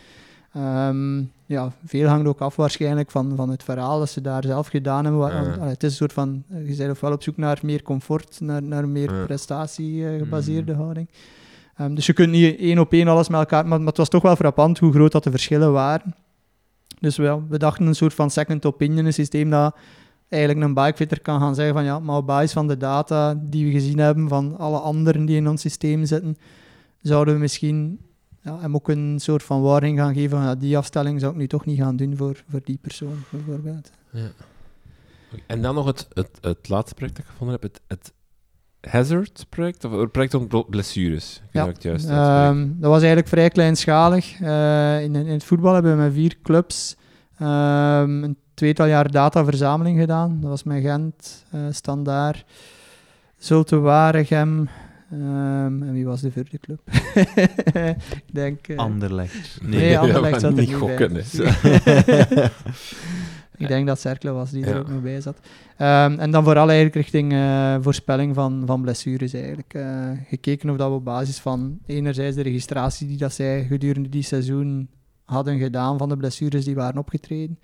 Ehm, 0.59 1.22
ja, 1.46 1.72
veel 1.84 2.09
hangt 2.09 2.26
ook 2.28 2.40
af 2.40 2.56
waarschijnlijk 2.56 3.11
van, 3.11 3.32
van 3.36 3.50
het 3.50 3.62
verhaal 3.62 3.98
dat 3.98 4.09
ze 4.11 4.20
daar 4.20 4.42
zelf 4.44 4.66
gedaan 4.66 5.04
hebben. 5.04 5.22
Allee, 5.30 5.68
het 5.70 5.82
is 5.82 5.90
een 5.90 5.96
soort 5.96 6.12
van, 6.12 6.42
eh, 6.48 6.68
je 6.68 6.76
bent 6.76 6.90
ofwel 6.90 7.12
op 7.12 7.22
zoek 7.22 7.36
naar 7.36 7.59
meer 7.62 7.82
comfort, 7.82 8.40
naar, 8.40 8.62
naar 8.62 8.88
meer 8.88 9.14
Ja. 9.14 9.24
prestatie-gebaseerde 9.24 10.74
houding. 10.74 11.09
Ehm, 11.76 11.94
dus 11.94 12.06
je 12.06 12.12
kunt 12.12 12.30
niet 12.30 12.59
één 12.59 12.78
op 12.78 12.92
één 12.92 13.09
alles 13.09 13.28
met 13.28 13.38
elkaar, 13.38 13.66
maar, 13.66 13.78
maar 13.78 13.86
het 13.88 13.96
was 13.96 14.09
toch 14.09 14.22
wel 14.22 14.36
frappant 14.36 14.78
hoe 14.78 14.92
groot 14.92 15.12
dat 15.12 15.24
de 15.24 15.30
verschillen 15.30 15.72
waren. 15.72 16.14
Dus 17.00 17.16
wel, 17.16 17.42
we 17.48 17.59
dachten 17.59 17.86
een 17.86 17.94
soort 17.94 18.14
van 18.14 18.30
second 18.30 18.66
opinion, 18.66 19.06
een 19.06 19.12
systeem 19.12 19.50
dat 19.50 19.76
eigenlijk 20.28 20.66
een 20.66 20.74
bikefitter 20.74 21.20
kan 21.20 21.40
gaan 21.40 21.54
zeggen 21.54 21.74
van 21.74 21.84
ja, 21.84 21.98
maar 21.98 22.16
op 22.16 22.26
basis 22.26 22.52
van 22.52 22.68
de 22.68 22.76
data 22.76 23.34
die 23.34 23.64
we 23.64 23.70
gezien 23.70 23.98
hebben 23.98 24.28
van 24.28 24.59
alle 24.59 24.78
anderen 24.78 25.24
die 25.26 25.36
in 25.36 25.48
ons 25.48 25.61
systeem 25.61 26.04
zitten, 26.04 26.36
zouden 27.00 27.34
we 27.34 27.40
misschien 27.40 27.98
ja, 28.49 28.61
hem 28.61 28.74
ook 28.74 28.88
een 28.88 29.18
soort 29.20 29.42
van 29.42 29.62
warning 29.62 29.99
gaan 29.99 30.14
geven 30.14 30.42
van 30.42 30.59
die 30.59 30.76
afstelling 30.76 31.20
zou 31.20 31.32
ik 31.32 31.38
nu 31.38 31.46
toch 31.46 31.64
niet 31.64 31.78
gaan 31.78 31.96
doen 31.96 32.16
voor, 32.16 32.42
voor 32.49 32.61
die 32.64 32.78
persoon 32.80 33.24
bijvoorbeeld. 33.30 33.90
Ja. 34.11 34.30
En 35.46 35.62
dan 35.62 35.74
nog 35.74 35.86
het, 35.86 36.09
het, 36.12 36.30
het 36.40 36.68
laatste 36.68 36.94
project 36.94 37.16
dat 37.16 37.24
ik 37.24 37.30
gevonden 37.30 37.59
heb, 37.61 37.72
het, 37.72 37.80
het 37.86 38.12
Hazard-project, 38.90 39.84
of 39.84 39.92
het 39.92 40.12
project 40.12 40.34
om 40.34 40.46
bl- 40.46 40.68
blessures. 40.68 41.42
Ja, 41.51 41.64
juist 41.64 42.09
uitspreek. 42.09 42.16
Ehm, 42.16 42.68
dat 42.80 42.90
was 42.90 42.99
eigenlijk 42.99 43.28
vrij 43.28 43.51
kleinschalig. 43.51 44.40
Eh, 44.40 45.03
in, 45.03 45.14
in 45.14 45.26
het 45.26 45.44
voetbal 45.44 45.74
hebben 45.74 45.96
we 45.96 46.03
met 46.03 46.12
vier 46.12 46.38
clubs 46.42 46.96
ehm, 47.38 48.22
een 48.22 48.36
tweetal 48.55 48.86
jaar 48.86 49.11
dataverzameling 49.11 49.99
gedaan. 49.99 50.38
Dat 50.40 50.51
was 50.51 50.62
met 50.62 50.82
Gent, 50.82 51.44
eh 51.51 51.61
Standaard, 51.70 52.44
Zulte 53.36 53.78
Waregem. 53.78 54.68
Ehm, 55.11 55.82
en 55.82 55.92
wie 55.92 56.04
was 56.06 56.20
de 56.20 56.30
vierde 56.30 56.59
club? 56.59 56.80
ik 58.26 58.32
denk... 58.32 58.68
eh, 58.68 58.76
Anderlecht. 58.76 59.59
Nee, 59.62 59.98
Anderlecht 59.98 60.40
zat 60.40 60.50
er 60.50 60.59
niet 60.59 60.74
gokken, 60.74 61.12
bij. 61.12 61.22
Ik 63.59 63.68
denk 63.68 63.86
dat 63.86 64.00
Cercle 64.00 64.32
was 64.32 64.50
die 64.50 64.64
er 64.64 64.78
ook 64.78 64.88
nog 64.88 65.02
bij 65.02 65.20
zat. 65.20 65.38
Ehm, 65.76 66.18
en 66.18 66.30
dan 66.30 66.44
vooral 66.44 66.66
eigenlijk 66.66 66.94
richting 66.94 67.32
eh, 67.32 67.76
voorspelling 67.80 68.34
van, 68.34 68.62
van 68.66 68.82
blessures 68.82 69.32
eigenlijk. 69.32 69.74
Eh, 69.74 70.11
gekeken 70.28 70.70
of 70.70 70.76
dat 70.76 70.88
we 70.88 70.94
op 70.94 71.04
basis 71.04 71.38
van 71.38 71.78
enerzijds 71.86 72.36
de 72.36 72.42
registratie 72.42 73.06
die 73.06 73.16
dat 73.16 73.32
zij 73.32 73.64
gedurende 73.64 74.09
die 74.09 74.22
seizoen 74.22 74.88
hadden 75.24 75.59
gedaan 75.59 75.98
van 75.98 76.09
de 76.09 76.16
blessures 76.16 76.64
die 76.64 76.74
waren 76.74 76.98
opgetreden. 77.00 77.59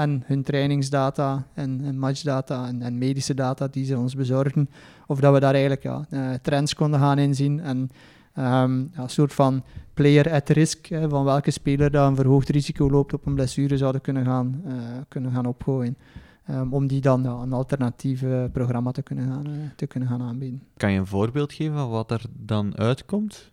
En 0.00 0.22
hun 0.26 0.42
trainingsdata 0.42 1.46
en, 1.54 1.80
en 1.84 1.98
matchdata 1.98 2.66
en, 2.66 2.82
en 2.82 2.98
medische 2.98 3.34
data 3.34 3.68
die 3.68 3.84
ze 3.84 3.98
ons 3.98 4.14
bezorgden. 4.14 4.68
Of 5.06 5.20
dat 5.20 5.32
we 5.32 5.40
daar 5.40 5.52
eigenlijk 5.52 5.82
ja, 5.82 6.06
eh, 6.10 6.34
trends 6.42 6.74
konden 6.74 7.00
gaan 7.00 7.18
inzien. 7.18 7.60
En 7.60 7.90
ehm, 8.34 8.78
ja, 8.78 9.02
een 9.02 9.08
soort 9.08 9.32
van 9.32 9.62
player 9.94 10.32
at 10.32 10.48
risk, 10.48 10.88
van 11.08 11.24
welke 11.24 11.50
speler 11.50 11.90
dat 11.90 12.08
een 12.08 12.16
verhoogd 12.16 12.48
risico 12.48 12.90
loopt 12.90 13.12
op 13.12 13.26
een 13.26 13.34
blessure 13.34 13.76
zouden 13.76 14.00
kunnen 14.00 14.24
gaan, 14.24 14.62
eh, 14.64 14.72
kunnen 15.08 15.32
gaan 15.32 15.46
opgooien. 15.46 15.96
Ehm, 16.46 16.72
om 16.72 16.86
die 16.86 17.00
dan 17.00 17.24
een 17.24 17.52
alternatief 17.52 18.24
programma 18.52 18.90
te 18.90 19.02
kunnen, 19.02 19.28
gaan, 19.28 19.46
eh, 19.46 19.52
te 19.76 19.86
kunnen 19.86 20.08
gaan 20.08 20.22
aanbieden. 20.22 20.62
Kan 20.76 20.92
je 20.92 20.98
een 20.98 21.06
voorbeeld 21.06 21.52
geven 21.52 21.76
van 21.76 21.90
wat 21.90 22.10
er 22.10 22.22
dan 22.32 22.76
uitkomt? 22.76 23.49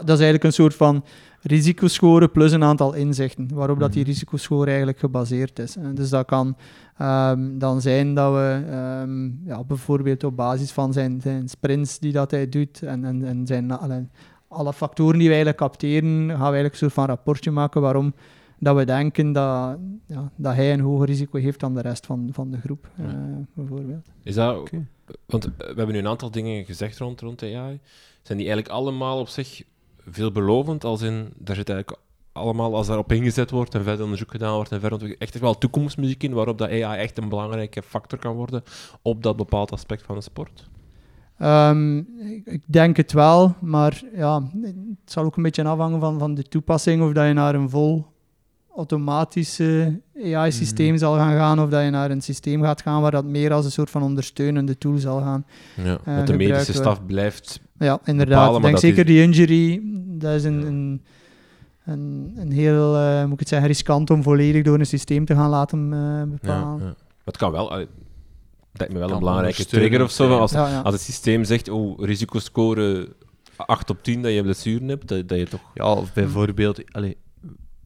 Dat 0.00 0.08
is 0.08 0.24
eigenlijk 0.24 0.44
een 0.44 0.52
soort 0.52 0.74
van 0.74 1.04
risicoscore 1.40 2.28
plus 2.28 2.52
een 2.52 2.64
aantal 2.64 2.92
inzichten, 2.94 3.48
waarop 3.54 3.78
dat 3.78 3.92
die 3.92 4.00
Mhm. 4.02 4.10
risicoscore 4.10 4.66
eigenlijk 4.66 4.98
gebaseerd 4.98 5.58
is. 5.58 5.76
En 5.76 5.94
dus 5.94 6.10
dat 6.10 6.26
kan 6.26 6.56
ehm, 6.98 7.58
dan 7.58 7.80
zijn 7.80 8.14
dat 8.14 8.32
we 8.32 8.62
ehm, 8.70 9.46
ja, 9.46 9.64
bijvoorbeeld 9.64 10.24
op 10.24 10.36
basis 10.36 10.70
van 10.70 10.92
zijn, 10.92 11.20
zijn 11.20 11.48
sprints 11.48 11.98
die 11.98 12.12
dat 12.12 12.30
hij 12.30 12.48
doet 12.48 12.82
en, 12.82 13.04
en, 13.04 13.24
en 13.24 13.46
zijn, 13.46 13.70
alle, 13.70 14.06
alle 14.48 14.72
factoren 14.72 15.12
die 15.18 15.28
we 15.28 15.34
eigenlijk 15.34 15.58
capteren, 15.58 16.10
gaan 16.28 16.28
we 16.28 16.34
eigenlijk 16.42 16.72
een 16.72 16.78
soort 16.78 16.92
van 16.92 17.06
rapportje 17.06 17.50
maken 17.50 17.80
waarom 17.80 18.14
dat 18.58 18.76
we 18.76 18.84
denken 18.84 19.32
dat, 19.32 19.78
ja, 20.06 20.30
dat 20.36 20.54
hij 20.54 20.72
een 20.72 20.80
hoger 20.80 21.06
risico 21.06 21.38
heeft 21.38 21.60
dan 21.60 21.74
de 21.74 21.80
rest 21.80 22.06
van, 22.06 22.28
van 22.32 22.50
de 22.50 22.58
groep, 22.60 22.88
eh, 22.96 23.04
bijvoorbeeld. 23.54 24.06
Is 24.22 24.34
dat... 24.34 24.70
Want 25.26 25.44
we 25.44 25.64
hebben 25.66 25.92
nu 25.92 25.98
een 25.98 26.08
aantal 26.08 26.30
dingen 26.30 26.64
gezegd 26.64 26.98
rond, 26.98 27.20
rond 27.20 27.42
AI. 27.42 27.80
Zijn 28.22 28.38
die 28.38 28.46
eigenlijk 28.46 28.68
allemaal 28.68 29.18
op 29.18 29.28
zich 29.28 29.62
veelbelovend? 30.06 30.84
Als 30.84 31.02
in, 31.02 31.32
daar 31.38 31.56
zit 31.56 31.68
eigenlijk 31.68 32.00
allemaal, 32.32 32.74
als 32.74 32.86
daarop 32.86 33.12
ingezet 33.12 33.50
wordt 33.50 33.74
en 33.74 33.82
verder 33.82 34.02
onderzoek 34.02 34.30
gedaan 34.30 34.54
wordt 34.54 34.72
en 34.72 34.80
verder 34.80 35.18
echt 35.18 35.38
wel 35.38 35.58
toekomstmuziek 35.58 36.22
in, 36.22 36.32
waarop 36.32 36.58
dat 36.58 36.68
AI 36.68 36.98
echt 37.00 37.18
een 37.18 37.28
belangrijke 37.28 37.82
factor 37.82 38.18
kan 38.18 38.34
worden 38.34 38.62
op 39.02 39.22
dat 39.22 39.36
bepaald 39.36 39.72
aspect 39.72 40.02
van 40.02 40.14
de 40.14 40.22
sport? 40.22 40.70
Ehm, 41.38 41.98
ik 42.44 42.62
denk 42.66 42.96
het 42.96 43.12
wel, 43.12 43.54
maar 43.60 44.02
ja, 44.14 44.42
het 44.62 45.12
zal 45.12 45.24
ook 45.24 45.36
een 45.36 45.42
beetje 45.42 45.64
afhangen 45.64 46.00
van, 46.00 46.18
van 46.18 46.34
de 46.34 46.42
toepassing. 46.42 47.02
Of 47.02 47.12
dat 47.12 47.26
je 47.26 47.32
naar 47.32 47.54
een 47.54 47.70
vol 47.70 48.06
automatische 48.76 50.00
AI-systeem 50.24 50.88
Mhm. 50.88 50.98
zal 50.98 51.14
gaan 51.14 51.32
gaan, 51.36 51.60
of 51.60 51.70
dat 51.70 51.84
je 51.84 51.90
naar 51.90 52.10
een 52.10 52.20
systeem 52.22 52.62
gaat 52.62 52.82
gaan 52.82 53.00
waar 53.02 53.10
dat 53.10 53.24
meer 53.24 53.52
als 53.52 53.64
een 53.64 53.70
soort 53.70 53.90
van 53.90 54.02
ondersteunende 54.02 54.78
tool 54.78 54.98
zal 54.98 55.20
gaan. 55.20 55.44
Ja, 55.76 55.98
Eh, 56.04 56.16
dat 56.16 56.26
de 56.26 56.36
medische 56.36 56.72
staf 56.72 57.06
blijft... 57.06 57.60
Ja, 57.78 58.00
inderdaad. 58.04 58.28
Bepalen, 58.38 58.54
ik 58.56 58.60
maar 58.62 58.70
denk 58.70 58.82
zeker 58.82 58.98
is- 58.98 59.06
die 59.06 59.22
injury, 59.22 59.80
dat 60.18 60.34
is 60.34 60.44
een, 60.44 60.60
Ja. 60.60 60.66
een, 60.66 61.02
een, 61.84 62.32
een 62.36 62.52
heel, 62.52 62.96
eh, 62.96 63.22
moet 63.24 63.32
ik 63.32 63.38
het 63.38 63.48
zeggen, 63.48 63.68
riskant 63.68 64.10
om 64.10 64.22
volledig 64.22 64.62
door 64.62 64.78
een 64.78 64.86
systeem 64.86 65.24
te 65.24 65.34
gaan 65.34 65.50
laten 65.50 65.92
eh, 65.92 65.98
Ja, 65.98 66.26
bepalen. 66.26 66.78
ja. 66.78 66.84
Maar 66.84 66.94
het 67.24 67.36
kan 67.36 67.52
wel... 67.52 67.68
Dat 67.68 67.86
lijkt 68.72 68.92
me 68.92 68.98
wel 68.98 69.10
een 69.10 69.18
belangrijke 69.18 69.64
trigger 69.66 70.02
of 70.02 70.10
zo. 70.10 70.38
Als, 70.38 70.52
Ja, 70.52 70.68
ja. 70.68 70.80
als 70.80 70.94
het 70.94 71.02
systeem 71.02 71.44
zegt, 71.44 71.68
oh, 71.68 71.98
risicoscore 72.04 73.08
8 73.56 73.90
op 73.90 74.02
10 74.02 74.22
dat 74.22 74.32
je 74.32 74.42
blessuren 74.42 74.88
hebt, 74.88 75.08
dat, 75.08 75.28
dat 75.28 75.38
je 75.38 75.46
toch... 75.48 75.60
Ja, 75.74 75.92
of 75.92 76.12
bijvoorbeeld, 76.12 76.92
allee, 76.92 77.16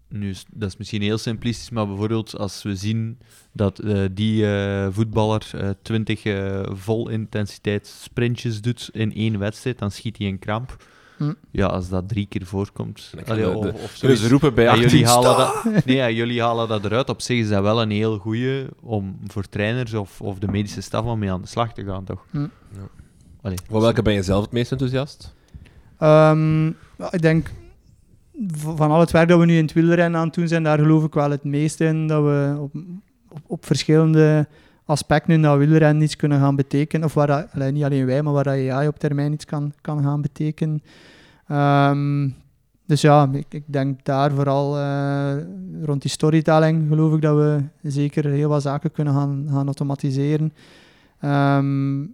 nu 0.09 0.35
dat 0.55 0.69
is 0.69 0.77
misschien 0.77 1.03
heel 1.03 1.19
simplistisch, 1.19 1.71
maar 1.71 1.87
bijvoorbeeld 1.87 2.39
als 2.39 2.63
we 2.63 2.77
zien 2.77 3.19
dat 3.53 3.79
eh, 3.79 4.03
die 4.13 4.47
eh, 4.57 4.87
voetballer 4.91 5.51
eh 5.55 5.69
20 5.83 6.25
eh, 6.25 6.63
vol 6.73 7.09
intensiteit 7.09 7.87
sprintjes 7.87 8.61
doet 8.61 8.91
in 8.93 9.15
één 9.15 9.39
wedstrijd, 9.39 9.79
dan 9.79 9.91
schiet 9.91 10.19
hij 10.19 10.27
een 10.27 10.39
kramp. 10.39 10.77
Hm. 11.17 11.33
Ja, 11.51 11.67
als 11.67 11.89
dat 11.89 12.09
drie 12.09 12.27
keer 12.27 12.47
voorkomt. 12.47 13.13
Allee, 13.27 13.43
de- 13.43 13.73
of, 13.75 13.91
zoiets. 13.95 14.21
ze 14.23 14.29
roepen 14.29 14.55
bij 14.55 14.65
Ja, 14.65 14.71
18 14.71 14.89
jullie, 14.89 15.07
halen 15.07 15.37
dat, 15.37 15.85
nee, 15.85 15.97
ja, 15.97 16.11
jullie 16.11 16.43
halen 16.43 16.69
dat 16.69 16.85
eruit. 16.85 17.09
Op 17.09 17.21
zich 17.21 17.39
is 17.39 17.49
dat 17.49 17.63
wel 17.63 17.83
een 17.83 17.91
heel 17.91 18.19
goeie 18.19 18.67
om 18.83 19.19
voor 19.27 19.49
trainers 19.49 19.95
of, 19.95 20.21
of 20.21 20.39
de 20.39 20.49
medische 20.49 20.81
staf 20.81 21.05
om 21.05 21.19
mee 21.19 21.31
aan 21.33 21.41
de 21.41 21.47
slag 21.49 21.73
te 21.73 21.85
gaan, 21.85 22.05
toch? 22.05 22.25
Hm. 22.31 22.39
Ja. 22.41 22.49
Allee, 23.43 23.59
Voor 23.71 23.81
welke 23.81 24.03
ben 24.03 24.15
je 24.15 24.23
zelf 24.23 24.43
het 24.43 24.53
meest 24.53 24.73
enthousiast? 24.73 25.35
Ehm, 25.99 26.67
ik 27.11 27.21
denk 27.23 27.51
van 28.49 28.91
al 28.91 29.01
het 29.01 29.11
werk 29.11 29.29
dat 29.29 29.39
we 29.39 29.47
nu 29.47 29.57
in 29.57 29.65
het 29.65 29.73
wielrennen 29.73 30.21
aan 30.21 30.29
doen 30.29 30.49
zijn, 30.49 30.63
daar 30.63 30.79
geloof 30.79 31.05
ik 31.05 31.15
wel 31.15 31.31
het 31.31 31.45
meest 31.45 31.81
in 31.81 32.07
dat 32.07 32.23
we 32.23 32.57
op, 32.59 32.75
op, 33.29 33.41
op 33.47 33.67
verschillende 33.67 34.47
aspecten 34.85 35.35
in 35.35 35.43
dat 35.43 35.59
wielrennen 35.59 36.03
iets 36.03 36.17
kunnen 36.17 36.41
gaan 36.41 36.57
betekenen. 36.57 37.07
Of 37.07 37.15
waar 37.15 37.49
dat, 37.53 37.73
niet 37.73 37.85
alleen 37.85 38.07
wij, 38.07 38.23
maar 38.23 38.33
waar 38.33 38.45
dat 38.45 38.69
AI 38.69 38.89
op 38.89 38.99
termijn 38.99 39.33
iets 39.33 39.45
kan, 39.45 39.73
kan 39.81 40.03
gaan 40.03 40.23
betekenen. 40.23 40.83
Ehm, 41.47 42.29
dus 42.87 43.01
ja, 43.01 43.29
ik, 43.33 43.47
ik 43.49 43.65
denk 43.67 44.05
daar 44.05 44.33
vooral 44.33 44.79
eh, 44.79 45.37
rond 45.83 46.03
die 46.03 46.11
storytelling 46.11 46.89
geloof 46.89 47.15
ik 47.15 47.21
dat 47.21 47.37
we 47.37 47.63
zeker 47.83 48.25
heel 48.25 48.49
wat 48.49 48.63
zaken 48.63 48.93
kunnen 48.93 49.15
gaan, 49.15 49.47
gaan 49.51 49.67
automatiseren. 49.67 50.53
Ehm, 51.21 52.05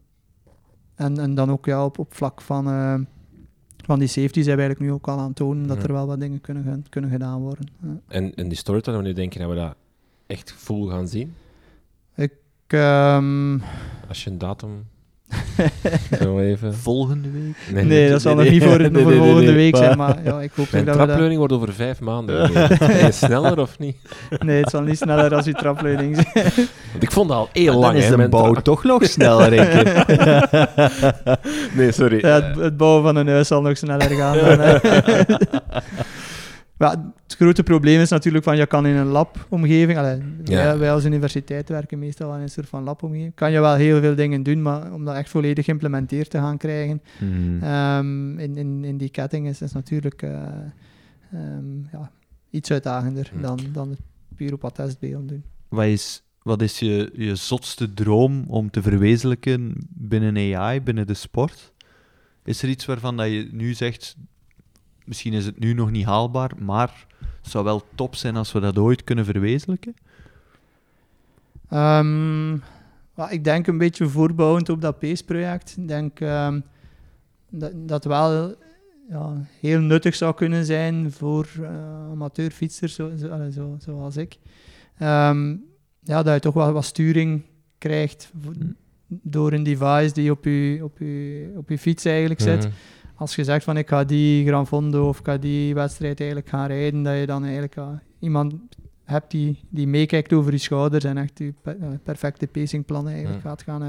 en, 0.95 1.19
en 1.19 1.35
dan 1.35 1.51
ook 1.51 1.67
ja, 1.67 1.85
op, 1.85 1.99
op 1.99 2.15
vlak 2.15 2.41
van, 2.41 2.69
eh, 2.69 2.95
van 3.83 3.99
die 3.99 4.09
safety 4.09 4.43
zijn 4.43 4.57
we 4.57 4.63
eigenlijk 4.63 4.81
nu 4.81 4.93
ook 4.97 5.09
al 5.09 5.19
aan 5.19 5.27
het 5.27 5.37
tonen 5.37 5.67
dat 5.67 5.77
Ja. 5.77 5.83
er 5.83 5.93
wel 5.93 6.07
wat 6.07 6.21
dingen 6.21 6.41
kunnen, 6.41 6.85
kunnen 6.89 7.11
gedaan 7.11 7.41
worden. 7.41 7.67
Ja. 7.83 7.97
En, 8.09 8.35
en 8.35 8.49
die 8.49 8.59
storytelling, 8.59 9.03
wanneer 9.03 9.21
denk 9.21 9.33
je 9.33 9.39
dat 9.39 9.49
we 9.49 9.55
dat 9.55 9.75
echt 10.27 10.53
full 10.53 10.89
gaan 10.89 11.09
zien? 11.09 11.35
Ik, 12.15 12.33
ehm, 12.67 13.59
Als 14.09 14.25
je 14.25 14.31
een 14.31 14.39
datum... 14.39 14.87
Zo 16.23 16.39
even... 16.39 16.75
volgende 16.75 17.29
week. 17.31 17.85
nee, 17.85 18.11
dat 18.11 18.23
zal 18.23 18.35
nog 18.35 18.49
niet 18.49 18.63
voor, 18.63 18.89
voor 18.93 19.13
volgende 19.13 19.53
week 19.53 19.77
zijn, 19.77 19.97
maar 19.99 20.19
ja, 20.25 20.41
ik 20.41 20.51
hoop 20.55 20.71
Mijn 20.71 20.85
dat 20.85 20.95
we 20.95 20.99
dat... 20.99 21.07
trapleuning 21.09 21.39
wordt 21.39 21.53
over 21.55 21.73
vijf 21.73 22.01
maanden. 22.01 22.53
je 22.53 23.09
sneller 23.25 23.59
of 23.59 23.79
niet? 23.79 23.97
Nee, 24.39 24.61
het 24.61 24.71
zal 24.71 24.81
niet 24.83 24.99
sneller 24.99 25.35
als 25.35 25.45
die 25.45 25.55
trapleuning 25.55 26.17
zijn. 26.17 26.53
Want 26.91 27.03
ik 27.03 27.11
vond 27.11 27.29
dat 27.29 27.39
al 27.39 27.49
heel 27.53 27.73
dan 27.73 27.81
lang. 27.81 27.97
is 27.97 28.09
hè, 28.09 28.17
de 28.17 28.29
bouw 28.29 28.53
tra- 28.53 28.63
toch 28.63 28.85
nog 28.85 29.05
sneller. 29.05 29.51
Nee, 31.77 31.93
sorry. 31.93 32.19
Ja, 32.21 32.35
het, 32.43 32.57
het 32.57 32.77
bouwen 32.77 33.03
van 33.03 33.17
een 33.17 33.29
huis 33.29 33.49
zal 33.49 33.63
nog 33.63 33.77
sneller 33.77 34.11
gaan. 34.11 34.39
Dan. 34.39 34.81
Maar 36.83 36.97
het 37.23 37.35
grote 37.37 37.63
probleem 37.63 38.01
is 38.01 38.11
natuurlijk 38.11 38.45
van, 38.45 38.57
je 38.57 38.67
kan 38.67 38.87
in 38.87 38.97
een 38.97 39.07
labomgeving, 39.07 39.99
allee, 39.99 40.19
Ja. 40.45 40.55
wij, 40.55 40.79
wij 40.79 40.93
als 40.93 41.05
universiteit 41.05 41.69
werken 41.69 41.99
meestal 41.99 42.35
in 42.35 42.41
een 42.41 42.49
soort 42.49 42.69
van 42.69 42.83
labomgeving, 42.83 43.35
kan 43.35 43.53
je 43.53 43.61
wel 43.61 43.75
heel 43.75 44.01
veel 44.01 44.15
dingen 44.15 44.43
doen, 44.43 44.63
maar 44.63 44.93
om 44.93 45.05
dat 45.05 45.15
echt 45.15 45.31
volledig 45.31 45.65
geïmplementeerd 45.65 46.31
te 46.31 46.39
gaan 46.39 46.57
krijgen, 46.57 47.03
Hmm. 47.19 47.63
Ehm, 47.63 48.39
in, 48.39 48.57
in, 48.57 48.85
in 48.85 48.97
die 48.97 49.09
ketting 49.09 49.49
is 49.49 49.61
het 49.61 49.73
natuurlijk 49.73 50.23
eh, 50.23 50.31
ehm, 51.33 51.79
ja, 51.93 52.11
iets 52.51 52.71
uitdagender 52.71 53.33
dan, 53.41 53.59
dan 53.73 53.91
het 53.91 54.01
puur 54.37 54.53
op 54.53 54.73
doen. 55.27 55.45
Wat 55.69 55.85
is 55.85 56.23
wat 56.43 56.63
is 56.63 56.79
je, 56.79 57.11
je 57.15 57.35
zotste 57.35 57.95
droom 57.95 58.45
om 58.47 58.71
te 58.71 58.83
verwezenlijken 58.83 59.75
binnen 59.89 60.57
AI, 60.57 60.81
binnen 60.81 61.07
de 61.07 61.15
sport? 61.15 61.73
Is 62.45 62.63
er 62.63 62.69
iets 62.69 62.85
waarvan 62.85 63.17
dat 63.17 63.27
je 63.27 63.49
nu 63.53 63.75
zegt, 63.75 64.17
misschien 65.05 65.33
is 65.33 65.47
het 65.47 65.59
nu 65.59 65.73
nog 65.73 65.91
niet 65.91 66.05
haalbaar, 66.05 66.51
maar 66.59 67.07
het 67.43 67.51
zou 67.51 67.65
wel 67.65 67.83
top 67.95 68.15
zijn 68.15 68.37
als 68.37 68.53
we 68.53 68.61
dat 68.61 68.79
ooit 68.79 69.05
kunnen 69.05 69.25
verwezenlijken? 69.25 69.95
Ehm, 71.69 72.55
ik 73.29 73.45
denk 73.45 73.67
een 73.67 73.79
beetje 73.79 74.09
voorbouwend 74.09 74.69
op 74.69 74.81
dat 74.81 74.99
PACE-project. 74.99 75.75
Ik 75.77 75.89
denk 75.89 76.21
ehm, 76.21 76.61
dat 77.51 77.73
dat 77.75 78.05
wel 78.05 78.55
ja, 79.09 79.47
heel 79.61 79.81
nuttig 79.81 80.15
zou 80.15 80.35
kunnen 80.35 80.65
zijn 80.65 81.13
voor 81.13 81.49
eh, 81.61 82.11
amateurfietsers 82.11 82.95
zo, 82.95 83.11
zo, 83.17 83.51
zo, 83.51 83.77
zoals 83.79 84.17
ik. 84.17 84.39
Ehm, 84.99 85.57
ja, 86.01 86.23
dat 86.23 86.35
je 86.35 86.41
toch 86.41 86.55
wel 86.55 86.73
wat 86.73 86.85
sturing 86.85 87.43
krijgt 87.79 88.33
Hm. 88.43 88.67
door 89.07 89.53
een 89.53 89.63
device 89.63 90.13
die 90.13 90.31
op 90.31 90.45
je, 90.45 90.81
op 90.83 90.99
je, 90.99 91.53
op 91.57 91.69
je 91.69 91.79
fiets 91.79 92.05
eigenlijk 92.05 92.41
zit. 92.41 92.59
Mhm. 92.59 92.73
Als 93.23 93.35
je 93.35 93.45
zegt 93.45 93.65
van 93.65 93.77
ik 93.77 93.89
ga 93.89 94.05
die 94.05 94.47
Gran 94.47 94.67
Fondo 94.67 95.09
of 95.09 95.19
ik 95.19 95.25
ga 95.27 95.37
die 95.37 95.75
wedstrijd 95.75 96.19
eigenlijk 96.21 96.49
gaan 96.49 96.67
rijden, 96.67 97.03
dat 97.03 97.19
je 97.19 97.27
dan 97.27 97.43
eigenlijk 97.45 97.77
iemand 98.19 98.55
hebt 99.05 99.31
die, 99.31 99.59
die 99.69 99.87
meekijkt 99.87 100.33
over 100.33 100.53
je 100.53 100.59
schouders 100.59 101.05
en 101.05 101.17
echt 101.19 101.39
je 101.39 101.55
eh, 101.65 101.73
perfecte 102.03 102.47
pacingplannen 102.47 103.13
eigenlijk 103.13 103.43
Hmm. 103.43 103.51
gaat 103.51 103.63
gaan, 103.63 103.83
eh, 103.83 103.89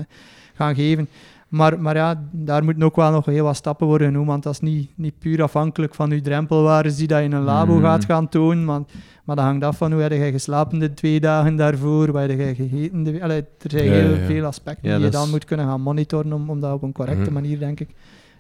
gaan 0.54 0.76
geven. 0.76 1.08
Maar, 1.48 1.80
maar 1.82 1.96
ja, 1.96 2.24
daar 2.32 2.64
moeten 2.64 2.84
ook 2.84 2.96
wel 2.96 3.12
nog 3.12 3.26
heel 3.26 3.44
wat 3.44 3.56
stappen 3.56 3.88
worden 3.88 4.08
genomen, 4.08 4.28
want 4.30 4.44
dat 4.44 4.54
is 4.54 4.60
niet, 4.60 4.90
niet 4.96 5.20
puur 5.20 5.44
afhankelijk 5.44 5.96
van 5.96 6.10
je 6.10 6.22
drempelwaardes 6.22 6.96
die 6.96 7.08
dat 7.08 7.20
je 7.20 7.24
in 7.26 7.32
een 7.32 7.44
labo 7.44 7.74
Hmm. 7.74 7.82
gaat 7.84 8.06
gaan 8.06 8.30
tonen, 8.30 8.66
maar, 8.66 8.82
maar 9.24 9.36
dat 9.36 9.46
hangt 9.46 9.64
af 9.64 9.78
van 9.78 9.92
hoe 9.92 10.02
heb 10.02 10.12
je 10.12 10.32
geslapen 10.32 10.80
de 10.80 10.94
twee 10.94 11.20
dagen 11.20 11.56
daarvoor, 11.56 12.12
wat 12.12 12.22
heb 12.30 12.40
je 12.40 12.56
gegeten. 12.56 13.04
De, 13.04 13.24
allee, 13.24 13.40
er 13.42 13.70
zijn 13.70 13.86
Ja, 13.86 13.92
heel 13.92 14.16
ja, 14.16 14.26
veel 14.26 14.46
aspecten 14.46 14.96
die 14.96 15.06
je 15.06 15.10
dan 15.10 15.26
is- 15.26 15.32
moet 15.32 15.46
kunnen 15.46 15.66
gaan 15.66 15.82
monitoren 15.82 16.34
om, 16.34 16.50
om 16.50 16.60
dat 16.60 16.74
op 16.74 16.84
een 16.84 16.92
correcte 16.94 17.22
Mhm. 17.24 17.34
manier, 17.34 17.60
denk 17.60 17.80
ik, 17.80 17.90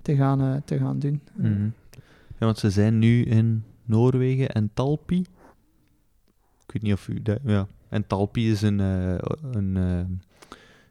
te 0.04 0.16
gaan, 0.16 0.42
eh, 0.42 0.56
te 0.66 0.78
gaan 0.78 1.00
doen. 1.00 1.22
Mhm. 1.34 1.64
Ja, 2.38 2.46
want 2.46 2.58
ze 2.58 2.70
zijn 2.70 3.00
nu 3.00 3.24
in 3.24 3.64
Noorwegen 3.86 4.50
en 4.50 4.70
Talpi. 4.74 5.20
Ik 6.66 6.74
weet 6.74 6.82
niet 6.82 6.94
of 6.94 7.08
u 7.08 7.22
dat... 7.22 7.40
Ja. 7.44 7.68
En 7.90 8.08
Talpi 8.08 8.52
is 8.52 8.62
een, 8.62 8.80
eh, 8.80 9.16
een, 9.52 9.78
eh, 9.78 9.98
een, 9.98 10.20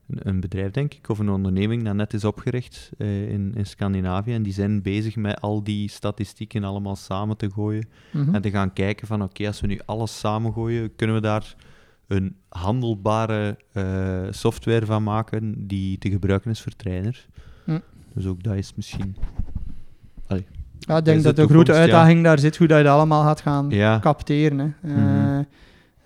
een 0.07 0.41
bedrijf, 0.41 0.71
denk 0.71 0.95
ik, 0.95 1.09
of 1.09 1.19
een 1.19 1.29
onderneming 1.29 1.85
dat 1.85 1.95
net 1.95 2.15
is 2.15 2.25
opgericht 2.25 2.91
in, 2.99 3.53
in 3.55 3.67
Scandinavië. 3.67 4.33
En 4.33 4.43
die 4.43 4.53
zijn 4.53 4.83
bezig 4.83 5.17
met 5.17 5.41
al 5.41 5.63
die 5.63 5.89
statistieken 5.89 6.65
allemaal 6.65 6.97
samen 6.97 7.37
te 7.37 7.51
gooien. 7.51 7.89
Mhm. 8.13 8.35
En 8.35 8.43
te 8.43 8.51
gaan 8.51 8.73
kijken 8.73 9.07
van, 9.07 9.23
oké, 9.23 9.47
als 9.47 9.61
we 9.61 9.67
nu 9.67 9.81
alles 9.85 10.19
samengooien, 10.19 10.97
kunnen 10.97 11.17
we 11.17 11.23
daar 11.23 11.57
een 12.07 12.37
handelbare 12.49 13.59
software 14.31 14.87
van 14.87 15.03
maken 15.03 15.67
die 15.67 15.99
te 15.99 16.11
gebruiken 16.11 16.51
is 16.51 16.61
voor 16.61 16.77
trainers. 16.77 17.29
Dus 18.15 18.27
ook 18.27 18.43
dat 18.43 18.55
is 18.55 18.73
misschien... 18.75 19.17
Ja, 20.79 20.97
ik 20.97 21.05
denk 21.05 21.23
dat 21.23 21.37
de 21.37 21.43
de 21.43 21.49
grote 21.49 21.73
ja. 21.73 21.79
uitdaging 21.79 22.23
daar 22.25 22.39
zit, 22.39 22.57
hoe 22.57 22.67
dat 22.67 22.79
je 22.79 22.85
dat 22.85 22.93
allemaal 22.95 23.23
gaat 23.23 23.41
gaan 23.41 23.71
Ja. 23.71 23.99
capteren. 23.99 24.77
Hè. 24.81 25.39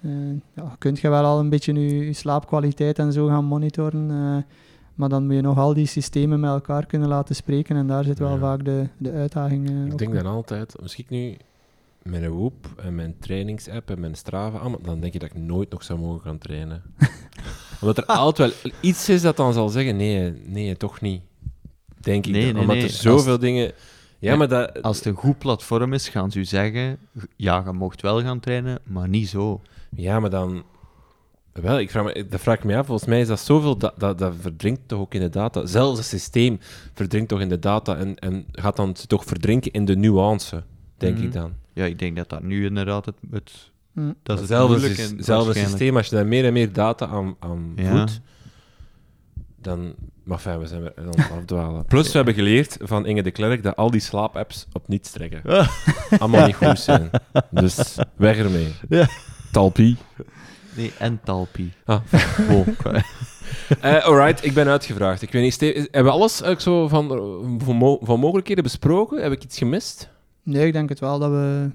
Eh, 0.02 0.10
ja, 0.54 0.74
kunt 0.78 0.98
je 1.00 1.08
wel 1.08 1.24
al 1.24 1.38
een 1.38 1.48
beetje 1.48 1.72
je, 1.72 2.06
je 2.06 2.12
slaapkwaliteit 2.12 2.98
en 2.98 3.12
zo 3.12 3.26
gaan 3.26 3.44
monitoren, 3.44 4.10
eh, 4.10 4.52
maar 4.94 5.08
dan 5.08 5.26
moet 5.26 5.34
je 5.34 5.40
nog 5.40 5.58
al 5.58 5.74
die 5.74 5.86
systemen 5.86 6.40
met 6.40 6.50
elkaar 6.50 6.86
kunnen 6.86 7.08
laten 7.08 7.34
spreken 7.34 7.76
en 7.76 7.86
daar 7.86 8.04
zit 8.04 8.18
wel 8.18 8.32
Ja. 8.32 8.38
vaak 8.38 8.64
de, 8.64 8.88
de 8.98 9.12
uitdaging 9.12 9.86
Ik 9.86 9.92
op. 9.92 9.98
denk 9.98 10.14
dan 10.14 10.26
altijd, 10.26 10.74
misschien 10.82 11.06
nu 11.08 11.36
met 12.02 12.22
een 12.22 12.30
Whoop 12.34 12.66
en 12.76 12.94
mijn 12.94 13.14
trainingsapp 13.20 13.90
en 13.90 14.00
mijn 14.00 14.14
Strava, 14.14 14.58
ah, 14.58 14.74
dan 14.82 15.00
denk 15.00 15.12
je 15.12 15.18
dat 15.18 15.30
ik 15.30 15.36
nooit 15.42 15.70
nog 15.70 15.82
zou 15.82 15.98
mogen 15.98 16.20
gaan 16.20 16.38
trainen. 16.38 16.82
Omdat 17.80 17.98
er 17.98 18.04
altijd 18.06 18.62
wel 18.62 18.72
iets 18.80 19.08
is 19.08 19.22
dat 19.22 19.36
dan 19.36 19.52
zal 19.52 19.68
zeggen, 19.68 19.96
nee, 19.96 20.32
nee, 20.46 20.76
toch 20.76 21.00
niet. 21.00 21.22
Denk 22.06 22.26
ik 22.26 22.32
Nee, 22.32 22.58
Omdat 22.58 22.76
nee. 22.76 22.82
er 22.84 22.90
zoveel 22.90 23.38
dingen... 23.38 23.64
Ja, 23.64 24.30
Ja, 24.30 24.36
maar 24.36 24.48
dat... 24.48 24.82
Als 24.82 24.96
het 24.96 25.06
een 25.06 25.14
goed 25.14 25.38
platform 25.38 25.92
is, 25.92 26.08
gaan 26.08 26.30
ze 26.30 26.38
u 26.38 26.44
zeggen, 26.44 26.98
ja, 27.36 27.62
je 27.66 27.72
mocht 27.72 28.02
wel 28.02 28.20
gaan 28.22 28.40
trainen, 28.40 28.78
maar 28.84 29.08
niet 29.08 29.28
zo. 29.28 29.60
Ja, 29.90 30.20
maar 30.20 30.30
dan... 30.30 30.64
Wel, 31.52 31.78
ik 31.78 31.90
vraag 31.90 32.04
me, 32.04 32.26
dat 32.28 32.40
vraag 32.40 32.56
ik 32.56 32.64
me 32.64 32.76
af. 32.76 32.86
Volgens 32.86 33.08
mij 33.08 33.20
is 33.20 33.26
dat 33.26 33.40
zoveel... 33.40 33.76
Dat, 33.78 33.94
dat, 33.98 34.18
dat 34.18 34.34
verdrinkt 34.40 34.80
toch 34.88 35.00
ook 35.00 35.14
in 35.14 35.20
de 35.20 35.28
data. 35.28 35.66
Zelfs 35.66 35.98
het 35.98 36.06
systeem 36.06 36.58
verdrinkt 36.94 37.28
toch 37.28 37.40
in 37.40 37.48
de 37.48 37.58
data 37.58 37.96
en, 37.96 38.18
en 38.18 38.46
gaat 38.52 38.76
dan 38.76 38.92
toch 39.06 39.24
verdrinken 39.24 39.72
in 39.72 39.84
de 39.84 39.96
nuance, 39.96 40.62
denk 40.96 41.16
Mhm. 41.16 41.24
ik 41.26 41.32
dan. 41.32 41.52
Ja, 41.72 41.84
ik 41.84 41.98
denk 41.98 42.16
dat 42.16 42.28
dat 42.28 42.42
nu 42.42 42.64
inderdaad 42.64 43.06
het... 43.06 43.16
het 43.30 43.70
Hm. 43.92 44.00
dat 44.22 44.40
is 44.40 44.48
het 44.48 44.58
Hetzelfde, 45.16 45.54
systeem, 45.54 45.96
als 45.96 46.08
je 46.08 46.14
daar 46.16 46.26
meer 46.26 46.44
en 46.44 46.52
meer 46.52 46.72
data 46.72 47.06
aan, 47.06 47.36
aan 47.38 47.72
Ja. 47.76 47.90
voedt, 47.96 48.20
dan... 49.60 49.94
Maar 50.26 50.38
fijn, 50.38 50.58
we 50.58 50.66
zijn 50.66 50.80
weer 50.82 50.92
aan 50.98 51.06
het 51.06 51.30
afdwalen. 51.38 51.84
Plus, 51.94 52.06
we 52.10 52.16
hebben 52.16 52.34
geleerd 52.34 52.76
van 52.80 53.06
Inge 53.06 53.22
de 53.22 53.30
Klerk 53.30 53.62
dat 53.62 53.76
al 53.76 53.90
die 53.90 54.00
slaapapps 54.00 54.66
op 54.72 54.88
niets 54.88 55.10
trekken. 55.10 55.42
Allemaal 56.18 56.46
niet 56.46 56.54
goed 56.56 56.78
zijn. 56.78 57.10
Dus 57.50 57.96
weg 58.16 58.38
ermee. 58.38 58.74
Ja. 58.88 59.08
Talpie. 59.52 59.96
Nee, 60.74 60.92
en 60.98 61.20
Talpi. 61.24 61.72
Ah. 61.84 62.00
Wow. 62.48 62.68
Eh, 63.80 64.04
alright, 64.04 64.44
ik 64.44 64.54
ben 64.54 64.66
uitgevraagd. 64.68 65.22
Ik 65.22 65.32
weet 65.32 65.42
niet, 65.42 65.60
hebben 65.60 66.04
we 66.04 66.10
alles 66.10 66.42
eigenlijk 66.42 66.60
zo 66.60 66.88
van, 66.88 67.08
van, 67.64 67.76
mo- 67.76 67.98
van 68.02 68.20
mogelijkheden 68.20 68.62
besproken? 68.62 69.22
Heb 69.22 69.32
ik 69.32 69.44
iets 69.44 69.58
gemist? 69.58 70.08
Nee, 70.42 70.66
ik 70.66 70.72
denk 70.72 70.88
het 70.88 71.00
wel 71.00 71.18
dat 71.18 71.30
we 71.30 71.70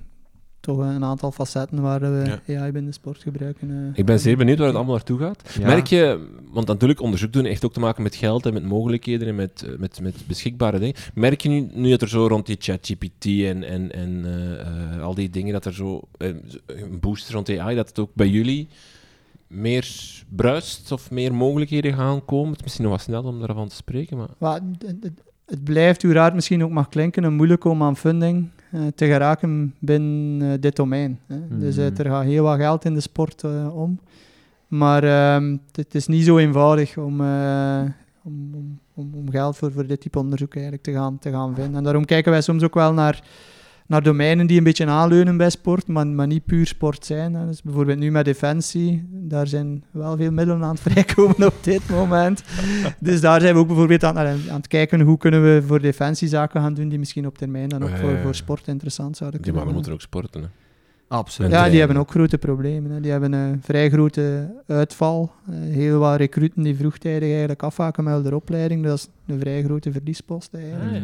toch 0.61 0.77
een 0.77 1.03
aantal 1.03 1.31
facetten 1.31 1.81
waar 1.81 1.99
we 1.99 2.39
AI 2.47 2.71
binnen 2.71 2.85
de 2.85 2.91
sport 2.91 3.21
gebruiken. 3.21 3.71
eh, 3.71 3.99
Ik 3.99 4.05
ben 4.05 4.19
zeer 4.19 4.37
benieuwd 4.37 4.57
waar 4.57 4.67
het 4.67 4.75
allemaal 4.75 4.95
naartoe 4.95 5.19
gaat. 5.19 5.55
Ja. 5.59 5.65
Merk 5.65 5.87
je, 5.87 6.27
want 6.51 6.67
natuurlijk 6.67 7.01
onderzoek 7.01 7.33
doen 7.33 7.45
heeft 7.45 7.65
ook 7.65 7.73
te 7.73 7.79
maken 7.79 8.03
met 8.03 8.15
geld 8.15 8.45
en 8.45 8.53
met 8.53 8.63
mogelijkheden 8.63 9.27
en 9.27 9.35
met, 9.35 9.63
eh, 9.67 9.77
met, 9.77 9.99
met 10.01 10.15
beschikbare 10.27 10.79
dingen. 10.79 10.95
Merk 11.13 11.41
je 11.41 11.49
nu, 11.49 11.69
nu 11.73 11.89
dat 11.89 12.01
er 12.01 12.09
zo 12.09 12.27
rond 12.27 12.45
die 12.45 12.55
ChatGPT 12.59 13.25
en, 13.25 13.63
en, 13.63 13.91
en 13.91 14.25
eh, 14.25 14.95
eh, 14.95 15.01
al 15.03 15.13
die 15.15 15.29
dingen, 15.29 15.53
dat 15.53 15.65
er 15.65 15.73
zo 15.73 16.01
een 16.17 16.99
boost 16.99 17.29
rond 17.29 17.49
AI, 17.59 17.75
dat 17.75 17.87
het 17.87 17.99
ook 17.99 18.11
bij 18.13 18.27
jullie 18.27 18.67
meer 19.47 19.87
bruist 20.29 20.91
of 20.91 21.11
meer 21.11 21.33
mogelijkheden 21.33 21.93
gaan 21.93 22.25
komen? 22.25 22.49
Het 22.49 22.57
is 22.57 22.63
misschien 22.63 22.83
nog 22.85 22.93
wat 22.93 23.01
snel 23.03 23.23
om 23.23 23.39
daarvan 23.39 23.67
te 23.67 23.75
spreken, 23.75 24.17
maar... 24.17 24.29
Maar 24.37 24.61
het, 25.45 25.63
blijft, 25.63 26.01
hoe 26.01 26.13
raar 26.13 26.25
het 26.25 26.33
misschien 26.33 26.63
ook 26.63 26.69
mag 26.71 26.89
klinken, 26.89 27.23
een 27.23 27.33
moeilijk 27.33 27.63
om 27.65 27.83
aan 27.83 27.97
funding 27.97 28.49
te 28.95 29.05
geraken 29.05 29.75
binnen 29.79 30.51
eh, 30.51 30.57
dit 30.61 30.75
domein. 30.75 31.19
Hè. 31.27 31.57
Dus 31.59 31.77
eh, 31.77 31.85
Mhm. 31.85 31.95
er 32.01 32.05
gaat 32.05 32.23
heel 32.23 32.43
wat 32.43 32.57
geld 32.57 32.85
in 32.85 32.93
de 32.93 32.99
sport 32.99 33.43
eh, 33.43 33.75
om. 33.77 33.99
Maar 34.67 35.03
ehm, 35.03 35.57
het, 35.71 35.95
is 35.95 36.07
niet 36.07 36.25
zo 36.25 36.37
eenvoudig 36.37 36.97
om, 36.97 37.21
eh, 37.21 37.81
om, 38.23 38.49
om, 38.53 38.79
om, 38.93 39.11
om 39.13 39.29
geld 39.31 39.57
voor, 39.57 39.71
voor 39.71 39.87
dit 39.87 40.01
type 40.01 40.19
onderzoek 40.19 40.53
eigenlijk 40.53 40.83
te 40.83 40.91
gaan, 40.91 41.19
te 41.19 41.31
gaan 41.31 41.55
vinden. 41.55 41.75
En 41.75 41.83
daarom 41.83 42.05
kijken 42.05 42.31
wij 42.31 42.41
soms 42.41 42.63
ook 42.63 42.73
wel 42.73 42.93
naar, 42.93 43.23
naar 43.87 44.03
domeinen 44.03 44.47
die 44.47 44.57
een 44.57 44.63
beetje 44.63 44.85
aanleunen 44.85 45.37
bij 45.37 45.49
sport, 45.49 45.87
maar, 45.87 46.07
maar 46.07 46.27
niet 46.27 46.45
puur 46.45 46.67
sport 46.67 47.05
zijn. 47.05 47.33
Hè. 47.33 47.45
Dus 47.45 47.61
bijvoorbeeld 47.61 47.99
nu 47.99 48.11
met 48.11 48.25
Defensie, 48.25 49.07
daar 49.11 49.47
zijn 49.47 49.83
wel 49.91 50.17
veel 50.17 50.31
middelen 50.31 50.63
aan 50.63 50.75
het 50.75 50.79
vrijkomen 50.91 51.47
op 51.47 51.55
dit 51.61 51.89
moment. 51.89 52.43
Dus 52.99 53.21
daar 53.21 53.41
zijn 53.41 53.53
we 53.53 53.59
ook 53.59 53.67
bijvoorbeeld 53.67 54.03
aan, 54.03 54.17
aan 54.17 54.39
het 54.47 54.67
kijken 54.67 55.01
hoe 55.01 55.17
kunnen 55.17 55.43
we 55.43 55.63
voor 55.67 55.81
defensiezaken 55.81 56.61
gaan 56.61 56.73
doen 56.73 56.89
die 56.89 56.99
misschien 56.99 57.27
op 57.27 57.37
termijn 57.37 57.69
dan 57.69 57.83
ook 57.83 57.89
Ja, 57.89 57.95
ja, 57.95 58.01
voor, 58.01 58.11
ja. 58.11 58.21
voor 58.21 58.35
sport 58.35 58.67
interessant 58.67 59.17
zouden 59.17 59.41
Die 59.41 59.51
kunnen 59.51 59.65
mannen 59.65 59.73
moeten 59.73 59.93
ook 59.93 60.01
sporten, 60.01 60.41
hè. 60.41 60.47
Absoluut. 61.07 61.51
Ja, 61.51 61.57
die 61.57 61.65
trainen. 61.65 61.79
hebben 61.79 61.97
ook 61.97 62.11
grote 62.11 62.37
problemen. 62.37 62.91
Hè. 62.91 62.99
Die 62.99 63.11
hebben 63.11 63.33
een 63.33 63.61
vrij 63.63 63.89
grote 63.89 64.53
uitval. 64.67 65.31
Eh, 65.47 65.53
heel 65.55 65.99
wat 65.99 66.17
recruten 66.17 66.63
die 66.63 66.75
vroegtijdig 66.75 67.29
eigenlijk 67.29 67.63
afhaken 67.63 68.03
met 68.03 68.23
de 68.23 68.35
opleiding. 68.35 68.83
Dat 68.83 68.97
is 68.97 69.07
een 69.27 69.39
vrij 69.39 69.63
grote 69.63 69.91
verliespost 69.91 70.53
eigenlijk. 70.53 71.03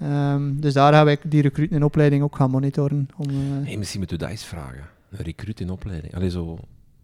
Ehm, 0.00 0.50
dus 0.60 0.72
daar 0.72 0.92
gaan 0.92 1.04
wij 1.04 1.18
die 1.22 1.42
recruten 1.42 1.76
in 1.76 1.82
opleiding 1.84 2.22
ook 2.22 2.36
gaan 2.36 2.50
monitoren. 2.50 3.08
Om, 3.16 3.28
eh, 3.28 3.66
Hey, 3.66 3.76
misschien 3.76 3.98
moeten 3.98 4.16
we 4.18 4.22
dat 4.22 4.32
eens 4.32 4.44
vragen. 4.44 4.84
Een 5.10 5.24
recruit 5.24 5.60
in 5.60 5.70
opleiding. 5.70 6.14
Allee, 6.14 6.30
zo 6.30 6.58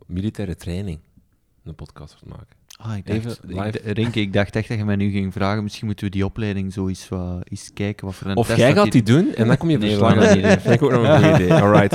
militaire 0.07 0.57
training. 0.57 0.99
Een 1.65 1.75
podcast 1.75 2.17
maken. 2.27 2.47
Ah, 2.77 2.97
ik 2.97 3.09
Even 3.09 3.23
dacht, 3.29 3.41
live. 3.45 3.93
ik, 4.01 4.15
ik 4.15 4.33
dacht 4.33 4.57
echt 4.57 4.69
dat 4.69 4.79
je 4.79 4.85
mij 4.85 4.97
nu 4.97 5.11
ging 5.11 5.33
vragen, 5.33 5.63
misschien 5.63 5.87
moeten 5.87 6.05
we 6.05 6.11
die 6.11 6.25
opleiding 6.25 6.73
zo 6.73 6.89
eens, 6.89 7.09
eens 7.45 7.71
kijken 7.75 8.07
wat 8.07 8.15
voor 8.15 8.31
een 8.31 8.37
Of 8.37 8.47
test 8.47 8.59
jij 8.59 8.73
gaat 8.75 8.93
die 8.93 9.03
doen 9.03 9.35
en 9.35 9.47
dan 9.47 9.57
kom 9.57 9.71
je 9.71 9.79
Nee, 9.79 9.89
we 9.91 9.97
verslagen. 9.97 10.41
gaan 10.41 10.43
dat 10.51 10.61
vind 10.63 10.75
ik 10.75 10.83
ook 10.83 10.91
nog 10.91 11.03
een 11.03 11.25
goed 11.25 11.35
idee. 11.41 11.53
Alright. 11.53 11.93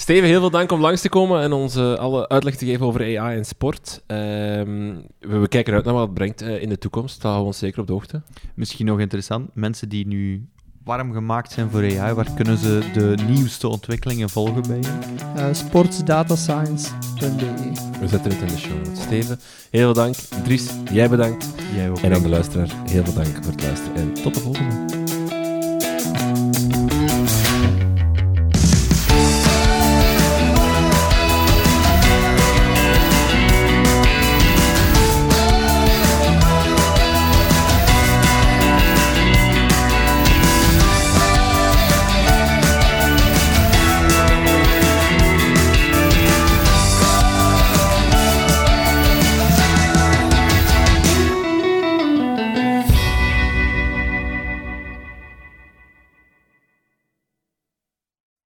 Steven, 0.00 0.28
heel 0.28 0.40
veel 0.40 0.50
dank 0.50 0.72
om 0.72 0.80
langs 0.80 1.00
te 1.00 1.08
komen 1.08 1.42
en 1.42 1.52
ons 1.52 1.76
eh, 1.76 1.94
alle 1.94 2.28
uitleg 2.28 2.56
te 2.56 2.64
geven 2.66 2.86
over 2.86 3.00
AI 3.00 3.36
en 3.36 3.44
sport. 3.44 4.02
Ehm, 4.06 4.94
we, 5.18 5.38
we 5.38 5.48
kijken 5.48 5.74
uit 5.74 5.84
naar 5.84 5.94
wat 5.94 6.02
het 6.02 6.14
brengt 6.14 6.42
eh, 6.42 6.62
in 6.62 6.68
de 6.68 6.78
toekomst. 6.78 7.14
Dat 7.14 7.22
houden 7.22 7.42
we 7.42 7.48
ons 7.48 7.58
zeker 7.58 7.80
op 7.80 7.86
de 7.86 7.92
hoogte. 7.92 8.22
Misschien 8.54 8.86
nog 8.86 9.00
interessant, 9.00 9.50
mensen 9.54 9.88
die 9.88 10.06
nu 10.06 10.48
warm 10.84 11.12
gemaakt 11.12 11.52
zijn 11.52 11.70
voor 11.70 11.82
AI, 11.98 12.12
waar 12.14 12.30
kunnen 12.36 12.58
ze 12.58 12.80
de 12.92 13.14
nieuwste 13.28 13.68
ontwikkelingen 13.68 14.30
volgen 14.30 14.62
bij 14.62 14.78
je? 14.80 14.98
eh, 15.36 15.46
sportsdatascience.be. 15.52 17.72
We 18.00 18.08
zetten 18.08 18.30
het 18.32 18.40
in 18.40 18.46
de 18.46 18.58
show. 18.58 18.96
Steven, 18.96 19.40
heel 19.70 19.82
veel 19.82 19.94
dank. 20.02 20.14
Dries, 20.44 20.70
jij 20.92 21.08
bedankt. 21.08 21.48
Jij 21.74 21.90
ook. 21.90 21.98
En 21.98 22.14
aan 22.14 22.22
de 22.22 22.28
luisteraar, 22.28 22.68
heel 22.90 23.04
veel 23.04 23.14
dank 23.14 23.36
voor 23.44 23.52
het 23.52 23.62
luisteren. 23.62 23.94
En 23.96 24.12
tot 24.12 24.34
de 24.34 24.40
volgende. 24.40 24.97